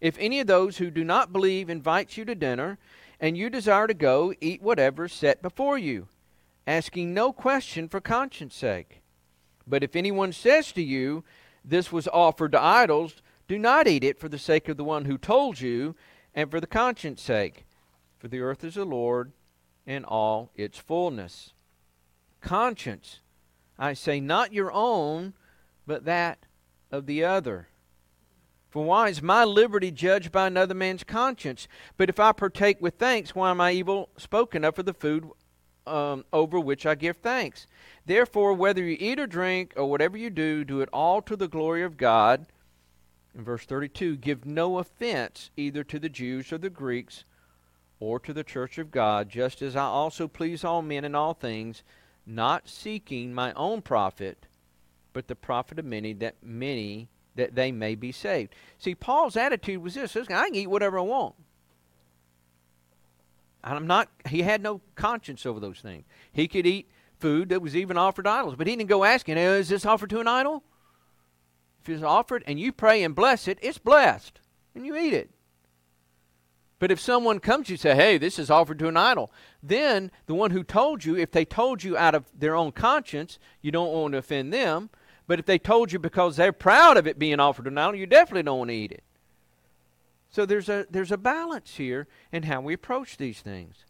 If 0.00 0.16
any 0.18 0.40
of 0.40 0.46
those 0.46 0.78
who 0.78 0.90
do 0.90 1.04
not 1.04 1.32
believe 1.32 1.68
invites 1.68 2.16
you 2.16 2.24
to 2.24 2.34
dinner, 2.34 2.78
and 3.20 3.36
you 3.36 3.50
desire 3.50 3.86
to 3.86 3.94
go, 3.94 4.32
eat 4.40 4.62
whatever 4.62 5.04
is 5.04 5.12
set 5.12 5.42
before 5.42 5.78
you, 5.78 6.08
asking 6.66 7.12
no 7.12 7.32
question 7.32 7.88
for 7.88 8.00
conscience 8.00 8.54
sake. 8.54 9.01
But 9.66 9.82
if 9.82 9.96
anyone 9.96 10.32
says 10.32 10.72
to 10.72 10.82
you, 10.82 11.24
This 11.64 11.92
was 11.92 12.08
offered 12.08 12.52
to 12.52 12.60
idols, 12.60 13.22
do 13.46 13.58
not 13.58 13.86
eat 13.86 14.02
it 14.02 14.18
for 14.18 14.28
the 14.28 14.38
sake 14.38 14.68
of 14.68 14.76
the 14.76 14.84
one 14.84 15.04
who 15.04 15.16
told 15.18 15.60
you, 15.60 15.94
and 16.34 16.50
for 16.50 16.60
the 16.60 16.66
conscience 16.66 17.22
sake. 17.22 17.66
For 18.18 18.28
the 18.28 18.40
earth 18.40 18.64
is 18.64 18.74
the 18.74 18.84
Lord 18.84 19.32
and 19.86 20.04
all 20.04 20.50
its 20.54 20.78
fullness. 20.78 21.52
Conscience, 22.40 23.20
I 23.78 23.94
say, 23.94 24.20
not 24.20 24.52
your 24.52 24.72
own, 24.72 25.34
but 25.86 26.04
that 26.04 26.46
of 26.90 27.06
the 27.06 27.24
other. 27.24 27.68
For 28.70 28.84
why 28.84 29.10
is 29.10 29.20
my 29.20 29.44
liberty 29.44 29.90
judged 29.90 30.32
by 30.32 30.46
another 30.46 30.74
man's 30.74 31.04
conscience? 31.04 31.68
But 31.96 32.08
if 32.08 32.18
I 32.18 32.32
partake 32.32 32.80
with 32.80 32.94
thanks, 32.94 33.34
why 33.34 33.50
am 33.50 33.60
I 33.60 33.72
evil 33.72 34.08
spoken 34.16 34.64
of 34.64 34.74
for 34.74 34.82
the 34.82 34.94
food 34.94 35.28
um, 35.86 36.24
over 36.32 36.58
which 36.58 36.86
I 36.86 36.94
give 36.94 37.18
thanks? 37.18 37.66
Therefore, 38.06 38.54
whether 38.54 38.82
you 38.82 38.96
eat 38.98 39.20
or 39.20 39.26
drink, 39.26 39.72
or 39.76 39.88
whatever 39.88 40.16
you 40.16 40.30
do, 40.30 40.64
do 40.64 40.80
it 40.80 40.88
all 40.92 41.22
to 41.22 41.36
the 41.36 41.48
glory 41.48 41.82
of 41.82 41.96
God. 41.96 42.46
In 43.34 43.44
verse 43.44 43.64
32, 43.64 44.16
give 44.16 44.44
no 44.44 44.78
offense 44.78 45.50
either 45.56 45.84
to 45.84 45.98
the 45.98 46.08
Jews 46.08 46.52
or 46.52 46.58
the 46.58 46.70
Greeks 46.70 47.24
or 48.00 48.18
to 48.18 48.32
the 48.32 48.44
church 48.44 48.78
of 48.78 48.90
God, 48.90 49.28
just 49.28 49.62
as 49.62 49.76
I 49.76 49.84
also 49.84 50.26
please 50.26 50.64
all 50.64 50.82
men 50.82 51.04
in 51.04 51.14
all 51.14 51.34
things, 51.34 51.82
not 52.26 52.68
seeking 52.68 53.32
my 53.32 53.52
own 53.52 53.80
profit, 53.80 54.46
but 55.12 55.28
the 55.28 55.36
profit 55.36 55.78
of 55.78 55.84
many 55.84 56.12
that 56.14 56.34
many 56.42 57.08
that 57.34 57.54
they 57.54 57.72
may 57.72 57.94
be 57.94 58.12
saved. 58.12 58.54
See, 58.78 58.94
Paul's 58.94 59.36
attitude 59.36 59.82
was 59.82 59.94
this: 59.94 60.16
I 60.16 60.24
can 60.24 60.54
eat 60.54 60.66
whatever 60.66 60.98
I 60.98 61.02
want. 61.02 61.34
I'm 63.64 63.86
not. 63.86 64.08
He 64.28 64.42
had 64.42 64.62
no 64.62 64.80
conscience 64.94 65.46
over 65.46 65.60
those 65.60 65.80
things. 65.80 66.04
He 66.32 66.48
could 66.48 66.66
eat 66.66 66.88
food 67.18 67.50
that 67.50 67.62
was 67.62 67.76
even 67.76 67.96
offered 67.96 68.24
to 68.24 68.30
idols, 68.30 68.56
but 68.56 68.66
he 68.66 68.74
didn't 68.74 68.88
go 68.88 69.04
asking, 69.04 69.36
"Is 69.36 69.68
this 69.68 69.86
offered 69.86 70.10
to 70.10 70.20
an 70.20 70.28
idol?" 70.28 70.64
If 71.82 71.88
it's 71.88 72.02
offered 72.02 72.44
and 72.46 72.60
you 72.60 72.72
pray 72.72 73.02
and 73.02 73.14
bless 73.14 73.48
it, 73.48 73.58
it's 73.60 73.78
blessed, 73.78 74.40
and 74.74 74.86
you 74.86 74.96
eat 74.96 75.12
it. 75.12 75.30
But 76.78 76.90
if 76.90 76.98
someone 76.98 77.38
comes 77.38 77.66
to 77.66 77.72
you 77.72 77.74
and 77.74 77.80
say, 77.80 77.94
hey, 77.94 78.18
this 78.18 78.40
is 78.40 78.50
offered 78.50 78.80
to 78.80 78.88
an 78.88 78.96
idol, 78.96 79.30
then 79.62 80.10
the 80.26 80.34
one 80.34 80.50
who 80.50 80.64
told 80.64 81.04
you, 81.04 81.16
if 81.16 81.30
they 81.30 81.44
told 81.44 81.84
you 81.84 81.96
out 81.96 82.16
of 82.16 82.24
their 82.36 82.56
own 82.56 82.72
conscience, 82.72 83.38
you 83.60 83.70
don't 83.70 83.92
want 83.92 84.12
to 84.12 84.18
offend 84.18 84.52
them. 84.52 84.90
But 85.28 85.38
if 85.38 85.46
they 85.46 85.60
told 85.60 85.92
you 85.92 86.00
because 86.00 86.34
they're 86.34 86.52
proud 86.52 86.96
of 86.96 87.06
it 87.06 87.20
being 87.20 87.38
offered 87.38 87.66
to 87.66 87.68
an 87.68 87.78
idol, 87.78 87.94
you 87.94 88.06
definitely 88.06 88.42
don't 88.42 88.58
want 88.58 88.70
to 88.70 88.74
eat 88.74 88.90
it. 88.90 89.04
So 90.32 90.46
there's 90.46 90.68
a 90.68 90.86
there's 90.90 91.12
a 91.12 91.18
balance 91.18 91.76
here 91.76 92.08
in 92.32 92.44
how 92.44 92.60
we 92.60 92.74
approach 92.74 93.16
these 93.16 93.40
things. 93.40 93.84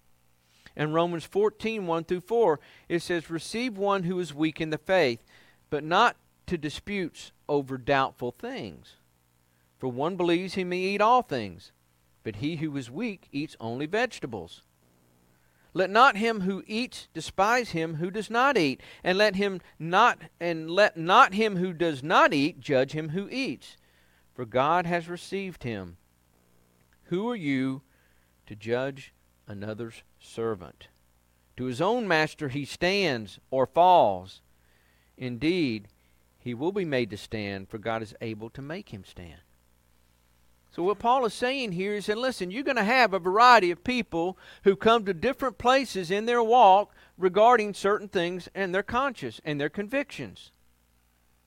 In 0.74 0.92
Romans 0.92 1.24
14, 1.24 1.86
1 1.86 2.04
through 2.04 2.22
4, 2.22 2.58
it 2.88 3.00
says, 3.00 3.28
Receive 3.28 3.76
one 3.76 4.04
who 4.04 4.18
is 4.18 4.32
weak 4.32 4.60
in 4.60 4.70
the 4.70 4.78
faith, 4.78 5.22
but 5.68 5.84
not 5.84 6.16
to 6.46 6.56
disputes 6.56 7.32
over 7.48 7.76
doubtful 7.76 8.32
things. 8.32 8.96
For 9.78 9.88
one 9.88 10.16
believes 10.16 10.54
he 10.54 10.64
may 10.64 10.78
eat 10.78 11.00
all 11.00 11.22
things, 11.22 11.72
but 12.22 12.36
he 12.36 12.56
who 12.56 12.74
is 12.76 12.90
weak 12.90 13.28
eats 13.32 13.56
only 13.60 13.86
vegetables. 13.86 14.62
Let 15.74 15.90
not 15.90 16.16
him 16.16 16.42
who 16.42 16.62
eats 16.66 17.08
despise 17.14 17.70
him 17.70 17.96
who 17.96 18.10
does 18.10 18.30
not 18.30 18.56
eat, 18.56 18.80
and 19.02 19.18
let 19.18 19.36
him 19.36 19.60
not 19.78 20.18
and 20.40 20.70
let 20.70 20.96
not 20.96 21.34
him 21.34 21.56
who 21.56 21.72
does 21.72 22.02
not 22.02 22.32
eat 22.32 22.60
judge 22.60 22.92
him 22.92 23.10
who 23.10 23.28
eats, 23.30 23.76
for 24.34 24.44
God 24.44 24.86
has 24.86 25.08
received 25.08 25.64
him. 25.64 25.96
Who 27.12 27.28
are 27.28 27.36
you 27.36 27.82
to 28.46 28.56
judge 28.56 29.12
another's 29.46 30.02
servant? 30.18 30.88
To 31.58 31.64
his 31.64 31.78
own 31.78 32.08
master 32.08 32.48
he 32.48 32.64
stands 32.64 33.38
or 33.50 33.66
falls. 33.66 34.40
Indeed, 35.18 35.88
he 36.38 36.54
will 36.54 36.72
be 36.72 36.86
made 36.86 37.10
to 37.10 37.18
stand, 37.18 37.68
for 37.68 37.76
God 37.76 38.00
is 38.00 38.14
able 38.22 38.48
to 38.48 38.62
make 38.62 38.94
him 38.94 39.04
stand. 39.04 39.42
So, 40.70 40.82
what 40.82 41.00
Paul 41.00 41.26
is 41.26 41.34
saying 41.34 41.72
here 41.72 41.92
is 41.92 42.06
that, 42.06 42.16
listen, 42.16 42.50
you're 42.50 42.62
going 42.62 42.76
to 42.76 42.82
have 42.82 43.12
a 43.12 43.18
variety 43.18 43.70
of 43.70 43.84
people 43.84 44.38
who 44.64 44.74
come 44.74 45.04
to 45.04 45.12
different 45.12 45.58
places 45.58 46.10
in 46.10 46.24
their 46.24 46.42
walk 46.42 46.94
regarding 47.18 47.74
certain 47.74 48.08
things 48.08 48.48
and 48.54 48.74
their 48.74 48.82
conscience 48.82 49.38
and 49.44 49.60
their 49.60 49.68
convictions. 49.68 50.50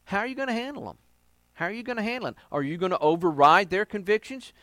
How 0.03 0.19
are 0.19 0.27
you 0.27 0.35
going 0.35 0.47
to 0.47 0.53
handle 0.53 0.85
them? 0.85 0.99
How 1.53 1.65
are 1.65 1.71
you 1.71 1.81
going 1.81 1.97
to 1.97 2.03
handle 2.03 2.27
them? 2.27 2.35
Are 2.51 2.61
you 2.61 2.77
going 2.77 2.91
to 2.91 2.99
override 2.99 3.71
their 3.71 3.85
convictions 3.85 4.53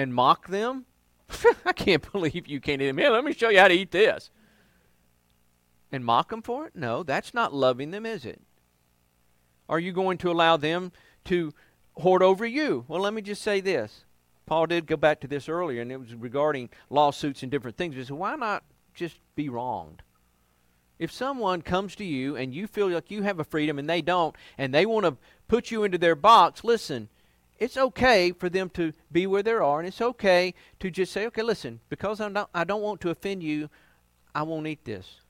and 0.00 0.14
mock 0.14 0.48
them? 0.48 0.86
I 1.64 1.72
can't 1.72 2.10
believe 2.10 2.48
you 2.48 2.60
can't 2.60 2.80
eat 2.80 2.86
them. 2.86 2.98
Here, 2.98 3.10
let 3.10 3.24
me 3.24 3.34
show 3.34 3.50
you 3.50 3.58
how 3.58 3.68
to 3.68 3.74
eat 3.74 3.90
this. 3.90 4.30
And 5.92 6.04
mock 6.04 6.30
them 6.30 6.42
for 6.42 6.66
it? 6.66 6.74
No, 6.74 7.02
that's 7.02 7.34
not 7.34 7.52
loving 7.52 7.90
them, 7.90 8.06
is 8.06 8.24
it? 8.24 8.40
Are 9.68 9.78
you 9.78 9.92
going 9.92 10.18
to 10.18 10.30
allow 10.30 10.56
them 10.56 10.92
to 11.26 11.52
hoard 11.96 12.22
over 12.22 12.46
you? 12.46 12.84
Well, 12.88 13.02
let 13.02 13.12
me 13.12 13.22
just 13.22 13.42
say 13.42 13.60
this. 13.60 14.04
Paul 14.46 14.66
did 14.66 14.86
go 14.86 14.96
back 14.96 15.20
to 15.20 15.28
this 15.28 15.48
earlier, 15.48 15.82
and 15.82 15.92
it 15.92 16.00
was 16.00 16.14
regarding 16.14 16.70
lawsuits 16.88 17.42
and 17.42 17.52
different 17.52 17.76
things. 17.76 17.94
He 17.94 18.02
said, 18.02 18.16
why 18.16 18.34
not 18.36 18.64
just 18.94 19.18
be 19.36 19.48
wronged? 19.48 20.02
If 20.98 21.12
someone 21.12 21.62
comes 21.62 21.94
to 21.96 22.04
you 22.04 22.36
and 22.36 22.54
you 22.54 22.66
feel 22.66 22.88
like 22.88 23.10
you 23.10 23.22
have 23.22 23.38
a 23.38 23.44
freedom 23.44 23.78
and 23.78 23.88
they 23.88 24.02
don't, 24.02 24.34
and 24.58 24.74
they 24.74 24.86
want 24.86 25.06
to 25.06 25.16
put 25.46 25.70
you 25.70 25.84
into 25.84 25.98
their 25.98 26.16
box, 26.16 26.64
listen, 26.64 27.08
it's 27.60 27.76
okay 27.76 28.32
for 28.32 28.48
them 28.48 28.70
to 28.70 28.92
be 29.12 29.26
where 29.26 29.42
they 29.42 29.52
are, 29.52 29.78
and 29.78 29.86
it's 29.86 30.00
okay 30.00 30.54
to 30.80 30.90
just 30.90 31.12
say, 31.12 31.26
okay, 31.26 31.42
listen, 31.42 31.80
because 31.90 32.20
I'm 32.20 32.32
not, 32.32 32.48
I 32.54 32.64
don't 32.64 32.80
want 32.80 33.02
to 33.02 33.10
offend 33.10 33.42
you, 33.42 33.68
I 34.34 34.42
won't 34.42 34.66
eat 34.66 34.84
this. 34.84 35.20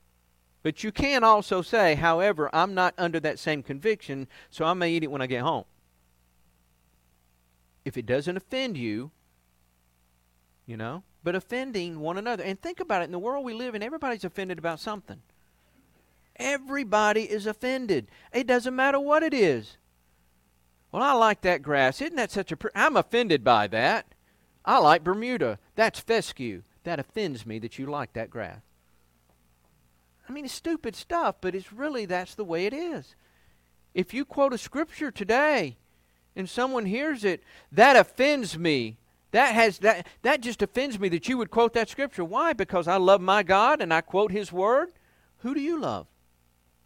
But 0.62 0.84
you 0.84 0.92
can 0.92 1.24
also 1.24 1.60
say, 1.60 1.96
however, 1.96 2.48
I'm 2.52 2.72
not 2.72 2.94
under 2.96 3.18
that 3.20 3.38
same 3.38 3.62
conviction, 3.62 4.28
so 4.48 4.64
I 4.64 4.74
may 4.74 4.92
eat 4.92 5.02
it 5.02 5.10
when 5.10 5.22
I 5.22 5.26
get 5.26 5.42
home. 5.42 5.64
If 7.84 7.96
it 7.96 8.06
doesn't 8.06 8.36
offend 8.36 8.76
you, 8.76 9.10
you 10.66 10.76
know, 10.76 11.02
but 11.24 11.34
offending 11.34 11.98
one 11.98 12.16
another. 12.16 12.44
And 12.44 12.60
think 12.60 12.78
about 12.78 13.02
it 13.02 13.06
in 13.06 13.12
the 13.12 13.18
world 13.18 13.44
we 13.44 13.54
live 13.54 13.74
in, 13.74 13.82
everybody's 13.82 14.24
offended 14.24 14.58
about 14.58 14.78
something. 14.78 15.20
Everybody 16.36 17.22
is 17.22 17.46
offended. 17.46 18.06
It 18.32 18.46
doesn't 18.46 18.76
matter 18.76 19.00
what 19.00 19.22
it 19.22 19.34
is. 19.34 19.78
Well, 20.92 21.02
I 21.02 21.12
like 21.12 21.42
that 21.42 21.62
grass. 21.62 22.00
Isn't 22.00 22.16
that 22.16 22.30
such 22.30 22.52
a. 22.52 22.56
Pr- 22.56 22.68
I'm 22.74 22.96
offended 22.96 23.44
by 23.44 23.66
that. 23.68 24.06
I 24.64 24.78
like 24.78 25.04
Bermuda. 25.04 25.58
That's 25.76 26.00
fescue. 26.00 26.62
That 26.84 26.98
offends 26.98 27.46
me 27.46 27.58
that 27.60 27.78
you 27.78 27.86
like 27.86 28.12
that 28.14 28.30
grass. 28.30 28.60
I 30.28 30.32
mean, 30.32 30.44
it's 30.44 30.54
stupid 30.54 30.94
stuff, 30.94 31.36
but 31.40 31.54
it's 31.54 31.72
really 31.72 32.06
that's 32.06 32.34
the 32.34 32.44
way 32.44 32.66
it 32.66 32.72
is. 32.72 33.14
If 33.94 34.14
you 34.14 34.24
quote 34.24 34.52
a 34.52 34.58
scripture 34.58 35.10
today 35.10 35.76
and 36.36 36.48
someone 36.48 36.86
hears 36.86 37.24
it, 37.24 37.42
that 37.72 37.96
offends 37.96 38.56
me. 38.56 38.96
That 39.32 39.54
has 39.54 39.78
that 39.78 40.06
that 40.22 40.40
just 40.40 40.62
offends 40.62 40.98
me 40.98 41.08
that 41.10 41.28
you 41.28 41.38
would 41.38 41.50
quote 41.50 41.72
that 41.74 41.88
scripture. 41.88 42.24
Why? 42.24 42.52
Because 42.52 42.88
I 42.88 42.96
love 42.96 43.20
my 43.20 43.42
God 43.42 43.80
and 43.80 43.92
I 43.92 44.00
quote 44.00 44.32
his 44.32 44.52
word? 44.52 44.90
Who 45.38 45.54
do 45.54 45.60
you 45.60 45.80
love? 45.80 46.06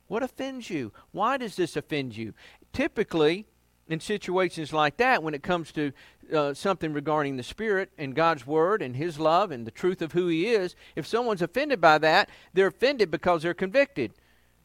What 0.07 0.23
offends 0.23 0.69
you? 0.69 0.93
Why 1.13 1.37
does 1.37 1.57
this 1.57 1.77
offend 1.77 2.17
you? 2.17 2.35
Typically, 2.73 3.47
in 3.89 4.01
situations 4.01 4.73
like 4.73 4.97
that, 4.97 5.23
when 5.23 5.35
it 5.35 5.43
comes 5.43 5.71
to 5.73 5.93
uh, 6.33 6.55
something 6.55 6.93
regarding 6.93 7.37
the 7.37 7.43
Spirit 7.43 7.91
and 7.99 8.15
God's 8.15 8.47
Word 8.47 8.81
and 8.81 8.97
His 8.97 9.19
love 9.19 9.51
and 9.51 9.67
the 9.67 9.71
truth 9.71 10.01
of 10.01 10.13
who 10.13 10.29
He 10.29 10.49
is, 10.49 10.75
if 10.97 11.07
someone's 11.07 11.43
offended 11.43 11.81
by 11.81 11.99
that, 11.99 12.31
they're 12.55 12.69
offended 12.69 13.11
because 13.11 13.43
they're 13.43 13.55
convicted. 13.55 14.13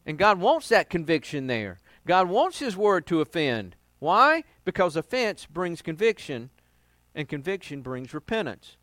And 0.06 0.18
God 0.18 0.40
wants 0.40 0.68
that 0.68 0.88
conviction 0.88 1.46
there. 1.46 1.78
God 2.06 2.28
wants 2.28 2.58
His 2.58 2.76
Word 2.76 3.06
to 3.08 3.20
offend. 3.20 3.76
Why? 3.98 4.44
Because 4.64 4.96
offense 4.96 5.44
brings 5.44 5.82
conviction, 5.82 6.48
and 7.14 7.28
conviction 7.28 7.82
brings 7.82 8.14
repentance. 8.14 8.76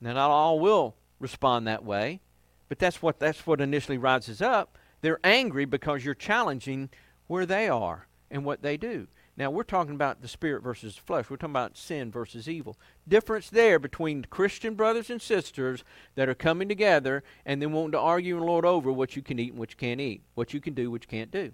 Now, 0.00 0.12
not 0.12 0.30
all 0.30 0.60
will 0.60 0.94
respond 1.18 1.66
that 1.66 1.84
way, 1.84 2.20
but 2.68 2.78
that's 2.78 3.02
what, 3.02 3.18
that's 3.18 3.46
what 3.46 3.60
initially 3.60 3.98
rises 3.98 4.40
up. 4.40 4.78
They're 5.00 5.20
angry 5.24 5.64
because 5.64 6.04
you're 6.04 6.14
challenging 6.14 6.90
where 7.26 7.46
they 7.46 7.68
are 7.68 8.06
and 8.30 8.44
what 8.44 8.62
they 8.62 8.76
do. 8.76 9.06
Now, 9.36 9.50
we're 9.50 9.64
talking 9.64 9.94
about 9.94 10.22
the 10.22 10.28
spirit 10.28 10.62
versus 10.62 10.96
the 10.96 11.02
flesh. 11.02 11.28
We're 11.28 11.36
talking 11.36 11.52
about 11.52 11.76
sin 11.76 12.10
versus 12.10 12.48
evil. 12.48 12.78
Difference 13.06 13.50
there 13.50 13.78
between 13.78 14.24
Christian 14.24 14.74
brothers 14.74 15.10
and 15.10 15.20
sisters 15.20 15.84
that 16.14 16.28
are 16.28 16.34
coming 16.34 16.68
together 16.68 17.22
and 17.44 17.60
then 17.60 17.72
wanting 17.72 17.92
to 17.92 18.00
argue 18.00 18.36
and 18.36 18.46
lord 18.46 18.64
over 18.64 18.90
what 18.90 19.14
you 19.14 19.22
can 19.22 19.38
eat 19.38 19.50
and 19.50 19.58
what 19.58 19.70
you 19.72 19.76
can't 19.76 20.00
eat, 20.00 20.22
what 20.34 20.54
you 20.54 20.60
can 20.60 20.72
do, 20.72 20.90
what 20.90 21.04
you 21.04 21.08
can't 21.08 21.30
do. 21.30 21.52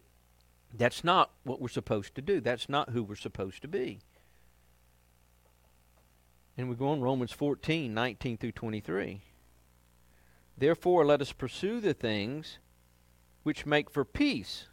That's 0.72 1.02
not 1.02 1.30
what 1.42 1.60
we're 1.60 1.68
supposed 1.68 2.14
to 2.14 2.22
do. 2.22 2.40
That's 2.40 2.68
not 2.68 2.90
who 2.90 3.02
we're 3.02 3.16
supposed 3.16 3.62
to 3.62 3.68
be. 3.68 3.98
And 6.56 6.68
we 6.68 6.76
go 6.76 6.88
on 6.88 7.00
Romans 7.00 7.32
14, 7.32 7.92
19 7.92 8.36
through 8.36 8.52
23. 8.52 9.22
Therefore, 10.56 11.04
let 11.04 11.20
us 11.20 11.32
pursue 11.32 11.80
the 11.80 11.94
things 11.94 12.58
which 13.42 13.66
make 13.66 13.90
for 13.90 14.04
peace 14.04 14.68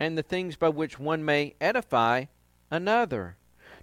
and 0.00 0.16
the 0.16 0.22
things 0.22 0.56
by 0.56 0.68
which 0.68 0.98
one 0.98 1.24
may 1.24 1.54
edify 1.60 2.24
another. 2.70 3.36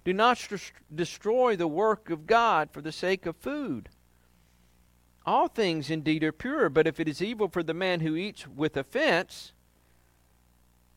Do 0.04 0.12
not 0.12 0.38
st- 0.38 0.72
destroy 0.94 1.56
the 1.56 1.68
work 1.68 2.10
of 2.10 2.26
God 2.26 2.70
for 2.72 2.80
the 2.80 2.92
sake 2.92 3.26
of 3.26 3.36
food. 3.36 3.88
All 5.24 5.48
things 5.48 5.90
indeed 5.90 6.24
are 6.24 6.32
pure, 6.32 6.68
but 6.68 6.86
if 6.86 6.98
it 6.98 7.08
is 7.08 7.22
evil 7.22 7.48
for 7.48 7.62
the 7.62 7.74
man 7.74 8.00
who 8.00 8.16
eats 8.16 8.48
with 8.48 8.76
offense, 8.76 9.52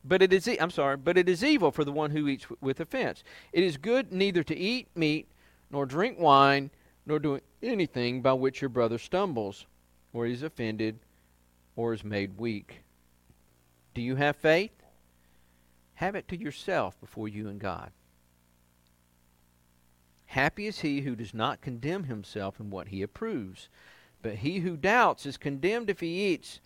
but 0.04 0.22
it 0.22 0.32
is 0.32 0.48
e- 0.48 0.58
I'm 0.58 0.70
sorry, 0.70 0.96
but 0.96 1.16
it 1.16 1.28
is 1.28 1.44
evil 1.44 1.70
for 1.70 1.84
the 1.84 1.92
one 1.92 2.10
who 2.10 2.28
eats 2.28 2.44
w- 2.44 2.58
with 2.60 2.80
offense. 2.80 3.22
It 3.52 3.62
is 3.62 3.76
good 3.76 4.12
neither 4.12 4.42
to 4.42 4.56
eat 4.56 4.88
meat 4.94 5.28
nor 5.70 5.86
drink 5.86 6.18
wine 6.18 6.70
nor 7.06 7.18
do 7.20 7.40
anything 7.62 8.22
by 8.22 8.32
which 8.32 8.60
your 8.60 8.68
brother 8.68 8.98
stumbles 8.98 9.66
or 10.12 10.26
is 10.26 10.42
offended 10.42 10.98
or 11.76 11.92
is 11.92 12.02
made 12.02 12.36
weak. 12.38 12.82
Do 13.94 14.00
you 14.02 14.16
have 14.16 14.36
faith? 14.36 14.75
Have 15.96 16.14
it 16.14 16.28
to 16.28 16.38
yourself 16.38 16.98
before 17.00 17.28
you 17.28 17.48
and 17.48 17.58
God. 17.58 17.90
Happy 20.26 20.66
is 20.66 20.80
he 20.80 21.00
who 21.00 21.16
does 21.16 21.32
not 21.32 21.62
condemn 21.62 22.04
himself 22.04 22.60
in 22.60 22.68
what 22.68 22.88
he 22.88 23.00
approves, 23.00 23.68
but 24.22 24.36
he 24.36 24.58
who 24.58 24.76
doubts 24.76 25.24
is 25.24 25.36
condemned 25.36 25.88
if 25.88 26.00
he 26.00 26.26
eats, 26.26 26.60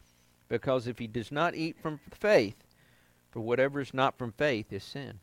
because 0.48 0.86
if 0.86 0.98
he 0.98 1.06
does 1.06 1.30
not 1.30 1.54
eat 1.54 1.76
from 1.80 2.00
faith, 2.10 2.56
for 3.30 3.40
whatever 3.40 3.80
is 3.80 3.94
not 3.94 4.18
from 4.18 4.32
faith 4.32 4.72
is 4.72 4.82
sin. 4.82 5.20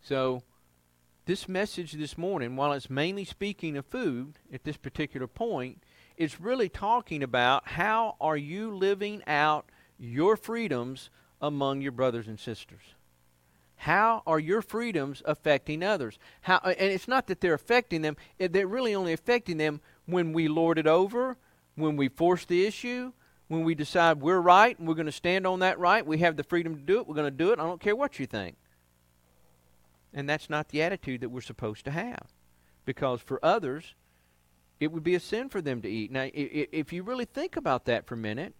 So, 0.00 0.42
this 1.26 1.46
message 1.46 1.92
this 1.92 2.16
morning, 2.16 2.56
while 2.56 2.72
it's 2.72 2.88
mainly 2.88 3.26
speaking 3.26 3.76
of 3.76 3.84
food 3.84 4.38
at 4.50 4.64
this 4.64 4.78
particular 4.78 5.26
point, 5.26 5.82
is 6.16 6.40
really 6.40 6.70
talking 6.70 7.22
about 7.22 7.68
how 7.68 8.16
are 8.18 8.38
you 8.38 8.74
living 8.74 9.22
out 9.26 9.68
your 9.98 10.38
freedoms 10.38 11.10
among 11.40 11.80
your 11.80 11.92
brothers 11.92 12.28
and 12.28 12.38
sisters? 12.38 12.82
How 13.76 14.22
are 14.26 14.40
your 14.40 14.60
freedoms 14.60 15.22
affecting 15.24 15.84
others? 15.84 16.18
How, 16.40 16.58
and 16.58 16.92
it's 16.92 17.06
not 17.06 17.28
that 17.28 17.40
they're 17.40 17.54
affecting 17.54 18.02
them, 18.02 18.16
they're 18.38 18.66
really 18.66 18.94
only 18.94 19.12
affecting 19.12 19.56
them 19.56 19.80
when 20.06 20.32
we 20.32 20.48
lord 20.48 20.78
it 20.78 20.86
over, 20.86 21.36
when 21.76 21.96
we 21.96 22.08
force 22.08 22.44
the 22.44 22.66
issue, 22.66 23.12
when 23.46 23.62
we 23.62 23.74
decide 23.74 24.20
we're 24.20 24.40
right 24.40 24.78
and 24.78 24.88
we're 24.88 24.94
going 24.94 25.06
to 25.06 25.12
stand 25.12 25.46
on 25.46 25.60
that 25.60 25.78
right. 25.78 26.04
We 26.04 26.18
have 26.18 26.36
the 26.36 26.42
freedom 26.42 26.74
to 26.74 26.82
do 26.82 26.98
it. 26.98 27.06
We're 27.06 27.14
going 27.14 27.26
to 27.26 27.30
do 27.30 27.52
it. 27.52 27.60
I 27.60 27.62
don't 27.62 27.80
care 27.80 27.96
what 27.96 28.18
you 28.18 28.26
think. 28.26 28.56
And 30.12 30.28
that's 30.28 30.50
not 30.50 30.68
the 30.68 30.82
attitude 30.82 31.20
that 31.20 31.28
we're 31.28 31.40
supposed 31.40 31.84
to 31.84 31.90
have. 31.90 32.26
Because 32.84 33.20
for 33.20 33.38
others, 33.44 33.94
it 34.80 34.90
would 34.90 35.04
be 35.04 35.14
a 35.14 35.20
sin 35.20 35.48
for 35.48 35.60
them 35.60 35.82
to 35.82 35.88
eat. 35.88 36.10
Now, 36.10 36.28
if 36.32 36.92
you 36.92 37.02
really 37.02 37.26
think 37.26 37.56
about 37.56 37.84
that 37.84 38.06
for 38.06 38.14
a 38.14 38.18
minute, 38.18 38.54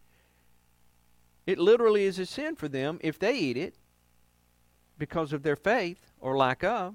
it 1.49 1.59
literally 1.59 2.05
is 2.05 2.19
a 2.19 2.27
sin 2.27 2.57
for 2.57 2.69
them 2.69 2.99
if 3.01 3.19
they 3.19 3.35
eat 3.35 3.57
it 3.57 3.75
because 4.99 5.33
of 5.33 5.43
their 5.43 5.57
faith 5.57 6.13
or 6.21 6.37
lack 6.37 6.63
of. 6.63 6.95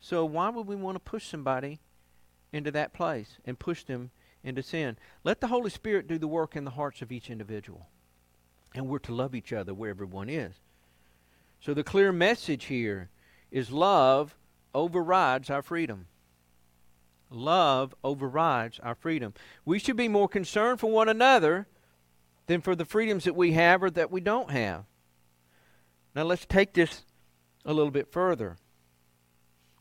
So, 0.00 0.24
why 0.24 0.48
would 0.48 0.66
we 0.66 0.76
want 0.76 0.94
to 0.94 1.00
push 1.00 1.26
somebody 1.26 1.78
into 2.54 2.70
that 2.70 2.94
place 2.94 3.36
and 3.44 3.58
push 3.58 3.84
them 3.84 4.12
into 4.42 4.62
sin? 4.62 4.96
Let 5.24 5.42
the 5.42 5.48
Holy 5.48 5.68
Spirit 5.68 6.08
do 6.08 6.16
the 6.16 6.26
work 6.26 6.56
in 6.56 6.64
the 6.64 6.70
hearts 6.70 7.02
of 7.02 7.12
each 7.12 7.28
individual. 7.28 7.90
And 8.74 8.88
we're 8.88 8.98
to 9.00 9.14
love 9.14 9.34
each 9.34 9.52
other 9.52 9.74
where 9.74 9.90
everyone 9.90 10.30
is. 10.30 10.54
So, 11.60 11.74
the 11.74 11.84
clear 11.84 12.12
message 12.12 12.64
here 12.64 13.10
is 13.50 13.70
love 13.70 14.38
overrides 14.74 15.50
our 15.50 15.60
freedom. 15.60 16.06
Love 17.28 17.94
overrides 18.02 18.80
our 18.82 18.94
freedom. 18.94 19.34
We 19.66 19.78
should 19.78 19.96
be 19.96 20.08
more 20.08 20.30
concerned 20.30 20.80
for 20.80 20.90
one 20.90 21.10
another 21.10 21.66
than 22.48 22.60
for 22.60 22.74
the 22.74 22.84
freedoms 22.84 23.24
that 23.24 23.36
we 23.36 23.52
have 23.52 23.82
or 23.82 23.90
that 23.90 24.10
we 24.10 24.20
don't 24.20 24.50
have. 24.50 24.84
Now 26.14 26.24
let's 26.24 26.46
take 26.46 26.72
this 26.72 27.04
a 27.64 27.72
little 27.72 27.92
bit 27.92 28.10
further. 28.10 28.56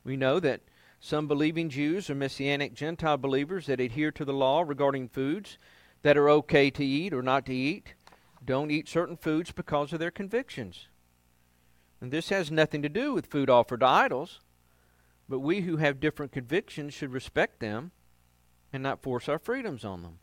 We 0.04 0.16
know 0.16 0.40
that 0.42 0.62
some 1.00 1.28
believing 1.28 1.70
Jews 1.70 2.10
or 2.10 2.16
Messianic 2.16 2.74
Gentile 2.74 3.18
believers 3.18 3.66
that 3.66 3.80
adhere 3.80 4.12
to 4.12 4.26
the 4.26 4.34
law 4.34 4.64
regarding 4.66 5.10
foods 5.10 5.58
that 6.04 6.18
are 6.18 6.30
okay 6.30 6.70
to 6.70 6.86
eat 6.86 7.14
or 7.14 7.22
not 7.22 7.46
to 7.48 7.54
eat 7.54 7.96
don't 8.44 8.72
eat 8.72 8.88
certain 8.88 9.18
foods 9.18 9.52
because 9.52 9.94
of 9.94 10.00
their 10.00 10.12
convictions. 10.12 10.88
And 12.00 12.12
this 12.12 12.30
has 12.30 12.52
nothing 12.52 12.82
to 12.82 12.90
do 12.90 13.14
with 13.14 13.26
food 13.26 13.50
offered 13.50 13.80
to 13.80 13.88
idols. 13.88 14.42
But 15.30 15.40
we 15.40 15.62
who 15.62 15.78
have 15.78 16.00
different 16.00 16.32
convictions 16.32 16.94
should 16.94 17.12
respect 17.12 17.60
them 17.60 17.92
and 18.72 18.84
not 18.84 19.02
force 19.02 19.28
our 19.28 19.40
freedoms 19.40 19.84
on 19.84 20.04
them. 20.04 20.20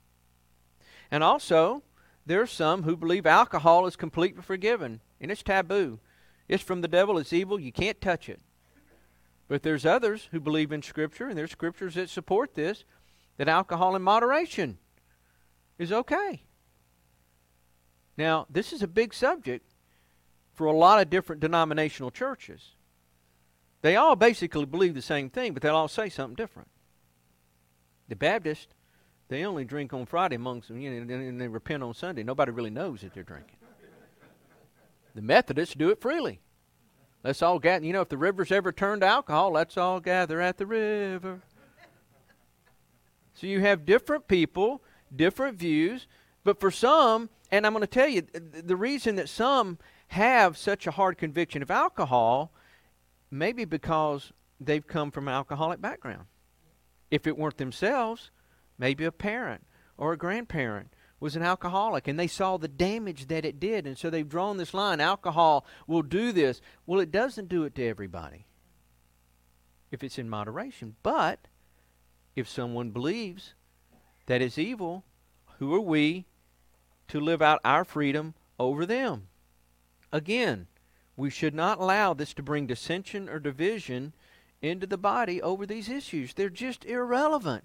And 1.10 1.22
also, 1.22 1.82
there 2.26 2.40
are 2.40 2.46
some 2.46 2.84
who 2.84 2.96
believe 2.96 3.26
alcohol 3.26 3.86
is 3.86 3.96
completely 3.96 4.42
forgiven 4.42 5.00
and 5.20 5.30
it's 5.30 5.42
taboo. 5.42 5.98
It's 6.48 6.62
from 6.62 6.80
the 6.80 6.88
devil, 6.88 7.18
it's 7.18 7.32
evil, 7.32 7.58
you 7.58 7.72
can't 7.72 8.00
touch 8.00 8.28
it. 8.28 8.40
But 9.48 9.62
there's 9.62 9.86
others 9.86 10.28
who 10.30 10.40
believe 10.40 10.72
in 10.72 10.82
Scripture, 10.82 11.28
and 11.28 11.36
there's 11.36 11.50
scriptures 11.50 11.94
that 11.94 12.08
support 12.08 12.54
this, 12.54 12.84
that 13.36 13.48
alcohol 13.48 13.94
in 13.94 14.02
moderation 14.02 14.78
is 15.78 15.92
okay. 15.92 16.42
Now, 18.16 18.46
this 18.48 18.72
is 18.72 18.82
a 18.82 18.88
big 18.88 19.12
subject 19.12 19.66
for 20.54 20.66
a 20.66 20.72
lot 20.72 21.00
of 21.00 21.10
different 21.10 21.40
denominational 21.40 22.10
churches. 22.10 22.74
They 23.82 23.96
all 23.96 24.16
basically 24.16 24.64
believe 24.64 24.94
the 24.94 25.02
same 25.02 25.28
thing, 25.28 25.52
but 25.52 25.62
they'll 25.62 25.76
all 25.76 25.88
say 25.88 26.08
something 26.08 26.36
different. 26.36 26.68
The 28.08 28.16
Baptists, 28.16 28.72
they 29.28 29.44
only 29.44 29.64
drink 29.64 29.92
on 29.92 30.06
Friday 30.06 30.36
amongst 30.36 30.68
them, 30.68 30.78
you 30.80 30.90
know, 30.90 31.14
and 31.14 31.40
they 31.40 31.48
repent 31.48 31.82
on 31.82 31.94
Sunday. 31.94 32.22
Nobody 32.22 32.52
really 32.52 32.70
knows 32.70 33.00
that 33.00 33.14
they're 33.14 33.22
drinking. 33.22 33.56
The 35.14 35.22
Methodists 35.22 35.74
do 35.74 35.90
it 35.90 36.00
freely. 36.00 36.40
Let's 37.22 37.40
all 37.40 37.58
gather. 37.58 37.84
You 37.84 37.92
know, 37.92 38.02
if 38.02 38.08
the 38.08 38.18
river's 38.18 38.52
ever 38.52 38.72
turned 38.72 39.02
alcohol, 39.02 39.52
let's 39.52 39.76
all 39.76 40.00
gather 40.00 40.40
at 40.40 40.58
the 40.58 40.66
river. 40.66 41.40
So 43.34 43.46
you 43.46 43.60
have 43.60 43.86
different 43.86 44.28
people, 44.28 44.82
different 45.14 45.56
views, 45.56 46.06
but 46.42 46.60
for 46.60 46.70
some, 46.70 47.30
and 47.50 47.66
I'm 47.66 47.72
going 47.72 47.80
to 47.80 47.86
tell 47.86 48.08
you, 48.08 48.22
the 48.32 48.76
reason 48.76 49.16
that 49.16 49.28
some 49.28 49.78
have 50.08 50.56
such 50.58 50.86
a 50.86 50.90
hard 50.90 51.16
conviction 51.16 51.62
of 51.62 51.70
alcohol 51.70 52.52
maybe 53.30 53.64
because 53.64 54.32
they've 54.60 54.86
come 54.86 55.10
from 55.10 55.28
an 55.28 55.34
alcoholic 55.34 55.80
background. 55.80 56.26
If 57.10 57.26
it 57.26 57.36
weren't 57.36 57.56
themselves, 57.56 58.30
maybe 58.78 59.04
a 59.04 59.12
parent 59.12 59.64
or 59.96 60.12
a 60.12 60.18
grandparent 60.18 60.92
was 61.20 61.36
an 61.36 61.42
alcoholic 61.42 62.06
and 62.06 62.18
they 62.18 62.26
saw 62.26 62.56
the 62.56 62.68
damage 62.68 63.26
that 63.26 63.44
it 63.44 63.60
did. 63.60 63.86
And 63.86 63.96
so 63.96 64.10
they've 64.10 64.28
drawn 64.28 64.56
this 64.56 64.74
line 64.74 65.00
alcohol 65.00 65.64
will 65.86 66.02
do 66.02 66.32
this. 66.32 66.60
Well, 66.86 67.00
it 67.00 67.10
doesn't 67.10 67.48
do 67.48 67.64
it 67.64 67.74
to 67.76 67.86
everybody 67.86 68.46
if 69.90 70.02
it's 70.02 70.18
in 70.18 70.28
moderation. 70.28 70.96
But 71.02 71.48
if 72.36 72.48
someone 72.48 72.90
believes 72.90 73.54
that 74.26 74.42
it's 74.42 74.58
evil, 74.58 75.04
who 75.58 75.74
are 75.74 75.80
we 75.80 76.26
to 77.08 77.20
live 77.20 77.40
out 77.40 77.60
our 77.64 77.84
freedom 77.84 78.34
over 78.58 78.84
them? 78.84 79.28
Again, 80.12 80.66
we 81.16 81.30
should 81.30 81.54
not 81.54 81.78
allow 81.78 82.12
this 82.12 82.34
to 82.34 82.42
bring 82.42 82.66
dissension 82.66 83.28
or 83.28 83.38
division 83.38 84.12
into 84.60 84.86
the 84.86 84.98
body 84.98 85.40
over 85.40 85.64
these 85.64 85.88
issues. 85.88 86.34
They're 86.34 86.50
just 86.50 86.84
irrelevant. 86.84 87.64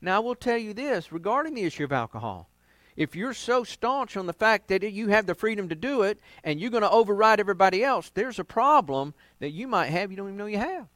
Now, 0.00 0.16
I 0.16 0.18
will 0.20 0.34
tell 0.34 0.58
you 0.58 0.74
this 0.74 1.10
regarding 1.10 1.54
the 1.54 1.64
issue 1.64 1.84
of 1.84 1.92
alcohol. 1.92 2.50
If 2.96 3.14
you're 3.14 3.34
so 3.34 3.62
staunch 3.62 4.16
on 4.16 4.26
the 4.26 4.32
fact 4.32 4.68
that 4.68 4.82
you 4.82 5.08
have 5.08 5.26
the 5.26 5.34
freedom 5.34 5.68
to 5.68 5.74
do 5.74 6.02
it 6.02 6.18
and 6.42 6.58
you're 6.58 6.70
going 6.70 6.82
to 6.82 6.90
override 6.90 7.40
everybody 7.40 7.84
else, 7.84 8.10
there's 8.14 8.38
a 8.38 8.44
problem 8.44 9.12
that 9.38 9.50
you 9.50 9.68
might 9.68 9.88
have 9.88 10.10
you 10.10 10.16
don't 10.16 10.28
even 10.28 10.38
know 10.38 10.46
you 10.46 10.58
have. 10.58 10.86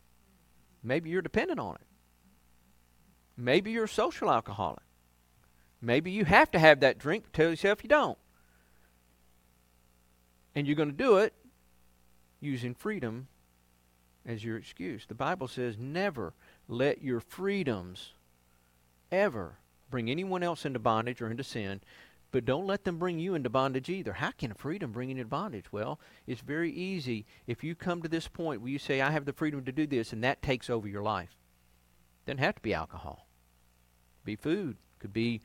Maybe 0.83 1.11
you're 1.11 1.21
dependent 1.21 1.61
on 1.61 1.75
it. 1.75 1.87
Maybe 3.37 3.71
you're 3.71 3.85
a 3.85 3.89
social 3.89 4.31
alcoholic. 4.31 4.83
Maybe 5.83 6.11
you 6.11 6.25
have 6.25 6.51
to 6.53 6.59
have 6.59 6.81
that 6.81 6.99
drink, 6.99 7.33
tell 7.33 7.51
yourself 7.51 7.83
you 7.83 7.89
don't. 7.89 8.19
And 10.55 10.67
you're 10.67 10.77
going 10.77 10.91
to 10.91 10.97
do 10.97 11.19
it 11.19 11.35
using 12.41 12.75
freedom 12.75 13.29
as 14.27 14.45
your 14.45 14.57
excuse. 14.57 15.07
The 15.07 15.15
Bible 15.15 15.49
says, 15.49 15.77
never 15.79 16.33
let 16.69 17.03
your 17.03 17.21
freedoms 17.21 18.13
ever 19.11 19.59
bring 19.91 20.11
anyone 20.11 20.43
else 20.43 20.65
into 20.65 20.79
bondage 20.79 21.21
or 21.21 21.31
into 21.31 21.45
sin. 21.45 21.81
But 22.33 22.45
don't 22.45 22.67
let 22.67 22.85
them 22.85 22.99
bring 22.99 23.19
you 23.19 23.35
into 23.35 23.51
bondage 23.51 23.89
either. 23.89 24.13
How 24.13 24.31
can 24.31 24.55
freedom 24.55 24.93
bring 24.93 25.09
you 25.09 25.17
into 25.17 25.25
bondage? 25.25 25.73
Well, 25.73 25.99
it's 26.27 26.43
very 26.43 26.71
easy. 26.71 27.27
If 27.47 27.65
you 27.65 27.75
come 27.75 28.03
to 28.03 28.09
this 28.09 28.29
point 28.29 28.61
where 28.61 28.71
you 28.71 28.79
say, 28.79 29.01
I 29.01 29.11
have 29.11 29.25
the 29.25 29.33
freedom 29.33 29.65
to 29.65 29.73
do 29.73 29.87
this, 29.87 30.13
and 30.13 30.23
that 30.23 30.41
takes 30.41 30.71
over 30.71 30.87
your 30.87 31.03
life. 31.03 31.35
It 32.25 32.31
Doesn't 32.31 32.45
have 32.45 32.55
to 32.55 32.63
be 32.63 32.73
alcohol. 32.73 33.27
It 34.23 34.27
Be 34.27 34.37
food. 34.37 34.77
It 34.77 35.01
Could 35.01 35.13
be 35.13 35.41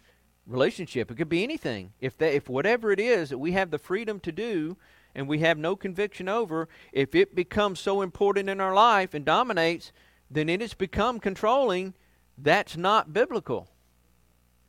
relationship. 0.46 1.10
It 1.10 1.16
could 1.16 1.30
be 1.30 1.44
anything. 1.44 1.94
If 2.00 2.18
that, 2.20 2.34
if 2.34 2.48
whatever 2.48 2.92
it 2.92 3.00
is 3.00 3.30
that 3.30 3.40
we 3.40 3.54
have 3.54 3.72
the 3.72 3.80
freedom 3.80 4.20
to 4.22 4.32
do 4.32 4.78
and 5.16 5.28
we 5.28 5.40
have 5.40 5.58
no 5.58 5.76
conviction 5.76 6.30
over, 6.30 6.68
if 6.92 7.16
it 7.16 7.36
becomes 7.36 7.80
so 7.80 8.02
important 8.02 8.50
in 8.50 8.62
our 8.62 8.76
life 8.76 9.14
and 9.14 9.26
dominates, 9.26 9.92
then 10.30 10.50
it 10.50 10.62
has 10.62 10.74
become 10.74 11.20
controlling. 11.20 11.96
That's 12.38 12.76
not 12.76 13.14
biblical. 13.14 13.70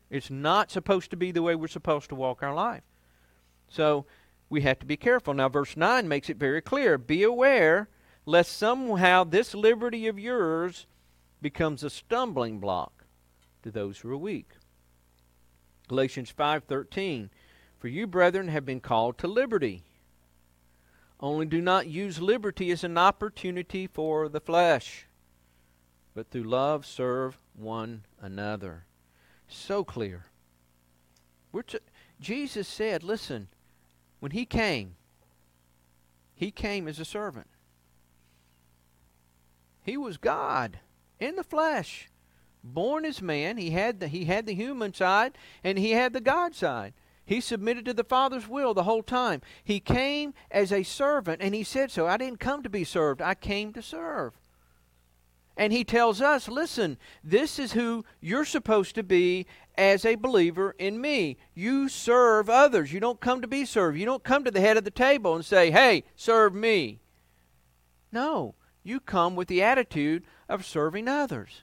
It's 0.08 0.30
not 0.30 0.70
supposed 0.70 1.10
to 1.10 1.16
be 1.16 1.32
the 1.32 1.42
way 1.42 1.54
we're 1.54 1.66
supposed 1.66 2.08
to 2.10 2.14
walk 2.14 2.42
our 2.42 2.54
life. 2.54 2.82
So 3.68 4.06
we 4.48 4.60
have 4.62 4.78
to 4.78 4.86
be 4.86 4.96
careful. 4.96 5.34
Now, 5.34 5.48
verse 5.48 5.76
9 5.76 6.06
makes 6.06 6.30
it 6.30 6.36
very 6.36 6.60
clear 6.60 6.96
Be 6.98 7.22
aware 7.22 7.88
lest 8.24 8.56
somehow 8.56 9.24
this 9.24 9.54
liberty 9.54 10.06
of 10.06 10.18
yours 10.18 10.86
becomes 11.42 11.82
a 11.82 11.90
stumbling 11.90 12.60
block 12.60 13.04
to 13.62 13.70
those 13.70 13.98
who 13.98 14.10
are 14.10 14.16
weak. 14.16 14.52
Galatians 15.88 16.32
5:13 16.32 17.30
For 17.78 17.88
you 17.88 18.06
brethren 18.06 18.48
have 18.48 18.64
been 18.64 18.80
called 18.80 19.18
to 19.18 19.28
liberty 19.28 19.84
only 21.18 21.46
do 21.46 21.62
not 21.62 21.86
use 21.86 22.20
liberty 22.20 22.70
as 22.70 22.84
an 22.84 22.98
opportunity 22.98 23.86
for 23.86 24.28
the 24.28 24.40
flesh 24.40 25.06
but 26.14 26.30
through 26.30 26.42
love 26.42 26.84
serve 26.84 27.38
one 27.56 28.04
another 28.20 28.84
so 29.48 29.84
clear 29.84 30.26
We're 31.52 31.62
to, 31.62 31.80
Jesus 32.20 32.68
said 32.68 33.02
listen 33.02 33.48
when 34.20 34.32
he 34.32 34.44
came 34.44 34.96
he 36.34 36.50
came 36.50 36.86
as 36.86 36.98
a 36.98 37.04
servant 37.04 37.48
he 39.82 39.96
was 39.96 40.16
God 40.16 40.80
in 41.18 41.36
the 41.36 41.44
flesh 41.44 42.08
born 42.74 43.04
as 43.04 43.22
man. 43.22 43.56
He 43.56 43.70
had 43.70 44.00
the 44.00 44.08
he 44.08 44.24
had 44.24 44.46
the 44.46 44.54
human 44.54 44.92
side 44.92 45.38
and 45.62 45.78
he 45.78 45.92
had 45.92 46.12
the 46.12 46.20
God 46.20 46.54
side. 46.54 46.94
He 47.24 47.40
submitted 47.40 47.84
to 47.86 47.94
the 47.94 48.04
Father's 48.04 48.46
will 48.46 48.72
the 48.72 48.84
whole 48.84 49.02
time. 49.02 49.42
He 49.64 49.80
came 49.80 50.32
as 50.50 50.72
a 50.72 50.84
servant 50.84 51.42
and 51.42 51.54
he 51.54 51.64
said 51.64 51.90
so. 51.90 52.06
I 52.06 52.16
didn't 52.16 52.40
come 52.40 52.62
to 52.62 52.70
be 52.70 52.84
served. 52.84 53.20
I 53.20 53.34
came 53.34 53.72
to 53.72 53.82
serve. 53.82 54.38
And 55.56 55.72
he 55.72 55.84
tells 55.84 56.20
us, 56.20 56.48
listen, 56.48 56.98
this 57.24 57.58
is 57.58 57.72
who 57.72 58.04
you're 58.20 58.44
supposed 58.44 58.94
to 58.96 59.02
be 59.02 59.46
as 59.78 60.04
a 60.04 60.14
believer 60.14 60.74
in 60.78 61.00
me. 61.00 61.38
You 61.54 61.88
serve 61.88 62.50
others. 62.50 62.92
You 62.92 63.00
don't 63.00 63.20
come 63.20 63.40
to 63.40 63.48
be 63.48 63.64
served. 63.64 63.98
You 63.98 64.04
don't 64.04 64.24
come 64.24 64.44
to 64.44 64.50
the 64.50 64.60
head 64.60 64.76
of 64.76 64.84
the 64.84 64.90
table 64.90 65.34
and 65.34 65.44
say, 65.44 65.70
hey, 65.70 66.04
serve 66.14 66.54
me. 66.54 67.00
No, 68.12 68.54
you 68.82 69.00
come 69.00 69.34
with 69.34 69.48
the 69.48 69.62
attitude 69.62 70.24
of 70.48 70.64
serving 70.64 71.08
others. 71.08 71.62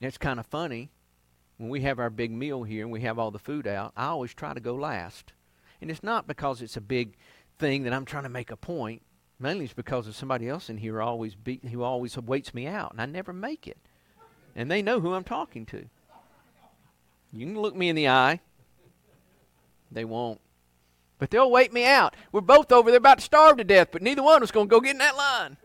It's 0.00 0.18
kind 0.18 0.40
of 0.40 0.46
funny 0.46 0.90
when 1.56 1.68
we 1.68 1.82
have 1.82 1.98
our 1.98 2.10
big 2.10 2.30
meal 2.30 2.62
here 2.62 2.82
and 2.82 2.92
we 2.92 3.02
have 3.02 3.18
all 3.18 3.30
the 3.30 3.38
food 3.38 3.66
out. 3.66 3.92
I 3.96 4.06
always 4.06 4.34
try 4.34 4.54
to 4.54 4.60
go 4.60 4.74
last, 4.74 5.32
and 5.80 5.90
it's 5.90 6.02
not 6.02 6.26
because 6.26 6.60
it's 6.60 6.76
a 6.76 6.82
big 6.82 7.16
thing 7.58 7.84
that 7.84 7.92
I'm 7.92 8.04
trying 8.04 8.24
to 8.24 8.28
make 8.28 8.50
a 8.50 8.56
point. 8.56 9.02
Mainly, 9.44 9.66
it's 9.66 9.74
because 9.74 10.08
of 10.08 10.16
somebody 10.16 10.48
else 10.48 10.70
in 10.70 10.78
here 10.78 11.02
always 11.02 11.34
beat, 11.34 11.64
who 11.66 11.82
always 11.82 12.16
waits 12.16 12.54
me 12.54 12.66
out, 12.66 12.92
and 12.92 13.00
I 13.00 13.06
never 13.06 13.32
make 13.32 13.68
it. 13.68 13.76
And 14.56 14.70
they 14.70 14.80
know 14.80 15.00
who 15.00 15.12
I'm 15.12 15.22
talking 15.22 15.66
to. 15.66 15.84
You 17.32 17.46
can 17.46 17.60
look 17.60 17.76
me 17.76 17.88
in 17.88 17.96
the 17.96 18.08
eye. 18.08 18.40
They 19.92 20.04
won't. 20.04 20.40
But 21.18 21.30
they'll 21.30 21.50
wait 21.50 21.72
me 21.72 21.84
out. 21.84 22.16
We're 22.32 22.40
both 22.40 22.72
over 22.72 22.90
there 22.90 22.98
about 22.98 23.18
to 23.18 23.24
starve 23.24 23.58
to 23.58 23.64
death, 23.64 23.88
but 23.92 24.02
neither 24.02 24.22
one 24.22 24.38
of 24.38 24.42
us 24.42 24.50
going 24.50 24.66
to 24.66 24.70
go 24.70 24.80
get 24.80 24.92
in 24.92 24.98
that 24.98 25.16
line. 25.16 25.58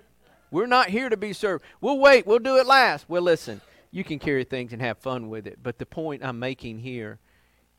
We're 0.52 0.68
not 0.68 0.90
here 0.90 1.10
to 1.10 1.18
be 1.18 1.34
served. 1.34 1.64
We'll 1.80 2.00
wait. 2.00 2.28
We'll 2.28 2.40
do 2.40 2.58
it 2.58 2.68
last. 2.68 3.08
Well, 3.08 3.22
listen 3.22 3.62
you 3.92 4.04
can 4.04 4.20
carry 4.20 4.44
things 4.44 4.74
and 4.74 4.82
have 4.82 4.98
fun 4.98 5.30
with 5.30 5.48
it. 5.48 5.60
But 5.62 5.78
the 5.78 5.86
point 5.86 6.24
I'm 6.24 6.40
making 6.40 6.80
here 6.80 7.20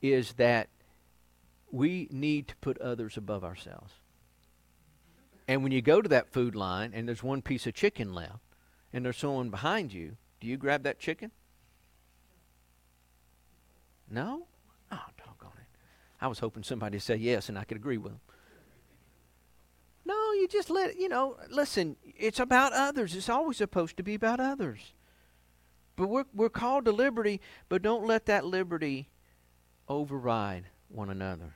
is 0.02 0.32
that 0.34 0.68
we 1.70 2.08
need 2.10 2.48
to 2.48 2.56
put 2.56 2.78
others 2.78 3.16
above 3.16 3.44
ourselves. 3.44 3.92
And 5.50 5.64
when 5.64 5.72
you 5.72 5.82
go 5.82 6.00
to 6.00 6.08
that 6.10 6.28
food 6.28 6.54
line 6.54 6.92
and 6.94 7.08
there's 7.08 7.24
one 7.24 7.42
piece 7.42 7.66
of 7.66 7.74
chicken 7.74 8.14
left 8.14 8.38
and 8.92 9.04
there's 9.04 9.16
someone 9.16 9.50
behind 9.50 9.92
you, 9.92 10.16
do 10.38 10.46
you 10.46 10.56
grab 10.56 10.84
that 10.84 11.00
chicken? 11.00 11.32
No? 14.08 14.46
Oh, 14.92 15.02
doggone 15.18 15.58
it. 15.58 15.66
I 16.20 16.28
was 16.28 16.38
hoping 16.38 16.62
somebody 16.62 16.94
would 16.94 17.02
say 17.02 17.16
yes 17.16 17.48
and 17.48 17.58
I 17.58 17.64
could 17.64 17.78
agree 17.78 17.98
with 17.98 18.12
them. 18.12 18.20
No, 20.04 20.14
you 20.34 20.46
just 20.46 20.70
let, 20.70 20.96
you 21.00 21.08
know, 21.08 21.36
listen, 21.50 21.96
it's 22.04 22.38
about 22.38 22.72
others. 22.72 23.16
It's 23.16 23.28
always 23.28 23.56
supposed 23.56 23.96
to 23.96 24.04
be 24.04 24.14
about 24.14 24.38
others. 24.38 24.92
But 25.96 26.06
we're, 26.06 26.26
we're 26.32 26.48
called 26.48 26.84
to 26.84 26.92
liberty, 26.92 27.40
but 27.68 27.82
don't 27.82 28.06
let 28.06 28.26
that 28.26 28.44
liberty 28.44 29.08
override 29.88 30.66
one 30.88 31.10
another. 31.10 31.54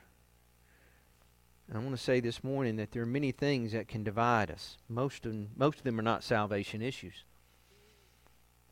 I 1.73 1.79
want 1.79 1.91
to 1.91 1.97
say 1.97 2.19
this 2.19 2.43
morning 2.43 2.75
that 2.77 2.91
there 2.91 3.01
are 3.01 3.07
many 3.07 3.31
things 3.31 3.71
that 3.71 3.87
can 3.87 4.03
divide 4.03 4.51
us. 4.51 4.77
Most 4.87 5.25
of 5.25 5.31
them, 5.31 5.49
most 5.57 5.79
of 5.79 5.83
them 5.83 5.99
are 5.99 6.03
not 6.03 6.23
salvation 6.23 6.81
issues. 6.81 7.23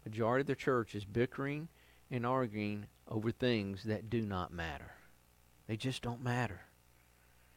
Majority 0.06 0.42
of 0.42 0.48
the 0.48 0.56
church 0.56 0.96
is 0.96 1.04
bickering 1.04 1.70
and 2.12 2.26
arguing 2.26 2.86
over 3.08 3.32
things 3.32 3.84
that 3.84 4.10
do 4.10 4.22
not 4.22 4.54
matter. 4.54 4.92
They 5.68 5.76
just 5.76 6.02
don't 6.02 6.24
matter. 6.24 6.62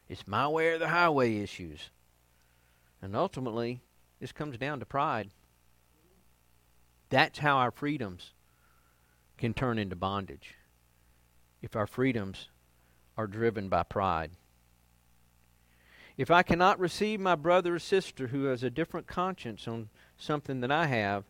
It's 0.08 0.26
my 0.26 0.48
way 0.48 0.68
or 0.68 0.78
the 0.78 0.88
highway 0.88 1.36
issues. 1.36 1.90
And 3.02 3.14
ultimately, 3.14 3.80
this 4.20 4.32
comes 4.32 4.56
down 4.56 4.80
to 4.80 4.86
pride. 4.86 5.30
That's 7.10 7.38
how 7.38 7.58
our 7.58 7.70
freedoms 7.70 8.32
can 9.36 9.54
turn 9.54 9.78
into 9.78 9.96
bondage. 9.96 10.54
If 11.60 11.76
our 11.76 11.86
freedoms 11.86 12.48
are 13.16 13.26
driven 13.26 13.68
by 13.68 13.82
pride. 13.82 14.30
If 16.16 16.30
I 16.30 16.42
cannot 16.42 16.80
receive 16.80 17.20
my 17.20 17.34
brother 17.34 17.74
or 17.74 17.78
sister 17.78 18.28
who 18.28 18.44
has 18.44 18.62
a 18.62 18.70
different 18.70 19.06
conscience 19.06 19.68
on 19.68 19.90
something 20.16 20.60
that 20.60 20.70
I 20.70 20.86
have, 20.86 21.24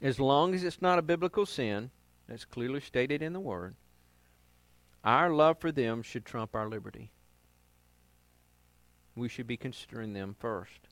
as 0.00 0.20
long 0.20 0.54
as 0.54 0.62
it's 0.62 0.80
not 0.80 0.98
a 0.98 1.02
biblical 1.02 1.44
sin, 1.44 1.90
that's 2.28 2.44
clearly 2.44 2.80
stated 2.80 3.20
in 3.20 3.32
the 3.32 3.40
Word, 3.40 3.74
our 5.02 5.30
love 5.30 5.58
for 5.58 5.72
them 5.72 6.02
should 6.02 6.24
trump 6.24 6.54
our 6.54 6.68
liberty. 6.68 7.10
We 9.16 9.28
should 9.28 9.46
be 9.46 9.56
considering 9.56 10.12
them 10.12 10.36
first. 10.38 10.88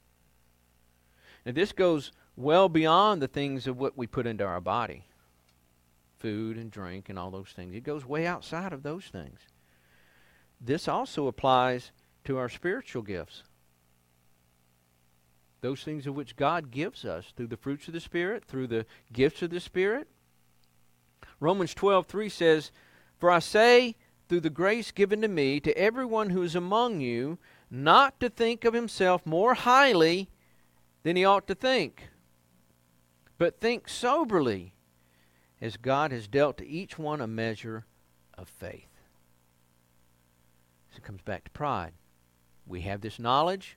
Now, 1.45 1.53
this 1.53 1.71
goes 1.71 2.11
well 2.35 2.69
beyond 2.69 3.23
the 3.23 3.29
things 3.29 3.69
of 3.69 3.79
what 3.79 3.97
we 3.97 4.09
put 4.09 4.27
into 4.27 4.45
our 4.45 4.61
body 4.61 5.05
food 6.19 6.57
and 6.57 6.71
drink 6.71 7.09
and 7.09 7.19
all 7.19 7.31
those 7.31 7.51
things. 7.55 7.75
It 7.75 7.85
goes 7.85 8.07
way 8.07 8.27
outside 8.27 8.73
of 8.73 8.83
those 8.83 9.05
things. 9.05 9.39
This 10.61 10.89
also 10.89 11.27
applies 11.27 11.93
to 12.27 12.39
our 12.39 12.49
spiritual 12.49 13.03
gifts. 13.03 13.43
Those 15.63 15.83
things 15.83 16.07
of 16.07 16.15
which 16.15 16.37
God 16.37 16.71
gives 16.71 17.05
us 17.05 17.33
through 17.35 17.49
the 17.49 17.57
fruits 17.57 17.89
of 17.89 17.95
the 17.95 18.01
Spirit, 18.01 18.45
through 18.45 18.67
the 18.67 18.87
gifts 19.13 19.43
of 19.43 19.51
the 19.51 19.61
Spirit. 19.61 20.09
Romans 21.41 21.75
12:3 21.75 22.29
says, 22.29 22.71
"For 23.19 23.31
I 23.31 23.39
say 23.39 23.97
through 24.29 24.41
the 24.41 24.51
grace 24.51 24.91
given 24.91 25.23
to 25.23 25.29
me 25.29 25.61
to 25.61 25.77
everyone 25.77 26.31
who 26.31 26.43
is 26.43 26.55
among 26.55 27.01
you 27.01 27.39
not 27.71 28.21
to 28.21 28.29
think 28.29 28.65
of 28.65 28.75
himself 28.75 29.25
more 29.27 29.55
highly 29.55 30.29
than 31.03 31.17
he 31.17 31.25
ought 31.25 31.47
to 31.47 31.55
think." 31.55 32.11
But 33.39 33.61
think 33.61 33.89
soberly, 33.89 34.75
as 35.61 35.77
God 35.77 36.13
has 36.13 36.29
dealt 36.29 36.59
to 36.59 36.67
each 36.67 36.99
one 36.99 37.21
a 37.21 37.27
measure 37.27 37.87
of 38.35 38.49
faith. 38.49 39.01
So 40.91 40.99
it 40.99 41.03
comes 41.03 41.23
back 41.23 41.45
to 41.45 41.51
pride. 41.51 41.95
We 42.67 42.83
have 42.83 43.01
this 43.01 43.19
knowledge. 43.19 43.77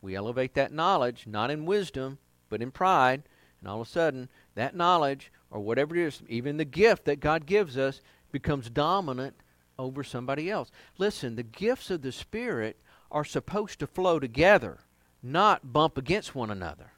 We 0.00 0.14
elevate 0.14 0.54
that 0.54 0.72
knowledge, 0.72 1.26
not 1.26 1.50
in 1.50 1.66
wisdom, 1.66 2.18
but 2.48 2.62
in 2.62 2.70
pride. 2.70 3.22
And 3.60 3.68
all 3.68 3.80
of 3.80 3.86
a 3.86 3.90
sudden, 3.90 4.28
that 4.54 4.76
knowledge, 4.76 5.32
or 5.50 5.60
whatever 5.60 5.96
it 5.96 6.02
is, 6.02 6.22
even 6.28 6.56
the 6.56 6.64
gift 6.64 7.04
that 7.06 7.20
God 7.20 7.46
gives 7.46 7.76
us, 7.76 8.00
becomes 8.30 8.70
dominant 8.70 9.34
over 9.78 10.04
somebody 10.04 10.50
else. 10.50 10.70
Listen, 10.98 11.36
the 11.36 11.42
gifts 11.42 11.90
of 11.90 12.02
the 12.02 12.12
Spirit 12.12 12.76
are 13.10 13.24
supposed 13.24 13.78
to 13.80 13.86
flow 13.86 14.18
together, 14.18 14.78
not 15.22 15.72
bump 15.72 15.96
against 15.96 16.34
one 16.34 16.50
another. 16.50 16.92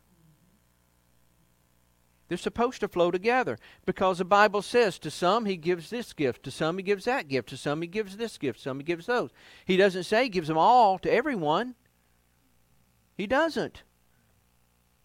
They're 2.30 2.38
supposed 2.38 2.78
to 2.82 2.88
flow 2.88 3.10
together 3.10 3.58
because 3.84 4.18
the 4.18 4.24
Bible 4.24 4.62
says 4.62 5.00
to 5.00 5.10
some 5.10 5.46
he 5.46 5.56
gives 5.56 5.90
this 5.90 6.12
gift, 6.12 6.44
to 6.44 6.52
some 6.52 6.78
he 6.78 6.84
gives 6.84 7.04
that 7.06 7.26
gift, 7.26 7.48
to 7.48 7.56
some 7.56 7.82
he 7.82 7.88
gives 7.88 8.16
this 8.16 8.38
gift, 8.38 8.60
some 8.60 8.78
he 8.78 8.84
gives 8.84 9.06
those. 9.06 9.30
He 9.64 9.76
doesn't 9.76 10.04
say 10.04 10.22
he 10.22 10.28
gives 10.28 10.46
them 10.46 10.56
all 10.56 10.96
to 11.00 11.12
everyone. 11.12 11.74
He 13.16 13.26
doesn't. 13.26 13.82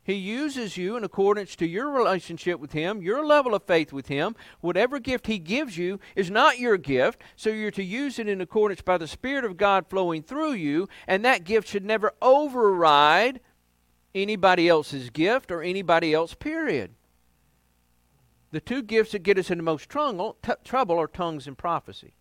He 0.04 0.14
uses 0.14 0.78
you 0.78 0.98
in 0.98 1.04
accordance 1.04 1.56
to 1.56 1.68
your 1.68 1.90
relationship 1.90 2.60
with 2.60 2.74
Him, 2.74 3.02
your 3.02 3.26
level 3.26 3.56
of 3.56 3.64
faith 3.64 3.92
with 3.92 4.08
Him. 4.08 4.36
Whatever 4.62 5.00
gift 5.00 5.26
He 5.26 5.40
gives 5.40 5.80
you 5.80 6.00
is 6.16 6.30
not 6.30 6.60
your 6.60 6.78
gift, 6.78 7.24
so 7.36 7.50
you're 7.50 7.72
to 7.72 7.84
use 7.84 8.20
it 8.20 8.28
in 8.28 8.40
accordance 8.40 8.84
by 8.84 9.00
the 9.00 9.08
Spirit 9.08 9.46
of 9.46 9.58
God 9.58 9.90
flowing 9.90 10.22
through 10.22 10.54
you, 10.54 10.88
and 11.08 11.26
that 11.26 11.44
gift 11.44 11.68
should 11.68 11.84
never 11.86 12.14
override 12.22 13.40
anybody 14.14 14.70
else's 14.70 15.10
gift 15.10 15.52
or 15.52 15.64
anybody 15.64 16.14
else, 16.14 16.36
period. 16.36 16.94
The 18.56 18.62
two 18.62 18.84
gifts 18.84 19.12
that 19.12 19.20
get 19.20 19.38
us 19.38 19.52
into 19.52 19.66
most 19.66 19.90
trouble, 19.90 20.38
t- 20.42 20.54
trouble 20.64 20.98
are 20.98 21.10
tongues 21.10 21.46
and 21.46 21.58
prophecy. 21.58 22.14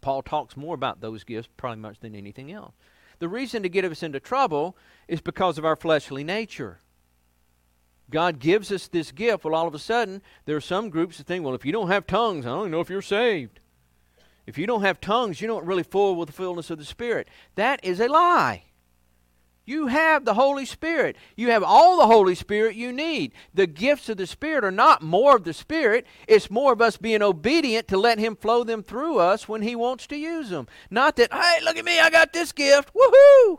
Paul 0.00 0.22
talks 0.22 0.56
more 0.56 0.76
about 0.76 1.00
those 1.00 1.24
gifts 1.24 1.48
probably 1.56 1.80
much 1.80 1.98
than 1.98 2.14
anything 2.14 2.52
else. 2.52 2.72
The 3.18 3.28
reason 3.28 3.64
to 3.64 3.68
get 3.68 3.84
us 3.84 4.04
into 4.04 4.20
trouble 4.20 4.76
is 5.08 5.20
because 5.20 5.58
of 5.58 5.64
our 5.64 5.74
fleshly 5.74 6.22
nature. 6.22 6.78
God 8.08 8.38
gives 8.38 8.70
us 8.70 8.86
this 8.86 9.10
gift. 9.10 9.44
Well, 9.44 9.56
all 9.56 9.66
of 9.66 9.74
a 9.74 9.78
sudden, 9.80 10.22
there 10.44 10.54
are 10.54 10.60
some 10.60 10.88
groups 10.88 11.18
that 11.18 11.26
think, 11.26 11.44
well, 11.44 11.56
if 11.56 11.66
you 11.66 11.72
don't 11.72 11.88
have 11.88 12.06
tongues, 12.06 12.46
I 12.46 12.50
don't 12.50 12.70
know 12.70 12.80
if 12.80 12.88
you're 12.88 13.02
saved. 13.02 13.58
If 14.46 14.56
you 14.56 14.68
don't 14.68 14.82
have 14.82 15.00
tongues, 15.00 15.40
you're 15.40 15.50
not 15.50 15.66
really 15.66 15.82
full 15.82 16.14
with 16.14 16.28
the 16.28 16.32
fullness 16.32 16.70
of 16.70 16.78
the 16.78 16.84
Spirit. 16.84 17.26
That 17.56 17.84
is 17.84 17.98
a 17.98 18.06
lie. 18.06 18.65
You 19.66 19.88
have 19.88 20.24
the 20.24 20.34
Holy 20.34 20.64
Spirit. 20.64 21.16
You 21.34 21.50
have 21.50 21.64
all 21.64 21.98
the 21.98 22.06
Holy 22.06 22.36
Spirit 22.36 22.76
you 22.76 22.92
need. 22.92 23.32
The 23.52 23.66
gifts 23.66 24.08
of 24.08 24.16
the 24.16 24.26
Spirit 24.26 24.64
are 24.64 24.70
not 24.70 25.02
more 25.02 25.34
of 25.34 25.42
the 25.42 25.52
Spirit, 25.52 26.06
it's 26.28 26.50
more 26.50 26.72
of 26.72 26.80
us 26.80 26.96
being 26.96 27.20
obedient 27.20 27.88
to 27.88 27.98
let 27.98 28.20
Him 28.20 28.36
flow 28.36 28.62
them 28.62 28.84
through 28.84 29.18
us 29.18 29.48
when 29.48 29.62
He 29.62 29.74
wants 29.74 30.06
to 30.06 30.16
use 30.16 30.50
them. 30.50 30.68
Not 30.88 31.16
that, 31.16 31.32
hey, 31.32 31.64
look 31.64 31.76
at 31.76 31.84
me, 31.84 31.98
I 31.98 32.10
got 32.10 32.32
this 32.32 32.52
gift. 32.52 32.94
Woohoo! 32.94 33.58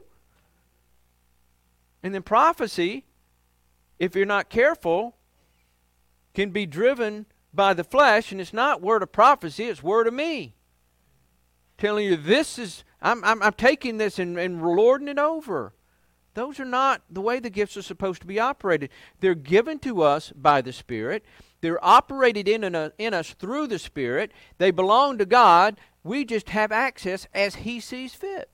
And 2.02 2.16
then 2.16 2.24
prophecy, 2.24 3.04
if 4.00 4.16
you're 4.16 4.26
not 4.26 4.50
careful, 4.50 5.18
can 6.34 6.52
be 6.52 6.66
driven 6.66 7.26
by 7.54 7.74
the 7.74 7.84
flesh, 7.84 8.32
and 8.32 8.40
it's 8.40 8.54
not 8.54 8.82
word 8.82 9.04
of 9.04 9.12
prophecy, 9.12 9.66
it's 9.66 9.84
word 9.84 10.08
of 10.08 10.14
me. 10.14 10.56
Telling 11.78 12.06
you 12.06 12.16
this 12.16 12.58
is, 12.58 12.86
I'm, 13.02 13.22
I'm, 13.26 13.44
I'm 13.44 13.54
taking 13.54 13.98
this 13.98 14.20
and, 14.20 14.38
and 14.38 14.62
lording 14.62 15.10
it 15.10 15.20
over. 15.20 15.74
Those 16.38 16.60
are 16.60 16.66
not 16.66 17.02
the 17.10 17.20
way 17.20 17.40
the 17.40 17.50
gifts 17.50 17.78
are 17.78 17.82
supposed 17.82 18.22
to 18.22 18.28
be 18.28 18.40
operated. 18.40 18.92
They're 19.22 19.34
given 19.34 19.80
to 19.80 20.04
us 20.04 20.32
by 20.36 20.62
the 20.62 20.72
Spirit. 20.72 21.26
They're 21.62 21.84
operated 21.84 22.48
in, 22.48 22.64
in, 22.64 22.92
in 23.00 23.16
us 23.16 23.34
through 23.34 23.66
the 23.66 23.80
Spirit. 23.80 24.32
They 24.60 24.70
belong 24.70 25.18
to 25.18 25.26
God. 25.26 25.80
We 26.04 26.26
just 26.26 26.50
have 26.50 26.72
access 26.72 27.26
as 27.34 27.56
He 27.56 27.80
sees 27.80 28.14
fit. 28.14 28.52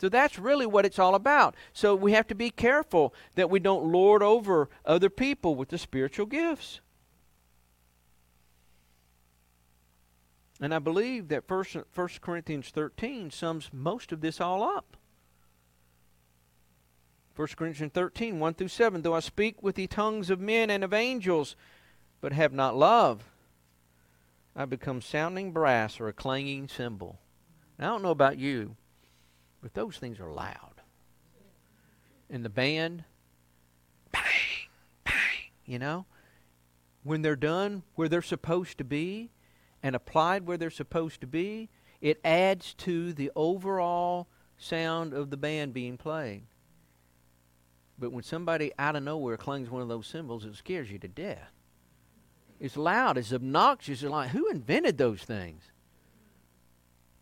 So 0.00 0.08
that's 0.08 0.38
really 0.38 0.64
what 0.64 0.86
it's 0.86 0.98
all 0.98 1.14
about. 1.14 1.56
So 1.74 1.94
we 1.94 2.12
have 2.12 2.26
to 2.28 2.34
be 2.34 2.48
careful 2.48 3.12
that 3.34 3.50
we 3.50 3.60
don't 3.60 3.92
lord 3.92 4.22
over 4.22 4.70
other 4.86 5.10
people 5.10 5.54
with 5.54 5.68
the 5.68 5.76
spiritual 5.76 6.24
gifts. 6.24 6.80
And 10.58 10.72
I 10.72 10.78
believe 10.78 11.28
that 11.28 11.44
1 11.46 11.64
Corinthians 12.22 12.70
13 12.70 13.30
sums 13.30 13.68
most 13.74 14.10
of 14.10 14.22
this 14.22 14.40
all 14.40 14.62
up. 14.62 14.96
1 17.40 17.48
Corinthians 17.56 17.94
13, 17.94 18.38
1 18.38 18.52
through 18.52 18.68
7. 18.68 19.00
Though 19.00 19.14
I 19.14 19.20
speak 19.20 19.62
with 19.62 19.74
the 19.74 19.86
tongues 19.86 20.28
of 20.28 20.40
men 20.40 20.68
and 20.68 20.84
of 20.84 20.92
angels, 20.92 21.56
but 22.20 22.34
have 22.34 22.52
not 22.52 22.76
love, 22.76 23.30
I 24.54 24.66
become 24.66 25.00
sounding 25.00 25.50
brass 25.50 25.98
or 26.00 26.08
a 26.08 26.12
clanging 26.12 26.68
cymbal. 26.68 27.18
Now, 27.78 27.86
I 27.86 27.88
don't 27.92 28.02
know 28.02 28.10
about 28.10 28.36
you, 28.36 28.76
but 29.62 29.72
those 29.72 29.96
things 29.96 30.20
are 30.20 30.30
loud. 30.30 30.82
And 32.28 32.44
the 32.44 32.50
band, 32.50 33.04
bang, 34.12 34.22
bang, 35.04 35.14
you 35.64 35.78
know? 35.78 36.04
When 37.04 37.22
they're 37.22 37.36
done 37.36 37.84
where 37.94 38.10
they're 38.10 38.20
supposed 38.20 38.76
to 38.76 38.84
be 38.84 39.30
and 39.82 39.96
applied 39.96 40.46
where 40.46 40.58
they're 40.58 40.68
supposed 40.68 41.22
to 41.22 41.26
be, 41.26 41.70
it 42.02 42.20
adds 42.22 42.74
to 42.74 43.14
the 43.14 43.30
overall 43.34 44.28
sound 44.58 45.14
of 45.14 45.30
the 45.30 45.38
band 45.38 45.72
being 45.72 45.96
played. 45.96 46.42
But 48.00 48.12
when 48.12 48.24
somebody 48.24 48.72
out 48.78 48.96
of 48.96 49.02
nowhere 49.02 49.36
clings 49.36 49.70
one 49.70 49.82
of 49.82 49.88
those 49.88 50.06
cymbals, 50.06 50.46
it 50.46 50.56
scares 50.56 50.90
you 50.90 50.98
to 51.00 51.08
death. 51.08 51.52
It's 52.58 52.76
loud, 52.76 53.18
it's 53.18 53.32
obnoxious. 53.32 54.02
It's 54.02 54.10
like, 54.10 54.30
who 54.30 54.48
invented 54.48 54.98
those 54.98 55.22
things? 55.22 55.64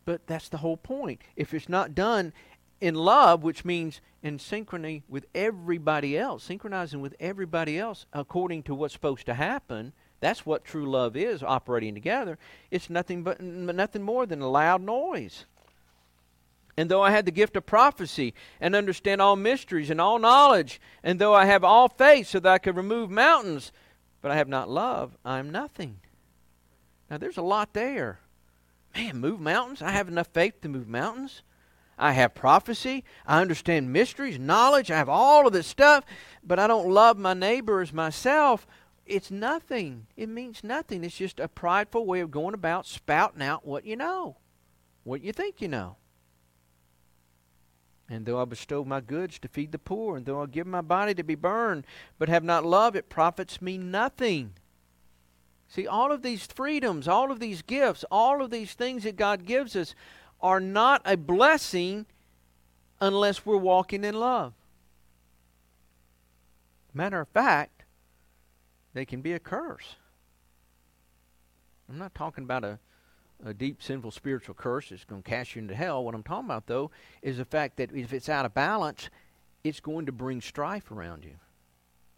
But 0.04 0.26
that's 0.26 0.48
the 0.48 0.58
whole 0.58 0.76
point. 0.76 1.20
If 1.36 1.52
it's 1.52 1.68
not 1.68 1.94
done 1.94 2.32
in 2.80 2.94
love, 2.94 3.42
which 3.42 3.64
means 3.64 4.00
in 4.22 4.38
synchrony 4.38 5.02
with 5.08 5.26
everybody 5.34 6.16
else, 6.16 6.44
synchronizing 6.44 7.00
with 7.00 7.14
everybody 7.20 7.78
else 7.78 8.06
according 8.12 8.62
to 8.64 8.74
what's 8.74 8.94
supposed 8.94 9.26
to 9.26 9.34
happen, 9.34 9.92
that's 10.20 10.46
what 10.46 10.64
true 10.64 10.88
love 10.88 11.16
is, 11.16 11.42
operating 11.42 11.94
together. 11.94 12.38
It's 12.70 12.88
nothing 12.88 13.22
but 13.22 13.40
nothing 13.40 14.02
more 14.02 14.26
than 14.26 14.40
a 14.40 14.48
loud 14.48 14.82
noise. 14.82 15.44
And 16.78 16.88
though 16.88 17.02
I 17.02 17.10
had 17.10 17.26
the 17.26 17.32
gift 17.32 17.56
of 17.56 17.66
prophecy 17.66 18.34
and 18.60 18.76
understand 18.76 19.20
all 19.20 19.34
mysteries 19.34 19.90
and 19.90 20.00
all 20.00 20.20
knowledge, 20.20 20.80
and 21.02 21.18
though 21.18 21.34
I 21.34 21.44
have 21.44 21.64
all 21.64 21.88
faith 21.88 22.28
so 22.28 22.38
that 22.38 22.52
I 22.52 22.58
could 22.58 22.76
remove 22.76 23.10
mountains, 23.10 23.72
but 24.22 24.30
I 24.30 24.36
have 24.36 24.46
not 24.46 24.70
love, 24.70 25.18
I 25.24 25.40
am 25.40 25.50
nothing. 25.50 25.98
Now 27.10 27.18
there's 27.18 27.36
a 27.36 27.42
lot 27.42 27.72
there. 27.72 28.20
Man, 28.94 29.16
move 29.16 29.40
mountains? 29.40 29.82
I 29.82 29.90
have 29.90 30.06
enough 30.06 30.28
faith 30.28 30.60
to 30.60 30.68
move 30.68 30.86
mountains. 30.86 31.42
I 31.98 32.12
have 32.12 32.36
prophecy. 32.36 33.02
I 33.26 33.40
understand 33.40 33.92
mysteries, 33.92 34.38
knowledge. 34.38 34.92
I 34.92 34.98
have 34.98 35.08
all 35.08 35.48
of 35.48 35.52
this 35.52 35.66
stuff, 35.66 36.04
but 36.44 36.60
I 36.60 36.68
don't 36.68 36.88
love 36.88 37.18
my 37.18 37.34
neighbor 37.34 37.80
as 37.80 37.92
myself. 37.92 38.68
It's 39.04 39.32
nothing. 39.32 40.06
It 40.16 40.28
means 40.28 40.62
nothing. 40.62 41.02
It's 41.02 41.16
just 41.16 41.40
a 41.40 41.48
prideful 41.48 42.06
way 42.06 42.20
of 42.20 42.30
going 42.30 42.54
about 42.54 42.86
spouting 42.86 43.42
out 43.42 43.66
what 43.66 43.84
you 43.84 43.96
know, 43.96 44.36
what 45.02 45.24
you 45.24 45.32
think 45.32 45.60
you 45.60 45.66
know. 45.66 45.96
And 48.08 48.24
though 48.24 48.40
I 48.40 48.46
bestow 48.46 48.84
my 48.84 49.00
goods 49.00 49.38
to 49.40 49.48
feed 49.48 49.72
the 49.72 49.78
poor, 49.78 50.16
and 50.16 50.24
though 50.24 50.42
I 50.42 50.46
give 50.46 50.66
my 50.66 50.80
body 50.80 51.14
to 51.14 51.22
be 51.22 51.34
burned, 51.34 51.86
but 52.18 52.28
have 52.28 52.44
not 52.44 52.64
love, 52.64 52.96
it 52.96 53.10
profits 53.10 53.60
me 53.60 53.76
nothing. 53.76 54.54
See, 55.68 55.86
all 55.86 56.10
of 56.10 56.22
these 56.22 56.46
freedoms, 56.46 57.06
all 57.06 57.30
of 57.30 57.40
these 57.40 57.60
gifts, 57.60 58.04
all 58.10 58.42
of 58.42 58.50
these 58.50 58.72
things 58.72 59.04
that 59.04 59.16
God 59.16 59.44
gives 59.44 59.76
us 59.76 59.94
are 60.40 60.60
not 60.60 61.02
a 61.04 61.16
blessing 61.16 62.06
unless 63.00 63.44
we're 63.44 63.58
walking 63.58 64.04
in 64.04 64.14
love. 64.14 64.54
Matter 66.94 67.20
of 67.20 67.28
fact, 67.28 67.84
they 68.94 69.04
can 69.04 69.20
be 69.20 69.34
a 69.34 69.38
curse. 69.38 69.96
I'm 71.88 71.98
not 71.98 72.14
talking 72.14 72.44
about 72.44 72.64
a 72.64 72.78
a 73.44 73.54
deep 73.54 73.82
sinful 73.82 74.10
spiritual 74.10 74.54
curse 74.54 74.88
that's 74.88 75.04
going 75.04 75.22
to 75.22 75.28
cast 75.28 75.54
you 75.54 75.62
into 75.62 75.74
hell. 75.74 76.04
What 76.04 76.14
I'm 76.14 76.22
talking 76.22 76.46
about, 76.46 76.66
though, 76.66 76.90
is 77.22 77.38
the 77.38 77.44
fact 77.44 77.76
that 77.76 77.92
if 77.94 78.12
it's 78.12 78.28
out 78.28 78.44
of 78.44 78.54
balance, 78.54 79.10
it's 79.64 79.80
going 79.80 80.06
to 80.06 80.12
bring 80.12 80.40
strife 80.40 80.90
around 80.90 81.24
you. 81.24 81.34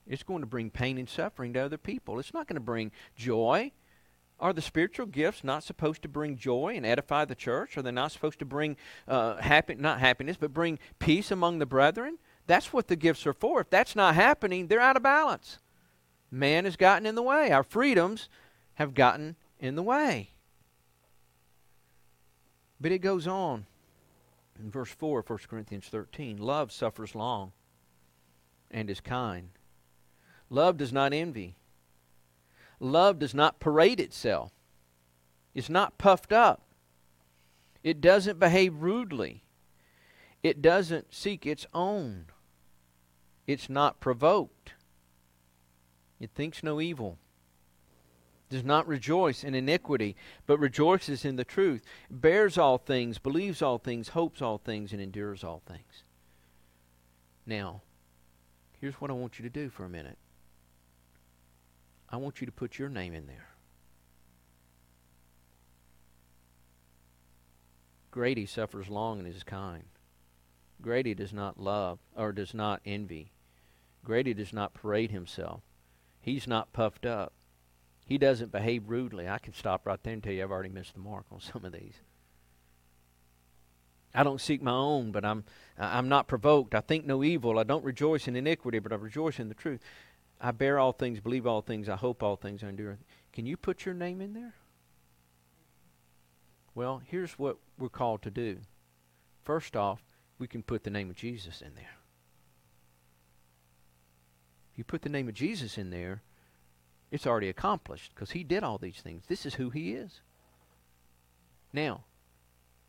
It's 0.06 0.22
going 0.22 0.40
to 0.40 0.46
bring 0.46 0.70
pain 0.70 0.98
and 0.98 1.08
suffering 1.08 1.52
to 1.52 1.60
other 1.60 1.78
people. 1.78 2.18
It's 2.18 2.34
not 2.34 2.48
going 2.48 2.56
to 2.56 2.60
bring 2.60 2.90
joy. 3.16 3.72
Are 4.40 4.52
the 4.52 4.62
spiritual 4.62 5.06
gifts 5.06 5.44
not 5.44 5.62
supposed 5.62 6.02
to 6.02 6.08
bring 6.08 6.36
joy 6.36 6.72
and 6.74 6.86
edify 6.86 7.26
the 7.26 7.34
church? 7.34 7.76
Are 7.76 7.82
they 7.82 7.90
not 7.90 8.10
supposed 8.10 8.38
to 8.38 8.46
bring 8.46 8.76
uh, 9.06 9.36
happy, 9.36 9.74
not 9.74 10.00
happiness, 10.00 10.38
but 10.40 10.54
bring 10.54 10.78
peace 10.98 11.30
among 11.30 11.58
the 11.58 11.66
brethren? 11.66 12.18
That's 12.46 12.72
what 12.72 12.88
the 12.88 12.96
gifts 12.96 13.26
are 13.26 13.34
for. 13.34 13.60
If 13.60 13.70
that's 13.70 13.94
not 13.94 14.14
happening, 14.14 14.66
they're 14.66 14.80
out 14.80 14.96
of 14.96 15.02
balance. 15.02 15.58
Man 16.30 16.64
has 16.64 16.76
gotten 16.76 17.06
in 17.06 17.14
the 17.14 17.22
way. 17.22 17.52
Our 17.52 17.62
freedoms 17.62 18.28
have 18.74 18.94
gotten 18.94 19.36
in 19.58 19.74
the 19.74 19.82
way. 19.82 20.29
But 22.80 22.92
it 22.92 22.98
goes 22.98 23.26
on 23.26 23.66
in 24.58 24.70
verse 24.70 24.90
4 24.90 25.20
of 25.20 25.30
1 25.30 25.38
Corinthians 25.48 25.86
13 25.86 26.38
Love 26.38 26.72
suffers 26.72 27.14
long 27.14 27.52
and 28.70 28.88
is 28.88 29.00
kind. 29.00 29.50
Love 30.48 30.76
does 30.76 30.92
not 30.92 31.12
envy. 31.12 31.56
Love 32.78 33.18
does 33.18 33.34
not 33.34 33.60
parade 33.60 34.00
itself. 34.00 34.52
It's 35.54 35.68
not 35.68 35.98
puffed 35.98 36.32
up. 36.32 36.62
It 37.82 38.00
doesn't 38.00 38.38
behave 38.38 38.82
rudely. 38.82 39.44
It 40.42 40.62
doesn't 40.62 41.14
seek 41.14 41.44
its 41.44 41.66
own. 41.74 42.26
It's 43.46 43.68
not 43.68 44.00
provoked. 44.00 44.72
It 46.18 46.30
thinks 46.34 46.62
no 46.62 46.80
evil 46.80 47.18
does 48.50 48.64
not 48.64 48.86
rejoice 48.86 49.44
in 49.44 49.54
iniquity, 49.54 50.16
but 50.46 50.58
rejoices 50.58 51.24
in 51.24 51.36
the 51.36 51.44
truth, 51.44 51.82
bears 52.10 52.58
all 52.58 52.78
things, 52.78 53.18
believes 53.18 53.62
all 53.62 53.78
things, 53.78 54.08
hopes 54.08 54.42
all 54.42 54.58
things, 54.58 54.92
and 54.92 55.00
endures 55.00 55.44
all 55.44 55.62
things. 55.66 56.02
Now, 57.46 57.82
here's 58.80 59.00
what 59.00 59.10
I 59.10 59.14
want 59.14 59.38
you 59.38 59.44
to 59.44 59.50
do 59.50 59.70
for 59.70 59.84
a 59.84 59.88
minute. 59.88 60.18
I 62.10 62.16
want 62.16 62.40
you 62.40 62.46
to 62.46 62.52
put 62.52 62.78
your 62.78 62.88
name 62.88 63.14
in 63.14 63.28
there. 63.28 63.46
Grady 68.10 68.46
suffers 68.46 68.88
long 68.88 69.20
and 69.20 69.28
is 69.28 69.44
kind. 69.44 69.84
Grady 70.82 71.14
does 71.14 71.32
not 71.32 71.60
love 71.60 72.00
or 72.16 72.32
does 72.32 72.52
not 72.52 72.80
envy. 72.84 73.30
Grady 74.04 74.34
does 74.34 74.52
not 74.52 74.74
parade 74.74 75.12
himself. 75.12 75.60
He's 76.20 76.48
not 76.48 76.72
puffed 76.72 77.06
up. 77.06 77.32
He 78.10 78.18
doesn't 78.18 78.50
behave 78.50 78.88
rudely. 78.88 79.28
I 79.28 79.38
can 79.38 79.54
stop 79.54 79.86
right 79.86 80.02
there 80.02 80.12
and 80.12 80.20
tell 80.20 80.32
you 80.32 80.42
I've 80.42 80.50
already 80.50 80.68
missed 80.68 80.94
the 80.94 81.00
mark 81.00 81.26
on 81.30 81.40
some 81.40 81.64
of 81.64 81.72
these. 81.72 81.94
I 84.12 84.24
don't 84.24 84.40
seek 84.40 84.60
my 84.60 84.72
own, 84.72 85.12
but 85.12 85.24
I'm 85.24 85.44
I'm 85.78 86.08
not 86.08 86.26
provoked. 86.26 86.74
I 86.74 86.80
think 86.80 87.06
no 87.06 87.22
evil. 87.22 87.56
I 87.60 87.62
don't 87.62 87.84
rejoice 87.84 88.26
in 88.26 88.34
iniquity, 88.34 88.80
but 88.80 88.92
I 88.92 88.96
rejoice 88.96 89.38
in 89.38 89.48
the 89.48 89.54
truth. 89.54 89.80
I 90.40 90.50
bear 90.50 90.80
all 90.80 90.90
things, 90.90 91.20
believe 91.20 91.46
all 91.46 91.62
things, 91.62 91.88
I 91.88 91.94
hope 91.94 92.20
all 92.20 92.34
things, 92.34 92.64
I 92.64 92.70
endure. 92.70 92.98
Can 93.32 93.46
you 93.46 93.56
put 93.56 93.84
your 93.84 93.94
name 93.94 94.20
in 94.20 94.32
there? 94.32 94.54
Well, 96.74 97.02
here's 97.06 97.38
what 97.38 97.58
we're 97.78 97.90
called 97.90 98.22
to 98.22 98.30
do. 98.30 98.58
First 99.44 99.76
off, 99.76 100.02
we 100.36 100.48
can 100.48 100.64
put 100.64 100.82
the 100.82 100.90
name 100.90 101.10
of 101.10 101.16
Jesus 101.16 101.60
in 101.60 101.76
there. 101.76 101.98
If 104.72 104.78
you 104.78 104.82
put 104.82 105.02
the 105.02 105.08
name 105.08 105.28
of 105.28 105.34
Jesus 105.34 105.78
in 105.78 105.90
there, 105.90 106.22
it's 107.10 107.26
already 107.26 107.48
accomplished 107.48 108.12
because 108.14 108.32
he 108.32 108.44
did 108.44 108.62
all 108.62 108.78
these 108.78 109.00
things. 109.00 109.24
This 109.26 109.44
is 109.44 109.54
who 109.54 109.70
he 109.70 109.92
is. 109.92 110.20
Now, 111.72 112.04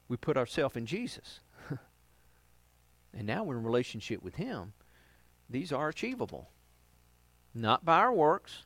we 0.08 0.18
put 0.18 0.38
ourselves 0.38 0.76
in 0.76 0.86
Jesus. 0.86 1.40
and 3.14 3.28
now 3.28 3.44
we're 3.44 3.58
in 3.58 3.64
relationship 3.64 4.22
with 4.22 4.36
him. 4.36 4.74
These 5.50 5.72
are 5.72 5.90
achievable. 5.90 6.50
Not 7.54 7.84
by 7.84 8.00
our 8.00 8.14
works, 8.14 8.64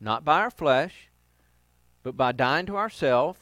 not 0.00 0.24
by 0.24 0.40
our 0.40 0.50
flesh, 0.50 1.08
but 2.02 2.16
by 2.16 2.32
dying 2.32 2.66
to 2.66 2.76
ourselves 2.76 3.38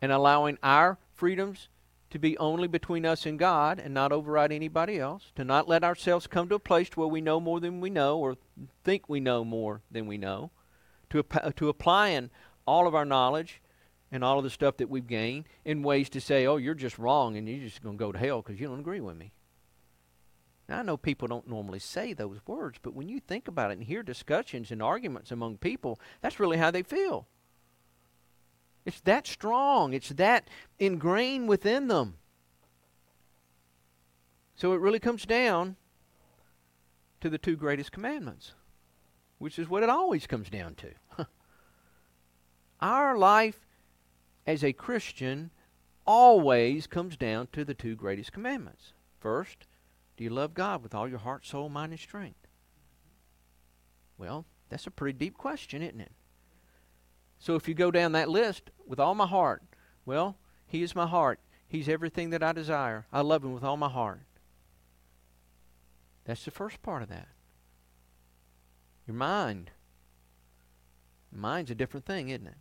and 0.00 0.12
allowing 0.12 0.58
our 0.62 0.98
freedoms 1.14 1.68
to 2.10 2.18
be 2.18 2.38
only 2.38 2.68
between 2.68 3.04
us 3.04 3.26
and 3.26 3.38
God 3.38 3.78
and 3.78 3.92
not 3.92 4.12
override 4.12 4.52
anybody 4.52 4.98
else, 4.98 5.32
to 5.34 5.44
not 5.44 5.68
let 5.68 5.84
ourselves 5.84 6.26
come 6.26 6.48
to 6.48 6.54
a 6.54 6.60
place 6.60 6.96
where 6.96 7.08
we 7.08 7.20
know 7.20 7.40
more 7.40 7.60
than 7.60 7.80
we 7.80 7.90
know 7.90 8.18
or 8.18 8.36
think 8.84 9.08
we 9.08 9.20
know 9.20 9.44
more 9.44 9.82
than 9.90 10.06
we 10.06 10.16
know, 10.16 10.50
to, 11.10 11.24
to 11.56 11.68
applying 11.68 12.30
all 12.66 12.86
of 12.86 12.94
our 12.94 13.04
knowledge 13.04 13.60
and 14.10 14.24
all 14.24 14.38
of 14.38 14.44
the 14.44 14.50
stuff 14.50 14.76
that 14.78 14.88
we've 14.88 15.06
gained 15.06 15.44
in 15.64 15.82
ways 15.82 16.08
to 16.10 16.20
say, 16.20 16.46
oh, 16.46 16.56
you're 16.56 16.74
just 16.74 16.98
wrong 16.98 17.36
and 17.36 17.48
you're 17.48 17.66
just 17.68 17.82
going 17.82 17.96
to 17.96 18.04
go 18.04 18.12
to 18.12 18.18
hell 18.18 18.42
because 18.42 18.60
you 18.60 18.66
don't 18.66 18.80
agree 18.80 19.00
with 19.00 19.16
me. 19.16 19.32
Now, 20.68 20.80
I 20.80 20.82
know 20.82 20.96
people 20.98 21.28
don't 21.28 21.48
normally 21.48 21.78
say 21.78 22.12
those 22.12 22.40
words, 22.46 22.78
but 22.82 22.94
when 22.94 23.08
you 23.08 23.20
think 23.20 23.48
about 23.48 23.70
it 23.70 23.78
and 23.78 23.84
hear 23.84 24.02
discussions 24.02 24.70
and 24.70 24.82
arguments 24.82 25.30
among 25.30 25.58
people, 25.58 25.98
that's 26.20 26.38
really 26.38 26.58
how 26.58 26.70
they 26.70 26.82
feel. 26.82 27.26
It's 28.84 29.00
that 29.02 29.26
strong, 29.26 29.92
it's 29.92 30.10
that 30.10 30.48
ingrained 30.78 31.48
within 31.48 31.88
them. 31.88 32.16
So 34.56 34.72
it 34.72 34.80
really 34.80 34.98
comes 34.98 35.24
down 35.24 35.76
to 37.20 37.30
the 37.30 37.38
two 37.38 37.56
greatest 37.56 37.92
commandments, 37.92 38.52
which 39.38 39.58
is 39.58 39.68
what 39.68 39.82
it 39.82 39.88
always 39.88 40.26
comes 40.26 40.50
down 40.50 40.74
to. 40.76 41.26
Our 42.80 43.16
life 43.16 43.66
as 44.46 44.62
a 44.62 44.72
Christian 44.72 45.50
always 46.06 46.86
comes 46.86 47.16
down 47.16 47.48
to 47.52 47.64
the 47.64 47.74
two 47.74 47.94
greatest 47.94 48.32
commandments. 48.32 48.92
First, 49.20 49.66
do 50.16 50.24
you 50.24 50.30
love 50.30 50.54
God 50.54 50.82
with 50.82 50.94
all 50.94 51.08
your 51.08 51.18
heart, 51.18 51.46
soul, 51.46 51.68
mind, 51.68 51.92
and 51.92 52.00
strength? 52.00 52.46
Well, 54.16 54.46
that's 54.68 54.86
a 54.86 54.90
pretty 54.90 55.16
deep 55.18 55.36
question, 55.36 55.82
isn't 55.82 56.00
it? 56.00 56.12
So 57.38 57.54
if 57.54 57.68
you 57.68 57.74
go 57.74 57.90
down 57.90 58.12
that 58.12 58.28
list 58.28 58.70
with 58.86 58.98
all 58.98 59.14
my 59.14 59.26
heart, 59.26 59.62
well, 60.04 60.36
He 60.66 60.82
is 60.82 60.96
my 60.96 61.06
heart. 61.06 61.40
He's 61.68 61.88
everything 61.88 62.30
that 62.30 62.42
I 62.42 62.52
desire. 62.52 63.06
I 63.12 63.20
love 63.20 63.44
Him 63.44 63.52
with 63.52 63.62
all 63.62 63.76
my 63.76 63.88
heart. 63.88 64.22
That's 66.24 66.44
the 66.44 66.50
first 66.50 66.82
part 66.82 67.02
of 67.02 67.08
that. 67.08 67.28
Your 69.08 69.16
mind. 69.16 69.70
Mind's 71.32 71.70
a 71.70 71.74
different 71.74 72.04
thing, 72.04 72.28
isn't 72.28 72.46
it? 72.46 72.58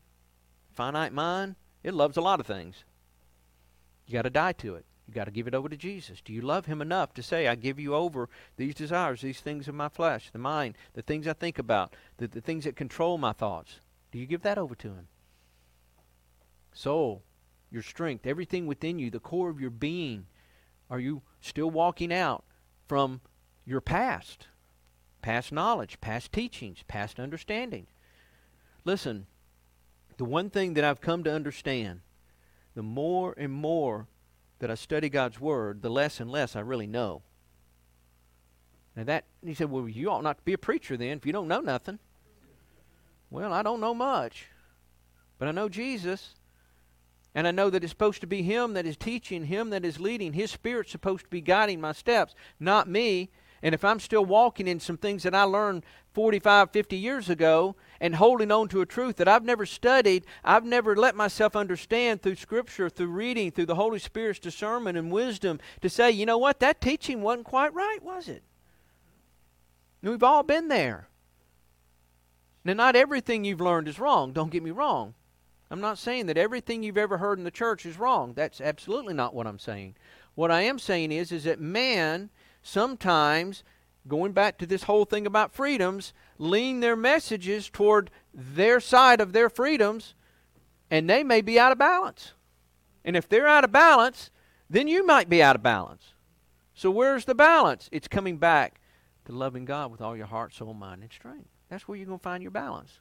Finite 0.73 1.11
mind, 1.11 1.55
it 1.83 1.93
loves 1.93 2.15
a 2.15 2.21
lot 2.21 2.39
of 2.39 2.47
things. 2.47 2.85
You 4.07 4.13
got 4.13 4.21
to 4.21 4.29
die 4.29 4.53
to 4.53 4.75
it. 4.75 4.85
You 5.07 5.13
got 5.13 5.25
to 5.25 5.31
give 5.31 5.47
it 5.47 5.53
over 5.53 5.67
to 5.67 5.75
Jesus. 5.75 6.21
Do 6.21 6.31
you 6.31 6.41
love 6.41 6.65
Him 6.65 6.81
enough 6.81 7.13
to 7.15 7.23
say, 7.23 7.47
I 7.47 7.55
give 7.55 7.79
you 7.79 7.93
over 7.93 8.29
these 8.55 8.75
desires, 8.75 9.21
these 9.21 9.41
things 9.41 9.67
of 9.67 9.75
my 9.75 9.89
flesh, 9.89 10.29
the 10.31 10.39
mind, 10.39 10.75
the 10.93 11.01
things 11.01 11.27
I 11.27 11.33
think 11.33 11.59
about, 11.59 11.93
the, 12.15 12.27
the 12.27 12.41
things 12.41 12.63
that 12.63 12.77
control 12.77 13.17
my 13.17 13.33
thoughts? 13.33 13.81
Do 14.11 14.19
you 14.19 14.25
give 14.25 14.43
that 14.43 14.57
over 14.57 14.75
to 14.75 14.87
Him? 14.87 15.07
Soul, 16.73 17.23
your 17.69 17.83
strength, 17.83 18.25
everything 18.25 18.67
within 18.67 18.99
you, 18.99 19.11
the 19.11 19.19
core 19.19 19.49
of 19.49 19.59
your 19.59 19.69
being, 19.69 20.27
are 20.89 20.99
you 20.99 21.23
still 21.41 21.69
walking 21.69 22.13
out 22.13 22.45
from 22.87 23.19
your 23.65 23.81
past? 23.81 24.47
Past 25.27 25.51
knowledge, 25.51 25.99
past 25.99 26.31
teachings, 26.31 26.85
past 26.87 27.19
understanding. 27.19 27.87
Listen, 28.85 29.25
the 30.15 30.23
one 30.23 30.49
thing 30.49 30.75
that 30.75 30.85
I've 30.85 31.01
come 31.01 31.21
to 31.25 31.33
understand, 31.33 31.99
the 32.75 32.81
more 32.81 33.33
and 33.35 33.51
more 33.51 34.07
that 34.59 34.71
I 34.71 34.75
study 34.75 35.09
God's 35.09 35.37
Word, 35.37 35.81
the 35.81 35.89
less 35.89 36.21
and 36.21 36.31
less 36.31 36.55
I 36.55 36.61
really 36.61 36.87
know. 36.87 37.23
Now 38.95 39.03
that 39.03 39.25
he 39.45 39.53
said, 39.53 39.69
Well, 39.69 39.89
you 39.89 40.09
ought 40.09 40.23
not 40.23 40.37
to 40.37 40.43
be 40.45 40.53
a 40.53 40.57
preacher 40.57 40.95
then 40.95 41.17
if 41.17 41.25
you 41.25 41.33
don't 41.33 41.49
know 41.49 41.59
nothing. 41.59 41.99
Well, 43.29 43.51
I 43.51 43.63
don't 43.63 43.81
know 43.81 43.93
much. 43.93 44.45
But 45.39 45.49
I 45.49 45.51
know 45.51 45.67
Jesus. 45.67 46.35
And 47.35 47.45
I 47.45 47.51
know 47.51 47.69
that 47.69 47.83
it's 47.83 47.91
supposed 47.91 48.21
to 48.21 48.27
be 48.27 48.43
Him 48.43 48.75
that 48.75 48.85
is 48.85 48.95
teaching, 48.95 49.47
Him 49.47 49.71
that 49.71 49.83
is 49.83 49.99
leading. 49.99 50.31
His 50.31 50.51
Spirit's 50.51 50.93
supposed 50.93 51.25
to 51.25 51.29
be 51.29 51.41
guiding 51.41 51.81
my 51.81 51.91
steps, 51.91 52.33
not 52.61 52.87
me. 52.87 53.29
And 53.63 53.73
if 53.73 53.83
I'm 53.83 53.99
still 53.99 54.23
walking 54.25 54.67
in 54.67 54.79
some 54.79 54.97
things 54.97 55.23
that 55.23 55.33
I 55.33 55.43
learned 55.43 55.83
45, 56.13 56.71
50 56.71 56.95
years 56.95 57.29
ago 57.29 57.75
and 57.99 58.15
holding 58.15 58.51
on 58.51 58.67
to 58.69 58.81
a 58.81 58.85
truth 58.85 59.17
that 59.17 59.27
I've 59.27 59.43
never 59.43 59.65
studied, 59.65 60.25
I've 60.43 60.65
never 60.65 60.95
let 60.95 61.15
myself 61.15 61.55
understand 61.55 62.21
through 62.21 62.35
Scripture, 62.35 62.89
through 62.89 63.07
reading, 63.07 63.51
through 63.51 63.65
the 63.65 63.75
Holy 63.75 63.99
Spirit's 63.99 64.39
discernment 64.39 64.97
and 64.97 65.11
wisdom 65.11 65.59
to 65.81 65.89
say, 65.89 66.11
you 66.11 66.25
know 66.25 66.37
what, 66.37 66.59
that 66.59 66.81
teaching 66.81 67.21
wasn't 67.21 67.45
quite 67.45 67.73
right, 67.73 68.01
was 68.03 68.27
it? 68.27 68.43
And 70.01 70.11
we've 70.11 70.23
all 70.23 70.43
been 70.43 70.67
there. 70.67 71.07
Now, 72.63 72.73
not 72.73 72.95
everything 72.95 73.45
you've 73.45 73.61
learned 73.61 73.87
is 73.87 73.99
wrong, 73.99 74.33
don't 74.33 74.51
get 74.51 74.63
me 74.63 74.71
wrong. 74.71 75.13
I'm 75.69 75.81
not 75.81 75.97
saying 75.97 76.27
that 76.27 76.37
everything 76.37 76.83
you've 76.83 76.97
ever 76.97 77.17
heard 77.17 77.37
in 77.37 77.43
the 77.43 77.51
church 77.51 77.85
is 77.85 77.99
wrong. 77.99 78.33
That's 78.33 78.61
absolutely 78.61 79.13
not 79.13 79.33
what 79.33 79.47
I'm 79.47 79.59
saying. 79.59 79.95
What 80.35 80.51
I 80.51 80.61
am 80.61 80.79
saying 80.79 81.11
is, 81.11 81.31
is 81.31 81.43
that 81.43 81.59
man 81.59 82.29
sometimes, 82.67 83.63
going 84.07 84.33
back 84.33 84.57
to 84.57 84.65
this 84.65 84.83
whole 84.83 85.05
thing 85.05 85.25
about 85.25 85.53
freedoms, 85.53 86.13
lean 86.37 86.79
their 86.79 86.95
messages 86.95 87.69
toward 87.69 88.11
their 88.33 88.79
side 88.79 89.21
of 89.21 89.33
their 89.33 89.49
freedoms, 89.49 90.15
and 90.91 91.09
they 91.09 91.23
may 91.23 91.41
be 91.41 91.59
out 91.59 91.71
of 91.71 91.77
balance. 91.77 92.33
And 93.03 93.15
if 93.15 93.27
they're 93.27 93.47
out 93.47 93.63
of 93.63 93.71
balance, 93.71 94.31
then 94.69 94.87
you 94.87 95.05
might 95.05 95.29
be 95.29 95.41
out 95.41 95.55
of 95.55 95.63
balance. 95.63 96.13
So 96.73 96.91
where's 96.91 97.25
the 97.25 97.35
balance? 97.35 97.89
It's 97.91 98.07
coming 98.07 98.37
back 98.37 98.79
to 99.25 99.31
loving 99.31 99.65
God 99.65 99.91
with 99.91 100.01
all 100.01 100.15
your 100.15 100.27
heart, 100.27 100.53
soul, 100.53 100.73
mind, 100.73 101.01
and 101.01 101.11
strength. 101.11 101.49
That's 101.69 101.87
where 101.87 101.97
you're 101.97 102.05
going 102.07 102.19
to 102.19 102.23
find 102.23 102.43
your 102.43 102.51
balance. 102.51 102.99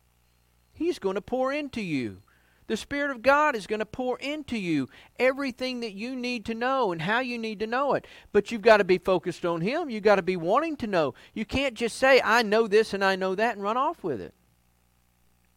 He's 0.72 0.98
going 0.98 1.14
to 1.14 1.20
pour 1.20 1.52
into 1.52 1.80
you. 1.80 2.22
The 2.68 2.76
Spirit 2.76 3.12
of 3.12 3.22
God 3.22 3.54
is 3.54 3.66
going 3.66 3.78
to 3.78 3.86
pour 3.86 4.18
into 4.18 4.58
you 4.58 4.88
everything 5.18 5.80
that 5.80 5.92
you 5.92 6.16
need 6.16 6.44
to 6.46 6.54
know 6.54 6.90
and 6.90 7.02
how 7.02 7.20
you 7.20 7.38
need 7.38 7.60
to 7.60 7.66
know 7.66 7.94
it. 7.94 8.06
But 8.32 8.50
you've 8.50 8.62
got 8.62 8.78
to 8.78 8.84
be 8.84 8.98
focused 8.98 9.44
on 9.44 9.60
Him. 9.60 9.88
You've 9.88 10.02
got 10.02 10.16
to 10.16 10.22
be 10.22 10.36
wanting 10.36 10.76
to 10.78 10.86
know. 10.86 11.14
You 11.32 11.44
can't 11.44 11.74
just 11.74 11.96
say, 11.96 12.20
I 12.24 12.42
know 12.42 12.66
this 12.66 12.92
and 12.92 13.04
I 13.04 13.14
know 13.14 13.34
that 13.36 13.54
and 13.54 13.62
run 13.62 13.76
off 13.76 14.02
with 14.02 14.20
it. 14.20 14.34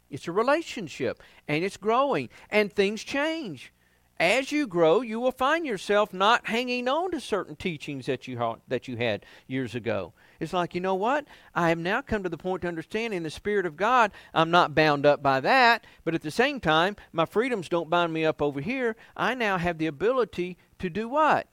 It's 0.09 0.27
a 0.27 0.31
relationship 0.31 1.21
and 1.47 1.63
it's 1.63 1.77
growing 1.77 2.29
and 2.49 2.71
things 2.71 3.03
change. 3.03 3.73
As 4.19 4.51
you 4.51 4.67
grow, 4.67 5.01
you 5.01 5.19
will 5.19 5.31
find 5.31 5.65
yourself 5.65 6.13
not 6.13 6.47
hanging 6.47 6.87
on 6.87 7.11
to 7.11 7.21
certain 7.21 7.55
teachings 7.55 8.05
that 8.07 8.27
you, 8.27 8.37
ha- 8.37 8.57
that 8.67 8.87
you 8.87 8.97
had 8.97 9.25
years 9.47 9.75
ago. 9.75 10.13
It's 10.39 10.53
like, 10.53 10.73
you 10.73 10.81
know 10.81 10.95
what? 10.95 11.25
I 11.53 11.69
have 11.69 11.77
now 11.77 12.01
come 12.01 12.23
to 12.23 12.29
the 12.29 12.37
point 12.37 12.61
to 12.61 12.67
understand 12.67 13.13
in 13.13 13.23
the 13.23 13.29
Spirit 13.29 13.65
of 13.65 13.75
God, 13.75 14.11
I'm 14.33 14.51
not 14.51 14.73
bound 14.73 15.05
up 15.05 15.21
by 15.21 15.41
that, 15.41 15.85
but 16.05 16.15
at 16.15 16.21
the 16.21 16.31
same 16.31 16.59
time, 16.59 16.95
my 17.11 17.25
freedoms 17.25 17.67
don't 17.67 17.89
bind 17.89 18.13
me 18.13 18.25
up 18.25 18.41
over 18.41 18.61
here. 18.61 18.95
I 19.17 19.33
now 19.33 19.57
have 19.57 19.77
the 19.77 19.87
ability 19.87 20.57
to 20.79 20.89
do 20.89 21.09
what? 21.09 21.47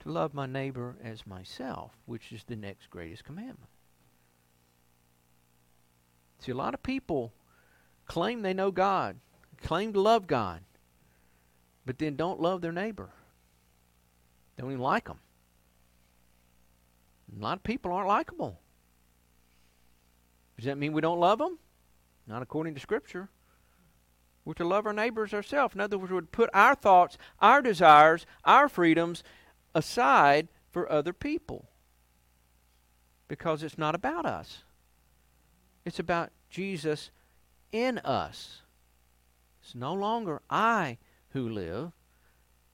To 0.00 0.10
love 0.10 0.34
my 0.34 0.46
neighbor 0.46 0.96
as 1.02 1.26
myself, 1.26 1.92
which 2.06 2.30
is 2.30 2.44
the 2.44 2.54
next 2.54 2.90
greatest 2.90 3.24
commandment. 3.24 3.70
See, 6.38 6.52
a 6.52 6.56
lot 6.56 6.74
of 6.74 6.82
people 6.82 7.32
claim 8.06 8.42
they 8.42 8.54
know 8.54 8.70
God, 8.70 9.16
claim 9.60 9.92
to 9.94 10.00
love 10.00 10.28
God, 10.28 10.60
but 11.84 11.98
then 11.98 12.14
don't 12.14 12.40
love 12.40 12.60
their 12.60 12.72
neighbor. 12.72 13.10
Don't 14.56 14.70
even 14.70 14.82
like 14.82 15.06
them. 15.06 15.18
A 17.36 17.42
lot 17.42 17.58
of 17.58 17.62
people 17.64 17.92
aren't 17.92 18.08
likable. 18.08 18.58
Does 20.56 20.64
that 20.64 20.78
mean 20.78 20.92
we 20.92 21.02
don't 21.02 21.20
love 21.20 21.38
them? 21.38 21.58
Not 22.26 22.42
according 22.42 22.74
to 22.74 22.80
Scripture. 22.80 23.28
We're 24.44 24.54
to 24.54 24.64
love 24.64 24.86
our 24.86 24.92
neighbors 24.92 25.34
ourselves. 25.34 25.74
In 25.74 25.80
other 25.80 25.98
words, 25.98 26.10
we 26.10 26.14
would 26.14 26.32
put 26.32 26.48
our 26.54 26.74
thoughts, 26.74 27.18
our 27.40 27.60
desires, 27.60 28.26
our 28.44 28.68
freedoms 28.68 29.22
aside 29.74 30.48
for 30.70 30.90
other 30.90 31.12
people. 31.12 31.66
Because 33.28 33.62
it's 33.62 33.76
not 33.76 33.94
about 33.94 34.24
us. 34.24 34.62
It's 35.84 35.98
about 35.98 36.30
Jesus 36.48 37.10
in 37.72 37.98
us. 37.98 38.62
It's 39.62 39.74
no 39.74 39.92
longer 39.92 40.40
I 40.48 40.98
who 41.30 41.48
live, 41.48 41.92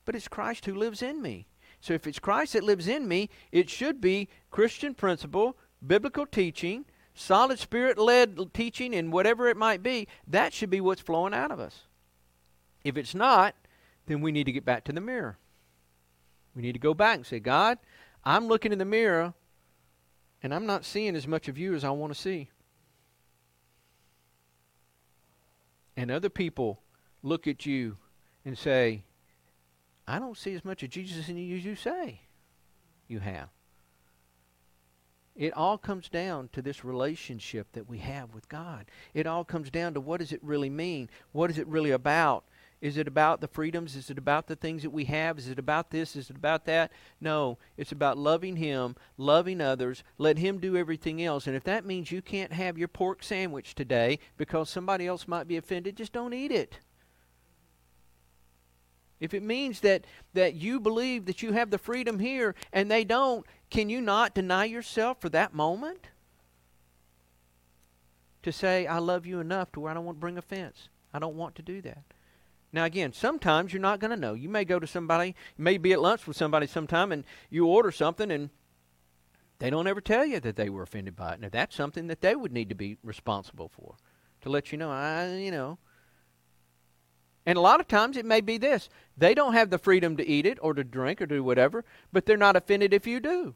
but 0.05 0.15
it's 0.15 0.27
Christ 0.27 0.65
who 0.65 0.75
lives 0.75 1.01
in 1.01 1.21
me. 1.21 1.47
So 1.83 1.93
if 1.93 2.07
it's 2.07 2.17
Christ 2.17 2.53
that 2.53 2.63
lives 2.63 2.87
in 2.87 3.09
me, 3.09 3.29
it 3.51 3.69
should 3.69 3.99
be 3.99 4.29
Christian 4.51 4.93
principle, 4.93 5.57
biblical 5.85 6.25
teaching, 6.25 6.85
solid 7.13 7.59
spirit 7.59 7.97
led 7.97 8.53
teaching, 8.53 8.95
and 8.95 9.11
whatever 9.11 9.49
it 9.49 9.57
might 9.57 9.83
be. 9.83 10.07
That 10.25 10.53
should 10.53 10.69
be 10.69 10.79
what's 10.79 11.01
flowing 11.01 11.33
out 11.33 11.51
of 11.51 11.59
us. 11.59 11.81
If 12.85 12.95
it's 12.95 13.13
not, 13.13 13.53
then 14.05 14.21
we 14.21 14.31
need 14.31 14.45
to 14.45 14.53
get 14.53 14.63
back 14.63 14.85
to 14.85 14.93
the 14.93 15.01
mirror. 15.01 15.37
We 16.55 16.61
need 16.61 16.71
to 16.71 16.79
go 16.79 16.93
back 16.93 17.17
and 17.17 17.25
say, 17.25 17.41
God, 17.41 17.79
I'm 18.23 18.47
looking 18.47 18.71
in 18.71 18.79
the 18.79 18.85
mirror 18.85 19.33
and 20.41 20.53
I'm 20.53 20.65
not 20.65 20.85
seeing 20.85 21.17
as 21.17 21.27
much 21.27 21.49
of 21.49 21.57
you 21.57 21.75
as 21.75 21.83
I 21.83 21.89
want 21.89 22.13
to 22.13 22.19
see. 22.19 22.49
And 25.97 26.09
other 26.09 26.29
people 26.29 26.79
look 27.21 27.45
at 27.45 27.65
you 27.65 27.97
and 28.45 28.57
say, 28.57 29.03
I 30.07 30.19
don't 30.19 30.37
see 30.37 30.53
as 30.53 30.65
much 30.65 30.83
of 30.83 30.89
Jesus 30.89 31.29
in 31.29 31.37
you 31.37 31.57
as 31.57 31.65
you 31.65 31.75
say 31.75 32.21
you 33.07 33.19
have. 33.19 33.49
It 35.35 35.53
all 35.53 35.79
comes 35.79 36.09
down 36.09 36.49
to 36.53 36.61
this 36.61 36.85
relationship 36.85 37.67
that 37.73 37.89
we 37.89 37.97
have 37.99 38.35
with 38.35 38.47
God. 38.49 38.85
It 39.13 39.25
all 39.25 39.43
comes 39.43 39.71
down 39.71 39.95
to 39.95 39.99
what 39.99 40.19
does 40.19 40.31
it 40.31 40.43
really 40.43 40.69
mean? 40.69 41.09
What 41.31 41.49
is 41.49 41.57
it 41.57 41.67
really 41.67 41.89
about? 41.89 42.43
Is 42.81 42.97
it 42.97 43.07
about 43.07 43.39
the 43.39 43.47
freedoms? 43.47 43.95
Is 43.95 44.09
it 44.09 44.17
about 44.17 44.47
the 44.47 44.57
things 44.57 44.83
that 44.83 44.91
we 44.91 45.05
have? 45.05 45.39
Is 45.39 45.47
it 45.47 45.57
about 45.57 45.89
this? 45.89 46.15
Is 46.15 46.29
it 46.29 46.35
about 46.35 46.65
that? 46.65 46.91
No, 47.19 47.57
it's 47.77 47.93
about 47.93 48.17
loving 48.17 48.57
Him, 48.57 48.95
loving 49.17 49.61
others, 49.61 50.03
let 50.17 50.37
Him 50.37 50.59
do 50.59 50.75
everything 50.75 51.23
else. 51.23 51.47
And 51.47 51.55
if 51.55 51.63
that 51.63 51.85
means 51.85 52.11
you 52.11 52.21
can't 52.21 52.51
have 52.51 52.77
your 52.77 52.89
pork 52.89 53.23
sandwich 53.23 53.73
today 53.73 54.19
because 54.37 54.69
somebody 54.69 55.07
else 55.07 55.27
might 55.27 55.47
be 55.47 55.57
offended, 55.57 55.95
just 55.95 56.13
don't 56.13 56.33
eat 56.33 56.51
it. 56.51 56.79
If 59.23 59.33
it 59.33 59.41
means 59.41 59.79
that, 59.79 60.03
that 60.33 60.55
you 60.55 60.81
believe 60.81 61.27
that 61.27 61.41
you 61.41 61.53
have 61.53 61.69
the 61.69 61.77
freedom 61.77 62.19
here 62.19 62.55
and 62.73 62.91
they 62.91 63.05
don't, 63.05 63.45
can 63.69 63.89
you 63.89 64.01
not 64.01 64.35
deny 64.35 64.65
yourself 64.65 65.21
for 65.21 65.29
that 65.29 65.53
moment? 65.53 66.09
To 68.41 68.51
say, 68.51 68.85
I 68.85 68.97
love 68.97 69.25
you 69.25 69.39
enough 69.39 69.71
to 69.71 69.79
where 69.79 69.91
I 69.91 69.93
don't 69.93 70.03
want 70.03 70.17
to 70.17 70.19
bring 70.19 70.37
offense. 70.37 70.89
I 71.13 71.19
don't 71.19 71.37
want 71.37 71.55
to 71.55 71.61
do 71.61 71.81
that. 71.83 72.03
Now, 72.73 72.83
again, 72.83 73.13
sometimes 73.13 73.71
you're 73.71 73.81
not 73.81 74.01
going 74.01 74.11
to 74.11 74.17
know. 74.17 74.33
You 74.33 74.49
may 74.49 74.65
go 74.65 74.77
to 74.77 74.87
somebody, 74.87 75.35
you 75.57 75.63
may 75.63 75.77
be 75.77 75.93
at 75.93 76.01
lunch 76.01 76.27
with 76.27 76.35
somebody 76.35 76.67
sometime, 76.67 77.13
and 77.13 77.23
you 77.49 77.65
order 77.65 77.93
something, 77.93 78.29
and 78.29 78.49
they 79.59 79.69
don't 79.69 79.87
ever 79.87 80.01
tell 80.01 80.25
you 80.25 80.41
that 80.41 80.57
they 80.57 80.69
were 80.69 80.83
offended 80.83 81.15
by 81.15 81.35
it. 81.35 81.39
Now, 81.39 81.47
that's 81.49 81.77
something 81.77 82.07
that 82.07 82.19
they 82.19 82.35
would 82.35 82.51
need 82.51 82.67
to 82.67 82.75
be 82.75 82.97
responsible 83.01 83.69
for, 83.69 83.95
to 84.41 84.49
let 84.49 84.73
you 84.73 84.77
know, 84.77 84.91
I, 84.91 85.33
you 85.35 85.51
know. 85.51 85.77
And 87.45 87.57
a 87.57 87.61
lot 87.61 87.79
of 87.79 87.87
times 87.87 88.17
it 88.17 88.25
may 88.25 88.41
be 88.41 88.57
this 88.57 88.89
they 89.17 89.33
don't 89.33 89.53
have 89.53 89.69
the 89.69 89.77
freedom 89.77 90.17
to 90.17 90.27
eat 90.27 90.45
it 90.45 90.57
or 90.61 90.73
to 90.73 90.83
drink 90.83 91.21
or 91.21 91.25
do 91.25 91.43
whatever, 91.43 91.83
but 92.11 92.25
they're 92.25 92.37
not 92.37 92.55
offended 92.55 92.93
if 92.93 93.05
you 93.05 93.19
do. 93.19 93.55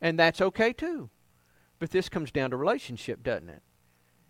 And 0.00 0.18
that's 0.18 0.40
okay 0.40 0.72
too. 0.72 1.10
But 1.78 1.90
this 1.90 2.08
comes 2.08 2.30
down 2.30 2.50
to 2.50 2.56
relationship, 2.56 3.22
doesn't 3.22 3.48
it? 3.48 3.62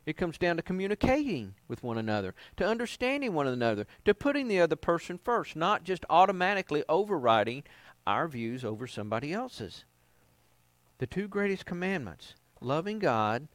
It 0.06 0.16
comes 0.16 0.36
down 0.36 0.56
to 0.56 0.62
communicating 0.62 1.54
with 1.66 1.82
one 1.82 1.96
another, 1.96 2.34
to 2.56 2.66
understanding 2.66 3.32
one 3.32 3.46
another, 3.46 3.86
to 4.04 4.14
putting 4.14 4.48
the 4.48 4.60
other 4.60 4.76
person 4.76 5.18
first, 5.22 5.56
not 5.56 5.82
just 5.82 6.04
automatically 6.10 6.84
overriding 6.88 7.64
our 8.06 8.28
views 8.28 8.64
over 8.64 8.86
somebody 8.86 9.32
else's. 9.32 9.84
The 10.98 11.06
two 11.06 11.26
greatest 11.26 11.64
commandments 11.64 12.34
loving 12.60 12.98
God 12.98 13.48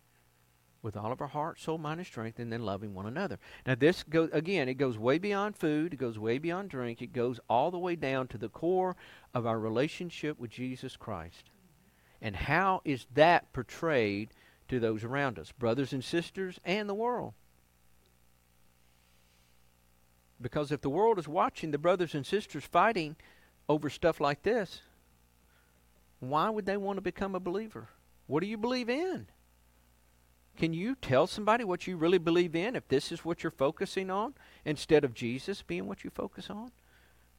with 0.81 0.95
all 0.95 1.11
of 1.11 1.21
our 1.21 1.27
heart, 1.27 1.59
soul, 1.59 1.77
mind, 1.77 1.99
and 1.99 2.07
strength, 2.07 2.39
and 2.39 2.51
then 2.51 2.63
loving 2.63 2.93
one 2.93 3.05
another. 3.05 3.37
Now, 3.65 3.75
this 3.75 4.03
goes 4.03 4.29
again, 4.31 4.69
it 4.69 4.75
goes 4.75 4.97
way 4.97 5.17
beyond 5.17 5.57
food, 5.57 5.93
it 5.93 5.97
goes 5.97 6.17
way 6.17 6.37
beyond 6.37 6.69
drink, 6.69 7.01
it 7.01 7.13
goes 7.13 7.39
all 7.49 7.71
the 7.71 7.77
way 7.77 7.95
down 7.95 8.27
to 8.29 8.37
the 8.37 8.49
core 8.49 8.95
of 9.33 9.45
our 9.45 9.59
relationship 9.59 10.39
with 10.39 10.51
Jesus 10.51 10.95
Christ. 10.95 11.49
And 12.21 12.35
how 12.35 12.81
is 12.85 13.07
that 13.13 13.51
portrayed 13.53 14.29
to 14.69 14.79
those 14.79 15.03
around 15.03 15.37
us, 15.37 15.51
brothers 15.51 15.91
and 15.91 16.03
sisters, 16.03 16.59
and 16.63 16.87
the 16.87 16.93
world. 16.93 17.33
Because 20.41 20.71
if 20.71 20.81
the 20.81 20.89
world 20.89 21.19
is 21.19 21.27
watching 21.27 21.71
the 21.71 21.77
brothers 21.77 22.15
and 22.15 22.25
sisters 22.25 22.63
fighting 22.63 23.17
over 23.67 23.89
stuff 23.89 24.21
like 24.21 24.43
this, 24.43 24.81
why 26.19 26.49
would 26.49 26.65
they 26.65 26.77
want 26.77 26.97
to 26.97 27.01
become 27.01 27.35
a 27.35 27.39
believer? 27.39 27.89
What 28.27 28.41
do 28.41 28.47
you 28.47 28.57
believe 28.57 28.89
in? 28.89 29.27
Can 30.59 30.73
you 30.73 30.95
tell 30.95 31.25
somebody 31.25 31.63
what 31.63 31.87
you 31.87 31.95
really 31.95 32.17
believe 32.17 32.53
in 32.53 32.75
if 32.75 32.85
this 32.89 33.13
is 33.13 33.23
what 33.23 33.43
you're 33.43 33.51
focusing 33.51 34.09
on 34.09 34.33
instead 34.65 35.05
of 35.05 35.13
Jesus 35.13 35.61
being 35.61 35.87
what 35.87 36.03
you 36.03 36.09
focus 36.09 36.49
on? 36.49 36.71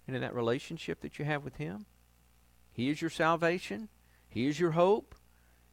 And 0.06 0.16
in 0.16 0.22
that 0.22 0.34
relationship 0.34 1.02
that 1.02 1.18
you 1.18 1.26
have 1.26 1.44
with 1.44 1.56
Him? 1.56 1.84
He 2.72 2.88
is 2.88 3.02
your 3.02 3.10
salvation. 3.10 3.90
He 4.26 4.46
is 4.46 4.58
your 4.58 4.70
hope. 4.70 5.14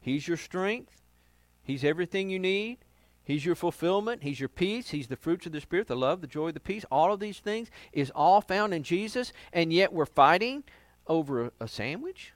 He's 0.02 0.28
your 0.28 0.36
strength. 0.36 1.02
He's 1.64 1.86
everything 1.86 2.30
you 2.30 2.38
need. 2.38 2.80
He's 3.24 3.46
your 3.46 3.56
fulfillment. 3.56 4.24
He's 4.24 4.42
your 4.42 4.50
peace. 4.50 4.90
He's 4.90 5.08
the 5.08 5.16
fruits 5.16 5.46
of 5.46 5.54
the 5.54 5.62
Spirit, 5.62 5.88
the 5.88 5.96
love, 5.96 6.20
the 6.20 6.28
joy, 6.28 6.52
the 6.52 6.60
peace. 6.60 6.84
All 6.92 7.14
of 7.14 7.22
these 7.22 7.40
things 7.40 7.72
is 7.94 8.12
all 8.14 8.42
found 8.42 8.74
in 8.74 8.84
Jesus, 8.84 9.32
and 9.54 9.72
yet 9.72 9.94
we're 9.94 10.06
fighting 10.06 10.66
over 11.08 11.46
a, 11.46 11.52
a 11.62 11.68
sandwich? 11.70 12.34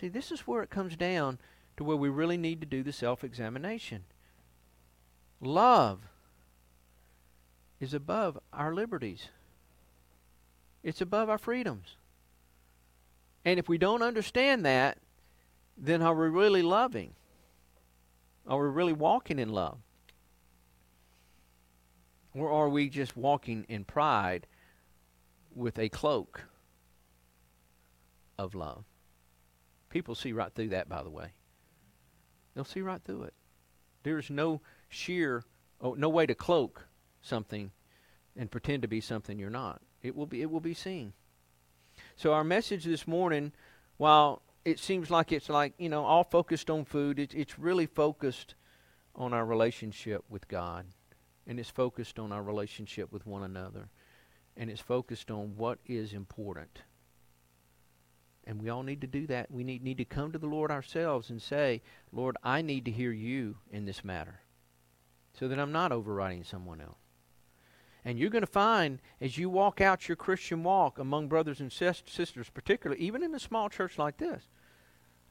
See, 0.00 0.08
this 0.08 0.32
is 0.32 0.40
where 0.40 0.64
it 0.64 0.70
comes 0.70 0.96
down 0.96 1.38
to 1.76 1.84
where 1.84 1.96
we 1.96 2.08
really 2.08 2.36
need 2.36 2.60
to 2.60 2.66
do 2.66 2.82
the 2.82 2.92
self 2.92 3.24
examination. 3.24 4.04
Love 5.40 6.00
is 7.80 7.92
above 7.92 8.38
our 8.52 8.74
liberties, 8.74 9.28
it's 10.82 11.00
above 11.00 11.28
our 11.28 11.38
freedoms. 11.38 11.96
And 13.44 13.58
if 13.58 13.68
we 13.68 13.76
don't 13.76 14.02
understand 14.02 14.64
that, 14.64 14.98
then 15.76 16.00
are 16.00 16.14
we 16.14 16.28
really 16.28 16.62
loving? 16.62 17.12
Are 18.46 18.58
we 18.62 18.68
really 18.68 18.92
walking 18.92 19.38
in 19.38 19.50
love? 19.50 19.78
Or 22.34 22.50
are 22.50 22.68
we 22.68 22.88
just 22.88 23.16
walking 23.16 23.64
in 23.68 23.84
pride 23.84 24.46
with 25.54 25.78
a 25.78 25.88
cloak 25.88 26.44
of 28.38 28.54
love? 28.54 28.84
People 29.90 30.14
see 30.14 30.32
right 30.32 30.52
through 30.52 30.70
that, 30.70 30.88
by 30.88 31.02
the 31.02 31.10
way. 31.10 31.32
They'll 32.54 32.64
see 32.64 32.80
right 32.80 33.02
through 33.02 33.24
it. 33.24 33.34
There's 34.02 34.30
no 34.30 34.60
sheer, 34.88 35.44
oh, 35.80 35.94
no 35.94 36.08
way 36.08 36.26
to 36.26 36.34
cloak 36.34 36.86
something 37.22 37.70
and 38.36 38.50
pretend 38.50 38.82
to 38.82 38.88
be 38.88 39.00
something 39.00 39.38
you're 39.38 39.50
not. 39.50 39.80
It 40.02 40.14
will 40.14 40.26
be, 40.26 40.42
it 40.42 40.50
will 40.50 40.60
be 40.60 40.74
seen. 40.74 41.12
So 42.16 42.32
our 42.32 42.44
message 42.44 42.84
this 42.84 43.06
morning, 43.06 43.52
while 43.96 44.42
it 44.64 44.78
seems 44.78 45.10
like 45.10 45.32
it's 45.32 45.48
like 45.48 45.74
you 45.78 45.88
know 45.88 46.04
all 46.04 46.24
focused 46.24 46.70
on 46.70 46.84
food. 46.84 47.18
It's 47.18 47.34
it's 47.34 47.58
really 47.58 47.86
focused 47.86 48.54
on 49.14 49.32
our 49.32 49.44
relationship 49.44 50.24
with 50.28 50.48
God, 50.48 50.86
and 51.46 51.60
it's 51.60 51.70
focused 51.70 52.18
on 52.18 52.32
our 52.32 52.42
relationship 52.42 53.12
with 53.12 53.26
one 53.26 53.42
another, 53.42 53.88
and 54.56 54.70
it's 54.70 54.80
focused 54.80 55.30
on 55.30 55.56
what 55.56 55.78
is 55.86 56.12
important. 56.12 56.82
And 58.46 58.60
we 58.60 58.68
all 58.68 58.82
need 58.82 59.00
to 59.00 59.06
do 59.06 59.26
that. 59.28 59.50
We 59.50 59.64
need 59.64 59.82
need 59.82 59.98
to 59.98 60.04
come 60.04 60.32
to 60.32 60.38
the 60.38 60.46
Lord 60.46 60.70
ourselves 60.70 61.30
and 61.30 61.40
say, 61.40 61.82
Lord, 62.12 62.36
I 62.42 62.62
need 62.62 62.84
to 62.84 62.90
hear 62.90 63.12
you 63.12 63.56
in 63.70 63.86
this 63.86 64.04
matter, 64.04 64.40
so 65.38 65.48
that 65.48 65.58
I'm 65.58 65.72
not 65.72 65.92
overriding 65.92 66.44
someone 66.44 66.80
else. 66.80 66.98
And 68.04 68.18
you're 68.18 68.30
going 68.30 68.42
to 68.42 68.46
find 68.46 69.00
as 69.20 69.38
you 69.38 69.48
walk 69.48 69.80
out 69.80 70.08
your 70.08 70.16
Christian 70.16 70.62
walk 70.62 70.98
among 70.98 71.28
brothers 71.28 71.60
and 71.60 71.72
sisters, 71.72 72.50
particularly 72.50 73.02
even 73.02 73.22
in 73.22 73.34
a 73.34 73.40
small 73.40 73.70
church 73.70 73.96
like 73.96 74.18
this, 74.18 74.44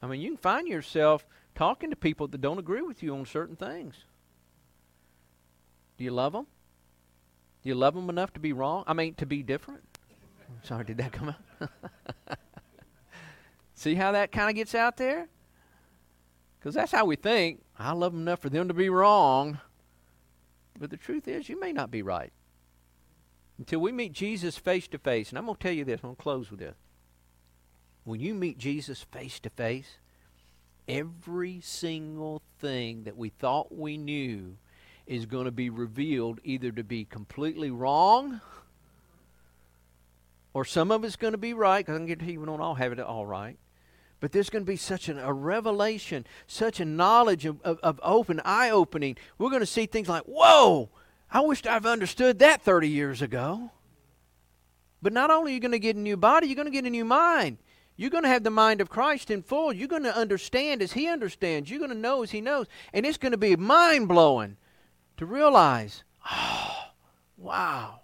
I 0.01 0.07
mean, 0.07 0.19
you 0.19 0.31
can 0.31 0.37
find 0.37 0.67
yourself 0.67 1.25
talking 1.53 1.91
to 1.91 1.95
people 1.95 2.27
that 2.27 2.41
don't 2.41 2.57
agree 2.57 2.81
with 2.81 3.03
you 3.03 3.15
on 3.15 3.25
certain 3.25 3.55
things. 3.55 3.95
Do 5.97 6.03
you 6.03 6.11
love 6.11 6.33
them? 6.33 6.47
Do 7.61 7.69
you 7.69 7.75
love 7.75 7.93
them 7.93 8.09
enough 8.09 8.33
to 8.33 8.39
be 8.39 8.51
wrong? 8.53 8.83
I 8.87 8.93
mean, 8.93 9.13
to 9.15 9.25
be 9.25 9.43
different? 9.43 9.83
Sorry, 10.63 10.83
did 10.83 10.97
that 10.97 11.13
come 11.13 11.29
out? 11.29 11.69
See 13.75 13.95
how 13.95 14.11
that 14.11 14.31
kind 14.31 14.49
of 14.49 14.55
gets 14.55 14.75
out 14.75 14.97
there? 14.97 15.27
Because 16.59 16.75
that's 16.75 16.91
how 16.91 17.05
we 17.05 17.15
think. 17.15 17.61
I 17.77 17.91
love 17.91 18.13
them 18.13 18.21
enough 18.21 18.39
for 18.39 18.49
them 18.49 18.67
to 18.67 18.73
be 18.73 18.89
wrong. 18.89 19.59
But 20.79 20.89
the 20.89 20.97
truth 20.97 21.27
is, 21.27 21.49
you 21.49 21.59
may 21.59 21.73
not 21.73 21.91
be 21.91 22.01
right. 22.01 22.31
Until 23.57 23.79
we 23.79 23.91
meet 23.91 24.13
Jesus 24.13 24.57
face 24.57 24.87
to 24.89 24.97
face. 24.97 25.29
And 25.29 25.37
I'm 25.37 25.45
going 25.45 25.57
to 25.57 25.63
tell 25.63 25.73
you 25.73 25.85
this, 25.85 25.99
I'm 26.03 26.09
going 26.09 26.15
to 26.15 26.21
close 26.21 26.49
with 26.49 26.59
this 26.59 26.75
when 28.03 28.19
you 28.19 28.33
meet 28.33 28.57
Jesus 28.57 29.03
face 29.03 29.39
to 29.41 29.49
face, 29.49 29.97
every 30.87 31.61
single 31.61 32.41
thing 32.59 33.03
that 33.03 33.17
we 33.17 33.29
thought 33.29 33.75
we 33.75 33.97
knew 33.97 34.57
is 35.05 35.25
going 35.25 35.45
to 35.45 35.51
be 35.51 35.69
revealed 35.69 36.39
either 36.43 36.71
to 36.71 36.83
be 36.83 37.05
completely 37.05 37.71
wrong 37.71 38.41
or 40.53 40.63
some 40.63 40.91
of 40.91 41.03
it's 41.03 41.15
going 41.15 41.31
to 41.31 41.37
be 41.37 41.53
right, 41.53 41.83
because 41.83 41.95
I 41.95 41.97
can 41.97 42.05
guarantee 42.05 42.37
we 42.37 42.45
don't 42.45 42.61
all 42.61 42.75
have 42.75 42.91
it 42.91 42.99
all 42.99 43.25
right. 43.25 43.57
But 44.23 44.31
there's 44.31 44.49
going 44.49 44.63
to 44.63 44.71
be 44.71 44.77
such 44.77 45.09
an, 45.09 45.19
a 45.19 45.33
revelation, 45.33 46.25
such 46.47 46.79
a 46.79 46.85
knowledge 46.85 47.45
of, 47.45 47.61
of, 47.63 47.77
of 47.83 47.99
open, 48.01 48.39
eye 48.45 48.69
opening. 48.69 49.17
We're 49.37 49.49
going 49.49 49.59
to 49.59 49.65
see 49.65 49.85
things 49.85 50.07
like, 50.07 50.23
whoa, 50.23 50.87
I 51.29 51.41
wished 51.41 51.67
I've 51.67 51.85
understood 51.85 52.39
that 52.39 52.61
30 52.61 52.87
years 52.87 53.21
ago. 53.21 53.71
But 55.01 55.11
not 55.11 55.29
only 55.29 55.51
are 55.51 55.55
you 55.55 55.59
going 55.59 55.73
to 55.73 55.77
get 55.77 55.97
a 55.97 55.99
new 55.99 56.15
body, 56.15 56.47
you're 56.47 56.55
going 56.55 56.67
to 56.67 56.71
get 56.71 56.85
a 56.85 56.89
new 56.89 57.03
mind. 57.03 57.57
You're 57.97 58.11
going 58.11 58.23
to 58.23 58.29
have 58.29 58.45
the 58.45 58.49
mind 58.49 58.79
of 58.79 58.87
Christ 58.87 59.29
in 59.29 59.43
full. 59.43 59.73
You're 59.73 59.89
going 59.89 60.03
to 60.03 60.15
understand 60.15 60.81
as 60.81 60.93
He 60.93 61.09
understands. 61.09 61.69
You're 61.69 61.79
going 61.79 61.91
to 61.91 61.97
know 61.97 62.23
as 62.23 62.31
He 62.31 62.39
knows. 62.39 62.67
And 62.93 63.05
it's 63.05 63.17
going 63.17 63.33
to 63.33 63.37
be 63.37 63.57
mind 63.57 64.07
blowing 64.07 64.55
to 65.17 65.25
realize, 65.25 66.05
oh, 66.31 66.85
wow, 67.35 67.99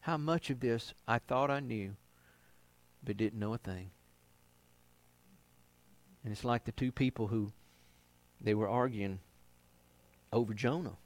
how 0.00 0.18
much 0.18 0.50
of 0.50 0.60
this 0.60 0.92
I 1.08 1.18
thought 1.18 1.50
I 1.50 1.60
knew, 1.60 1.96
but 3.02 3.16
didn't 3.16 3.40
know 3.40 3.54
a 3.54 3.58
thing. 3.58 3.92
And 6.26 6.32
it's 6.32 6.44
like 6.44 6.64
the 6.64 6.72
two 6.72 6.90
people 6.90 7.28
who 7.28 7.52
they 8.40 8.52
were 8.52 8.68
arguing 8.68 9.20
over 10.32 10.54
Jonah. 10.54 10.96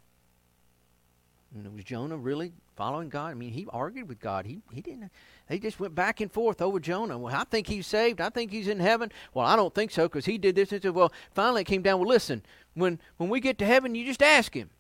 And 1.55 1.67
it 1.67 1.73
was 1.75 1.85
Jonah 1.85 2.17
really 2.17 2.55
following 2.75 3.11
God? 3.11 3.33
I 3.33 3.35
mean, 3.35 3.53
he 3.53 3.67
argued 3.69 4.09
with 4.09 4.19
God. 4.19 4.47
He 4.47 4.63
he 4.73 4.81
didn't. 4.81 5.11
They 5.47 5.59
just 5.59 5.79
went 5.79 5.95
back 5.95 6.23
and 6.23 6.33
forth 6.33 6.63
over 6.63 6.81
Jonah. 6.81 7.19
Well, 7.19 7.35
I 7.35 7.45
think 7.45 7.67
he's 7.67 7.87
saved. 7.87 8.19
I 8.19 8.31
think 8.31 8.51
he's 8.51 8.67
in 8.67 8.81
heaven. 8.81 9.13
Well, 9.35 9.45
I 9.45 9.57
don't 9.57 9.75
think 9.75 9.91
so 9.91 10.05
because 10.05 10.25
he 10.25 10.39
did 10.39 10.55
this 10.55 10.73
and 10.73 10.81
said. 10.81 10.95
Well, 10.95 11.13
finally 11.35 11.61
it 11.61 11.67
came 11.67 11.83
down. 11.83 11.99
Well, 12.01 12.09
listen. 12.09 12.43
When 12.73 12.99
when 13.19 13.29
we 13.29 13.41
get 13.41 13.59
to 13.59 13.67
heaven, 13.67 13.95
you 13.95 14.07
just 14.07 14.23
ask 14.23 14.55
him. 14.55 14.71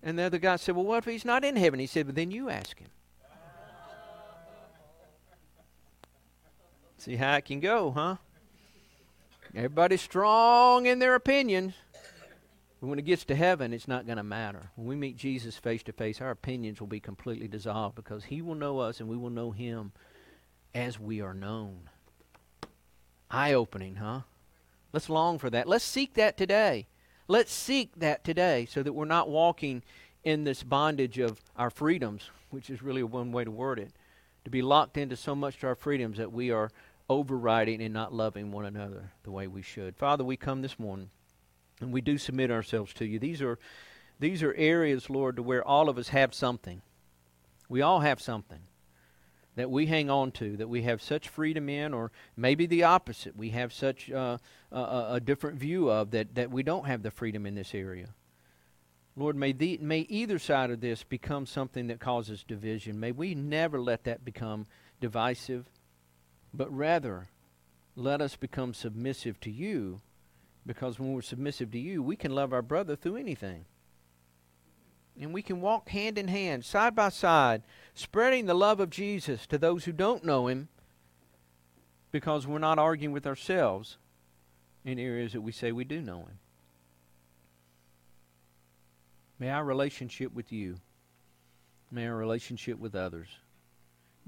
And 0.00 0.16
the 0.16 0.22
other 0.22 0.38
guy 0.38 0.54
said, 0.54 0.76
Well, 0.76 0.84
what 0.84 0.98
if 0.98 1.06
he's 1.06 1.24
not 1.24 1.44
in 1.44 1.56
heaven? 1.56 1.80
He 1.80 1.88
said, 1.88 2.06
Well, 2.06 2.14
then 2.14 2.30
you 2.30 2.50
ask 2.50 2.78
him. 2.78 2.90
See 6.98 7.16
how 7.16 7.34
it 7.34 7.46
can 7.46 7.58
go, 7.58 7.90
huh? 7.90 8.16
Everybody's 9.56 10.02
strong 10.02 10.84
in 10.84 10.98
their 10.98 11.14
opinions. 11.14 11.72
But 12.78 12.88
when 12.88 12.98
it 12.98 13.06
gets 13.06 13.24
to 13.24 13.34
heaven, 13.34 13.72
it's 13.72 13.88
not 13.88 14.04
going 14.04 14.18
to 14.18 14.22
matter. 14.22 14.70
When 14.76 14.86
we 14.86 14.96
meet 14.96 15.16
Jesus 15.16 15.56
face 15.56 15.82
to 15.84 15.92
face, 15.92 16.20
our 16.20 16.30
opinions 16.30 16.78
will 16.78 16.86
be 16.86 17.00
completely 17.00 17.48
dissolved 17.48 17.94
because 17.94 18.24
He 18.24 18.42
will 18.42 18.54
know 18.54 18.80
us 18.80 19.00
and 19.00 19.08
we 19.08 19.16
will 19.16 19.30
know 19.30 19.52
Him 19.52 19.92
as 20.74 21.00
we 21.00 21.22
are 21.22 21.32
known. 21.32 21.88
Eye 23.30 23.54
opening, 23.54 23.96
huh? 23.96 24.20
Let's 24.92 25.08
long 25.08 25.38
for 25.38 25.48
that. 25.48 25.66
Let's 25.66 25.84
seek 25.84 26.12
that 26.14 26.36
today. 26.36 26.86
Let's 27.26 27.50
seek 27.50 27.92
that 27.96 28.24
today 28.24 28.66
so 28.70 28.82
that 28.82 28.92
we're 28.92 29.06
not 29.06 29.30
walking 29.30 29.82
in 30.22 30.44
this 30.44 30.62
bondage 30.62 31.18
of 31.18 31.40
our 31.56 31.70
freedoms, 31.70 32.30
which 32.50 32.68
is 32.68 32.82
really 32.82 33.02
one 33.02 33.32
way 33.32 33.44
to 33.44 33.50
word 33.50 33.78
it, 33.78 33.92
to 34.44 34.50
be 34.50 34.60
locked 34.60 34.98
into 34.98 35.16
so 35.16 35.34
much 35.34 35.58
to 35.60 35.66
our 35.66 35.74
freedoms 35.74 36.18
that 36.18 36.30
we 36.30 36.50
are 36.50 36.70
overriding 37.08 37.80
and 37.82 37.94
not 37.94 38.12
loving 38.12 38.50
one 38.50 38.64
another 38.64 39.12
the 39.22 39.30
way 39.30 39.46
we 39.46 39.62
should. 39.62 39.96
Father, 39.96 40.24
we 40.24 40.36
come 40.36 40.62
this 40.62 40.78
morning 40.78 41.10
and 41.80 41.92
we 41.92 42.00
do 42.00 42.18
submit 42.18 42.50
ourselves 42.50 42.92
to 42.94 43.04
you. 43.04 43.18
These 43.18 43.42
are 43.42 43.58
these 44.18 44.42
are 44.42 44.54
areas, 44.54 45.10
Lord, 45.10 45.36
to 45.36 45.42
where 45.42 45.62
all 45.62 45.88
of 45.88 45.98
us 45.98 46.08
have 46.08 46.32
something. 46.32 46.80
We 47.68 47.82
all 47.82 48.00
have 48.00 48.20
something 48.20 48.60
that 49.56 49.70
we 49.70 49.86
hang 49.86 50.08
on 50.10 50.30
to, 50.32 50.56
that 50.58 50.68
we 50.68 50.82
have 50.82 51.02
such 51.02 51.28
freedom 51.28 51.68
in, 51.68 51.92
or 51.92 52.12
maybe 52.36 52.66
the 52.66 52.84
opposite. 52.84 53.36
We 53.36 53.50
have 53.50 53.72
such 53.72 54.10
uh, 54.10 54.38
a, 54.70 55.06
a, 55.12 55.20
different 55.20 55.58
view 55.58 55.90
of 55.90 56.10
that, 56.10 56.34
that 56.34 56.50
we 56.50 56.62
don't 56.62 56.86
have 56.86 57.02
the 57.02 57.10
freedom 57.10 57.46
in 57.46 57.54
this 57.54 57.74
area. 57.74 58.08
Lord, 59.16 59.34
may, 59.34 59.52
the, 59.52 59.78
may 59.80 60.00
either 60.00 60.38
side 60.38 60.70
of 60.70 60.80
this 60.80 61.02
become 61.02 61.46
something 61.46 61.86
that 61.86 62.00
causes 62.00 62.44
division. 62.46 63.00
May 63.00 63.12
we 63.12 63.34
never 63.34 63.80
let 63.80 64.04
that 64.04 64.26
become 64.26 64.66
divisive 65.00 65.70
but 66.56 66.74
rather 66.74 67.28
let 67.94 68.20
us 68.20 68.36
become 68.36 68.74
submissive 68.74 69.38
to 69.40 69.50
you 69.50 70.00
because 70.64 70.98
when 70.98 71.12
we're 71.12 71.22
submissive 71.22 71.70
to 71.72 71.78
you, 71.78 72.02
we 72.02 72.16
can 72.16 72.34
love 72.34 72.52
our 72.52 72.62
brother 72.62 72.96
through 72.96 73.16
anything. 73.16 73.64
And 75.18 75.32
we 75.32 75.42
can 75.42 75.60
walk 75.60 75.88
hand 75.90 76.18
in 76.18 76.28
hand, 76.28 76.64
side 76.64 76.94
by 76.94 77.08
side, 77.08 77.62
spreading 77.94 78.46
the 78.46 78.54
love 78.54 78.80
of 78.80 78.90
Jesus 78.90 79.46
to 79.46 79.56
those 79.58 79.84
who 79.84 79.92
don't 79.92 80.24
know 80.24 80.46
him 80.48 80.68
because 82.10 82.46
we're 82.46 82.58
not 82.58 82.78
arguing 82.78 83.12
with 83.12 83.26
ourselves 83.26 83.96
in 84.84 84.98
areas 84.98 85.32
that 85.32 85.40
we 85.40 85.52
say 85.52 85.72
we 85.72 85.84
do 85.84 86.00
know 86.02 86.20
him. 86.20 86.38
May 89.38 89.50
our 89.50 89.64
relationship 89.64 90.34
with 90.34 90.52
you, 90.52 90.76
may 91.90 92.06
our 92.06 92.16
relationship 92.16 92.78
with 92.78 92.94
others 92.94 93.28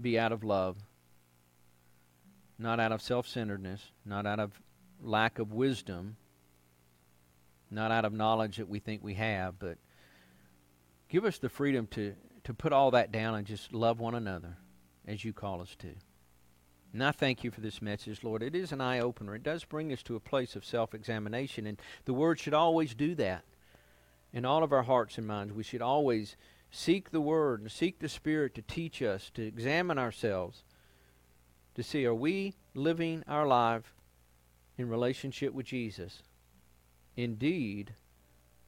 be 0.00 0.18
out 0.18 0.32
of 0.32 0.44
love 0.44 0.76
not 2.58 2.80
out 2.80 2.92
of 2.92 3.00
self 3.00 3.26
centeredness, 3.26 3.92
not 4.04 4.26
out 4.26 4.40
of 4.40 4.60
lack 5.02 5.38
of 5.38 5.52
wisdom, 5.52 6.16
not 7.70 7.90
out 7.90 8.04
of 8.04 8.12
knowledge 8.12 8.56
that 8.56 8.68
we 8.68 8.78
think 8.78 9.02
we 9.02 9.14
have, 9.14 9.58
but 9.58 9.78
give 11.08 11.24
us 11.24 11.38
the 11.38 11.48
freedom 11.48 11.86
to, 11.88 12.14
to 12.44 12.54
put 12.54 12.72
all 12.72 12.90
that 12.90 13.12
down 13.12 13.34
and 13.34 13.46
just 13.46 13.72
love 13.72 14.00
one 14.00 14.14
another 14.14 14.56
as 15.06 15.24
you 15.24 15.32
call 15.32 15.60
us 15.60 15.74
to. 15.78 15.88
And 16.92 17.04
I 17.04 17.12
thank 17.12 17.44
you 17.44 17.50
for 17.50 17.60
this 17.60 17.82
message, 17.82 18.24
Lord. 18.24 18.42
It 18.42 18.54
is 18.54 18.72
an 18.72 18.80
eye 18.80 19.00
opener. 19.00 19.34
It 19.34 19.42
does 19.42 19.64
bring 19.64 19.92
us 19.92 20.02
to 20.04 20.16
a 20.16 20.20
place 20.20 20.56
of 20.56 20.64
self 20.64 20.94
examination, 20.94 21.66
and 21.66 21.80
the 22.06 22.14
Word 22.14 22.40
should 22.40 22.54
always 22.54 22.94
do 22.94 23.14
that. 23.16 23.44
In 24.32 24.44
all 24.44 24.62
of 24.62 24.72
our 24.72 24.82
hearts 24.82 25.18
and 25.18 25.26
minds, 25.26 25.52
we 25.52 25.62
should 25.62 25.82
always 25.82 26.36
seek 26.70 27.10
the 27.10 27.20
Word 27.20 27.60
and 27.60 27.70
seek 27.70 27.98
the 27.98 28.08
Spirit 28.08 28.54
to 28.54 28.62
teach 28.62 29.02
us, 29.02 29.30
to 29.34 29.42
examine 29.42 29.98
ourselves, 29.98 30.64
to 31.78 31.84
see 31.84 32.04
are 32.04 32.14
we 32.14 32.54
living 32.74 33.22
our 33.28 33.46
life 33.46 33.94
in 34.76 34.88
relationship 34.88 35.54
with 35.54 35.66
Jesus 35.66 36.22
in 37.16 37.36
deed 37.36 37.94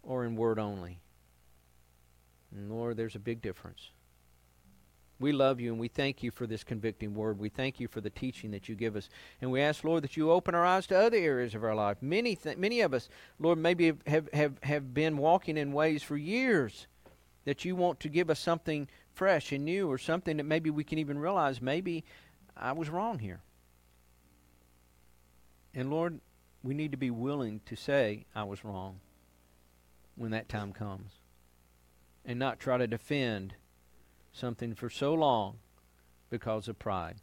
or 0.02 0.24
in 0.24 0.36
word 0.36 0.58
only. 0.58 1.00
And 2.54 2.70
Lord, 2.70 2.96
there's 2.96 3.16
a 3.16 3.20
big 3.20 3.42
difference. 3.42 3.90
We 5.18 5.32
love 5.32 5.60
you 5.60 5.72
and 5.72 5.80
we 5.80 5.88
thank 5.88 6.22
you 6.22 6.30
for 6.30 6.46
this 6.46 6.64
convicting 6.64 7.14
word. 7.14 7.38
We 7.38 7.48
thank 7.48 7.78
you 7.78 7.88
for 7.88 8.00
the 8.00 8.10
teaching 8.10 8.52
that 8.52 8.68
you 8.68 8.76
give 8.76 8.94
us. 8.94 9.08
And 9.40 9.50
we 9.50 9.60
ask, 9.60 9.84
Lord, 9.84 10.04
that 10.04 10.16
you 10.16 10.30
open 10.30 10.54
our 10.54 10.64
eyes 10.64 10.86
to 10.86 10.98
other 10.98 11.16
areas 11.16 11.54
of 11.54 11.64
our 11.64 11.74
life. 11.74 11.98
Many, 12.00 12.36
th- 12.36 12.56
many 12.56 12.80
of 12.80 12.94
us, 12.94 13.08
Lord, 13.38 13.58
maybe 13.58 13.92
have, 14.06 14.32
have, 14.32 14.54
have 14.62 14.94
been 14.94 15.16
walking 15.16 15.56
in 15.56 15.72
ways 15.72 16.02
for 16.02 16.16
years 16.16 16.86
that 17.44 17.64
you 17.64 17.74
want 17.74 18.00
to 18.00 18.08
give 18.08 18.30
us 18.30 18.38
something 18.38 18.88
fresh 19.12 19.52
and 19.52 19.64
new 19.64 19.90
or 19.90 19.98
something 19.98 20.38
that 20.38 20.44
maybe 20.44 20.70
we 20.70 20.84
can 20.84 20.98
even 20.98 21.18
realize 21.18 21.60
maybe 21.60 22.04
I 22.60 22.72
was 22.72 22.90
wrong 22.90 23.18
here. 23.18 23.40
And 25.74 25.90
Lord, 25.90 26.20
we 26.62 26.74
need 26.74 26.90
to 26.90 26.98
be 26.98 27.10
willing 27.10 27.60
to 27.66 27.74
say, 27.74 28.26
I 28.34 28.44
was 28.44 28.64
wrong 28.64 29.00
when 30.14 30.30
that 30.32 30.48
time 30.48 30.72
comes. 30.72 31.12
And 32.24 32.38
not 32.38 32.60
try 32.60 32.76
to 32.76 32.86
defend 32.86 33.54
something 34.32 34.74
for 34.74 34.90
so 34.90 35.14
long 35.14 35.56
because 36.28 36.68
of 36.68 36.78
pride. 36.78 37.16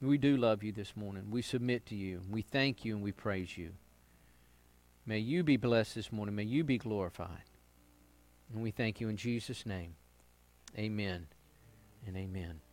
We 0.00 0.18
do 0.18 0.36
love 0.36 0.62
you 0.62 0.70
this 0.70 0.96
morning. 0.96 1.30
We 1.30 1.42
submit 1.42 1.86
to 1.86 1.96
you. 1.96 2.20
We 2.30 2.42
thank 2.42 2.84
you 2.84 2.94
and 2.94 3.02
we 3.02 3.10
praise 3.10 3.58
you. 3.58 3.72
May 5.06 5.18
you 5.18 5.42
be 5.42 5.56
blessed 5.56 5.96
this 5.96 6.12
morning. 6.12 6.36
May 6.36 6.44
you 6.44 6.62
be 6.62 6.78
glorified. 6.78 7.44
And 8.52 8.62
we 8.62 8.70
thank 8.70 9.00
you 9.00 9.08
in 9.08 9.16
Jesus' 9.16 9.66
name. 9.66 9.96
Amen 10.78 11.26
and 12.06 12.16
amen. 12.16 12.63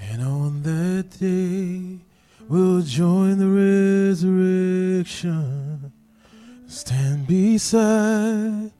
And 0.00 0.22
on 0.22 0.62
that 0.62 1.10
day, 1.18 1.98
we'll 2.48 2.82
join 2.82 3.38
the 3.38 3.48
resurrection, 4.10 5.92
stand 6.66 7.26
beside 7.26 8.70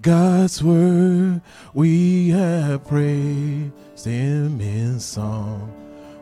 God's 0.00 0.62
word. 0.62 1.42
We 1.74 2.28
have 2.30 2.86
praised 2.86 3.59
Him 4.04 4.60
in 4.60 4.98
song. 4.98 5.72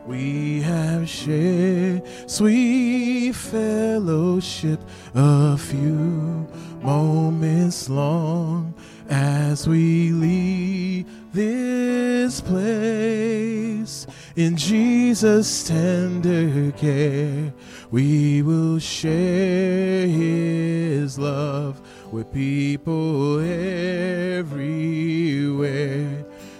We 0.05 0.61
have 0.61 1.07
shared 1.07 2.03
sweet 2.29 3.33
fellowship 3.33 4.79
a 5.15 5.57
few 5.57 6.47
moments 6.81 7.89
long 7.89 8.73
as 9.09 9.67
we 9.67 10.11
leave 10.11 11.05
this 11.31 12.41
place. 12.41 14.07
In 14.35 14.57
Jesus' 14.57 15.67
tender 15.67 16.71
care, 16.73 17.53
we 17.91 18.41
will 18.41 18.79
share 18.79 20.05
His 20.07 21.17
love 21.17 21.79
with 22.11 22.33
people 22.33 23.39
everywhere. 23.39 24.39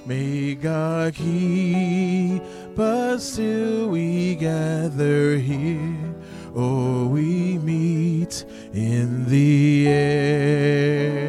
May 0.10 0.56
God 0.56 1.14
keep 1.14 2.42
us 2.80 3.36
till 3.36 3.90
we 3.90 4.34
gather 4.34 5.38
here 5.38 6.16
or 6.56 7.06
we 7.06 7.60
meet 7.60 8.44
in 8.74 9.30
the 9.30 9.88
air. 9.88 11.20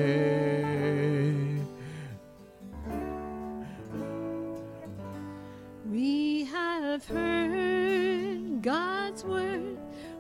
We 5.91 6.45
have 6.47 7.05
heard 7.05 8.63
God's 8.63 9.25
word. 9.25 9.77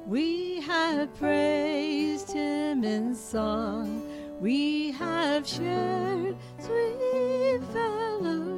We 0.06 0.60
have 0.60 1.14
praised 1.14 2.30
Him 2.30 2.84
in 2.84 3.14
song. 3.14 4.02
We 4.38 4.92
have 4.92 5.48
shared 5.48 6.36
sweet 6.58 7.62
fellowship 7.72 8.09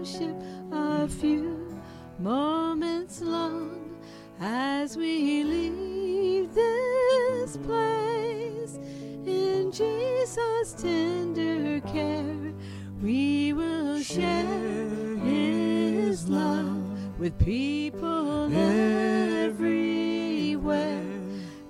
a 0.03 1.07
few 1.07 1.79
moments 2.19 3.20
long 3.20 3.95
as 4.41 4.97
we 4.97 5.45
leave 5.45 6.53
this 6.53 7.57
place 7.59 8.81
in 9.24 9.70
Jesus' 9.70 10.73
tender 10.73 11.79
care. 11.83 12.53
We 13.01 13.53
will 13.53 14.03
share 14.03 15.16
His 15.19 16.29
love 16.29 17.20
with 17.20 17.39
people 17.39 18.53
everywhere. 18.53 19.70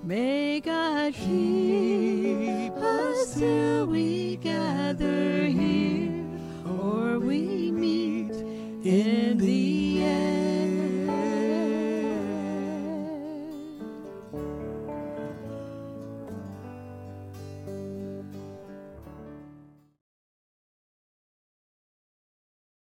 May 0.03 0.59
God 0.59 1.13
keep 1.13 2.73
us 2.73 3.35
till 3.35 3.85
we 3.85 4.37
gather 4.37 5.43
here 5.45 5.72
before 6.93 7.17
we 7.19 7.71
meet 7.71 8.29
in 8.85 9.37
the 9.39 9.82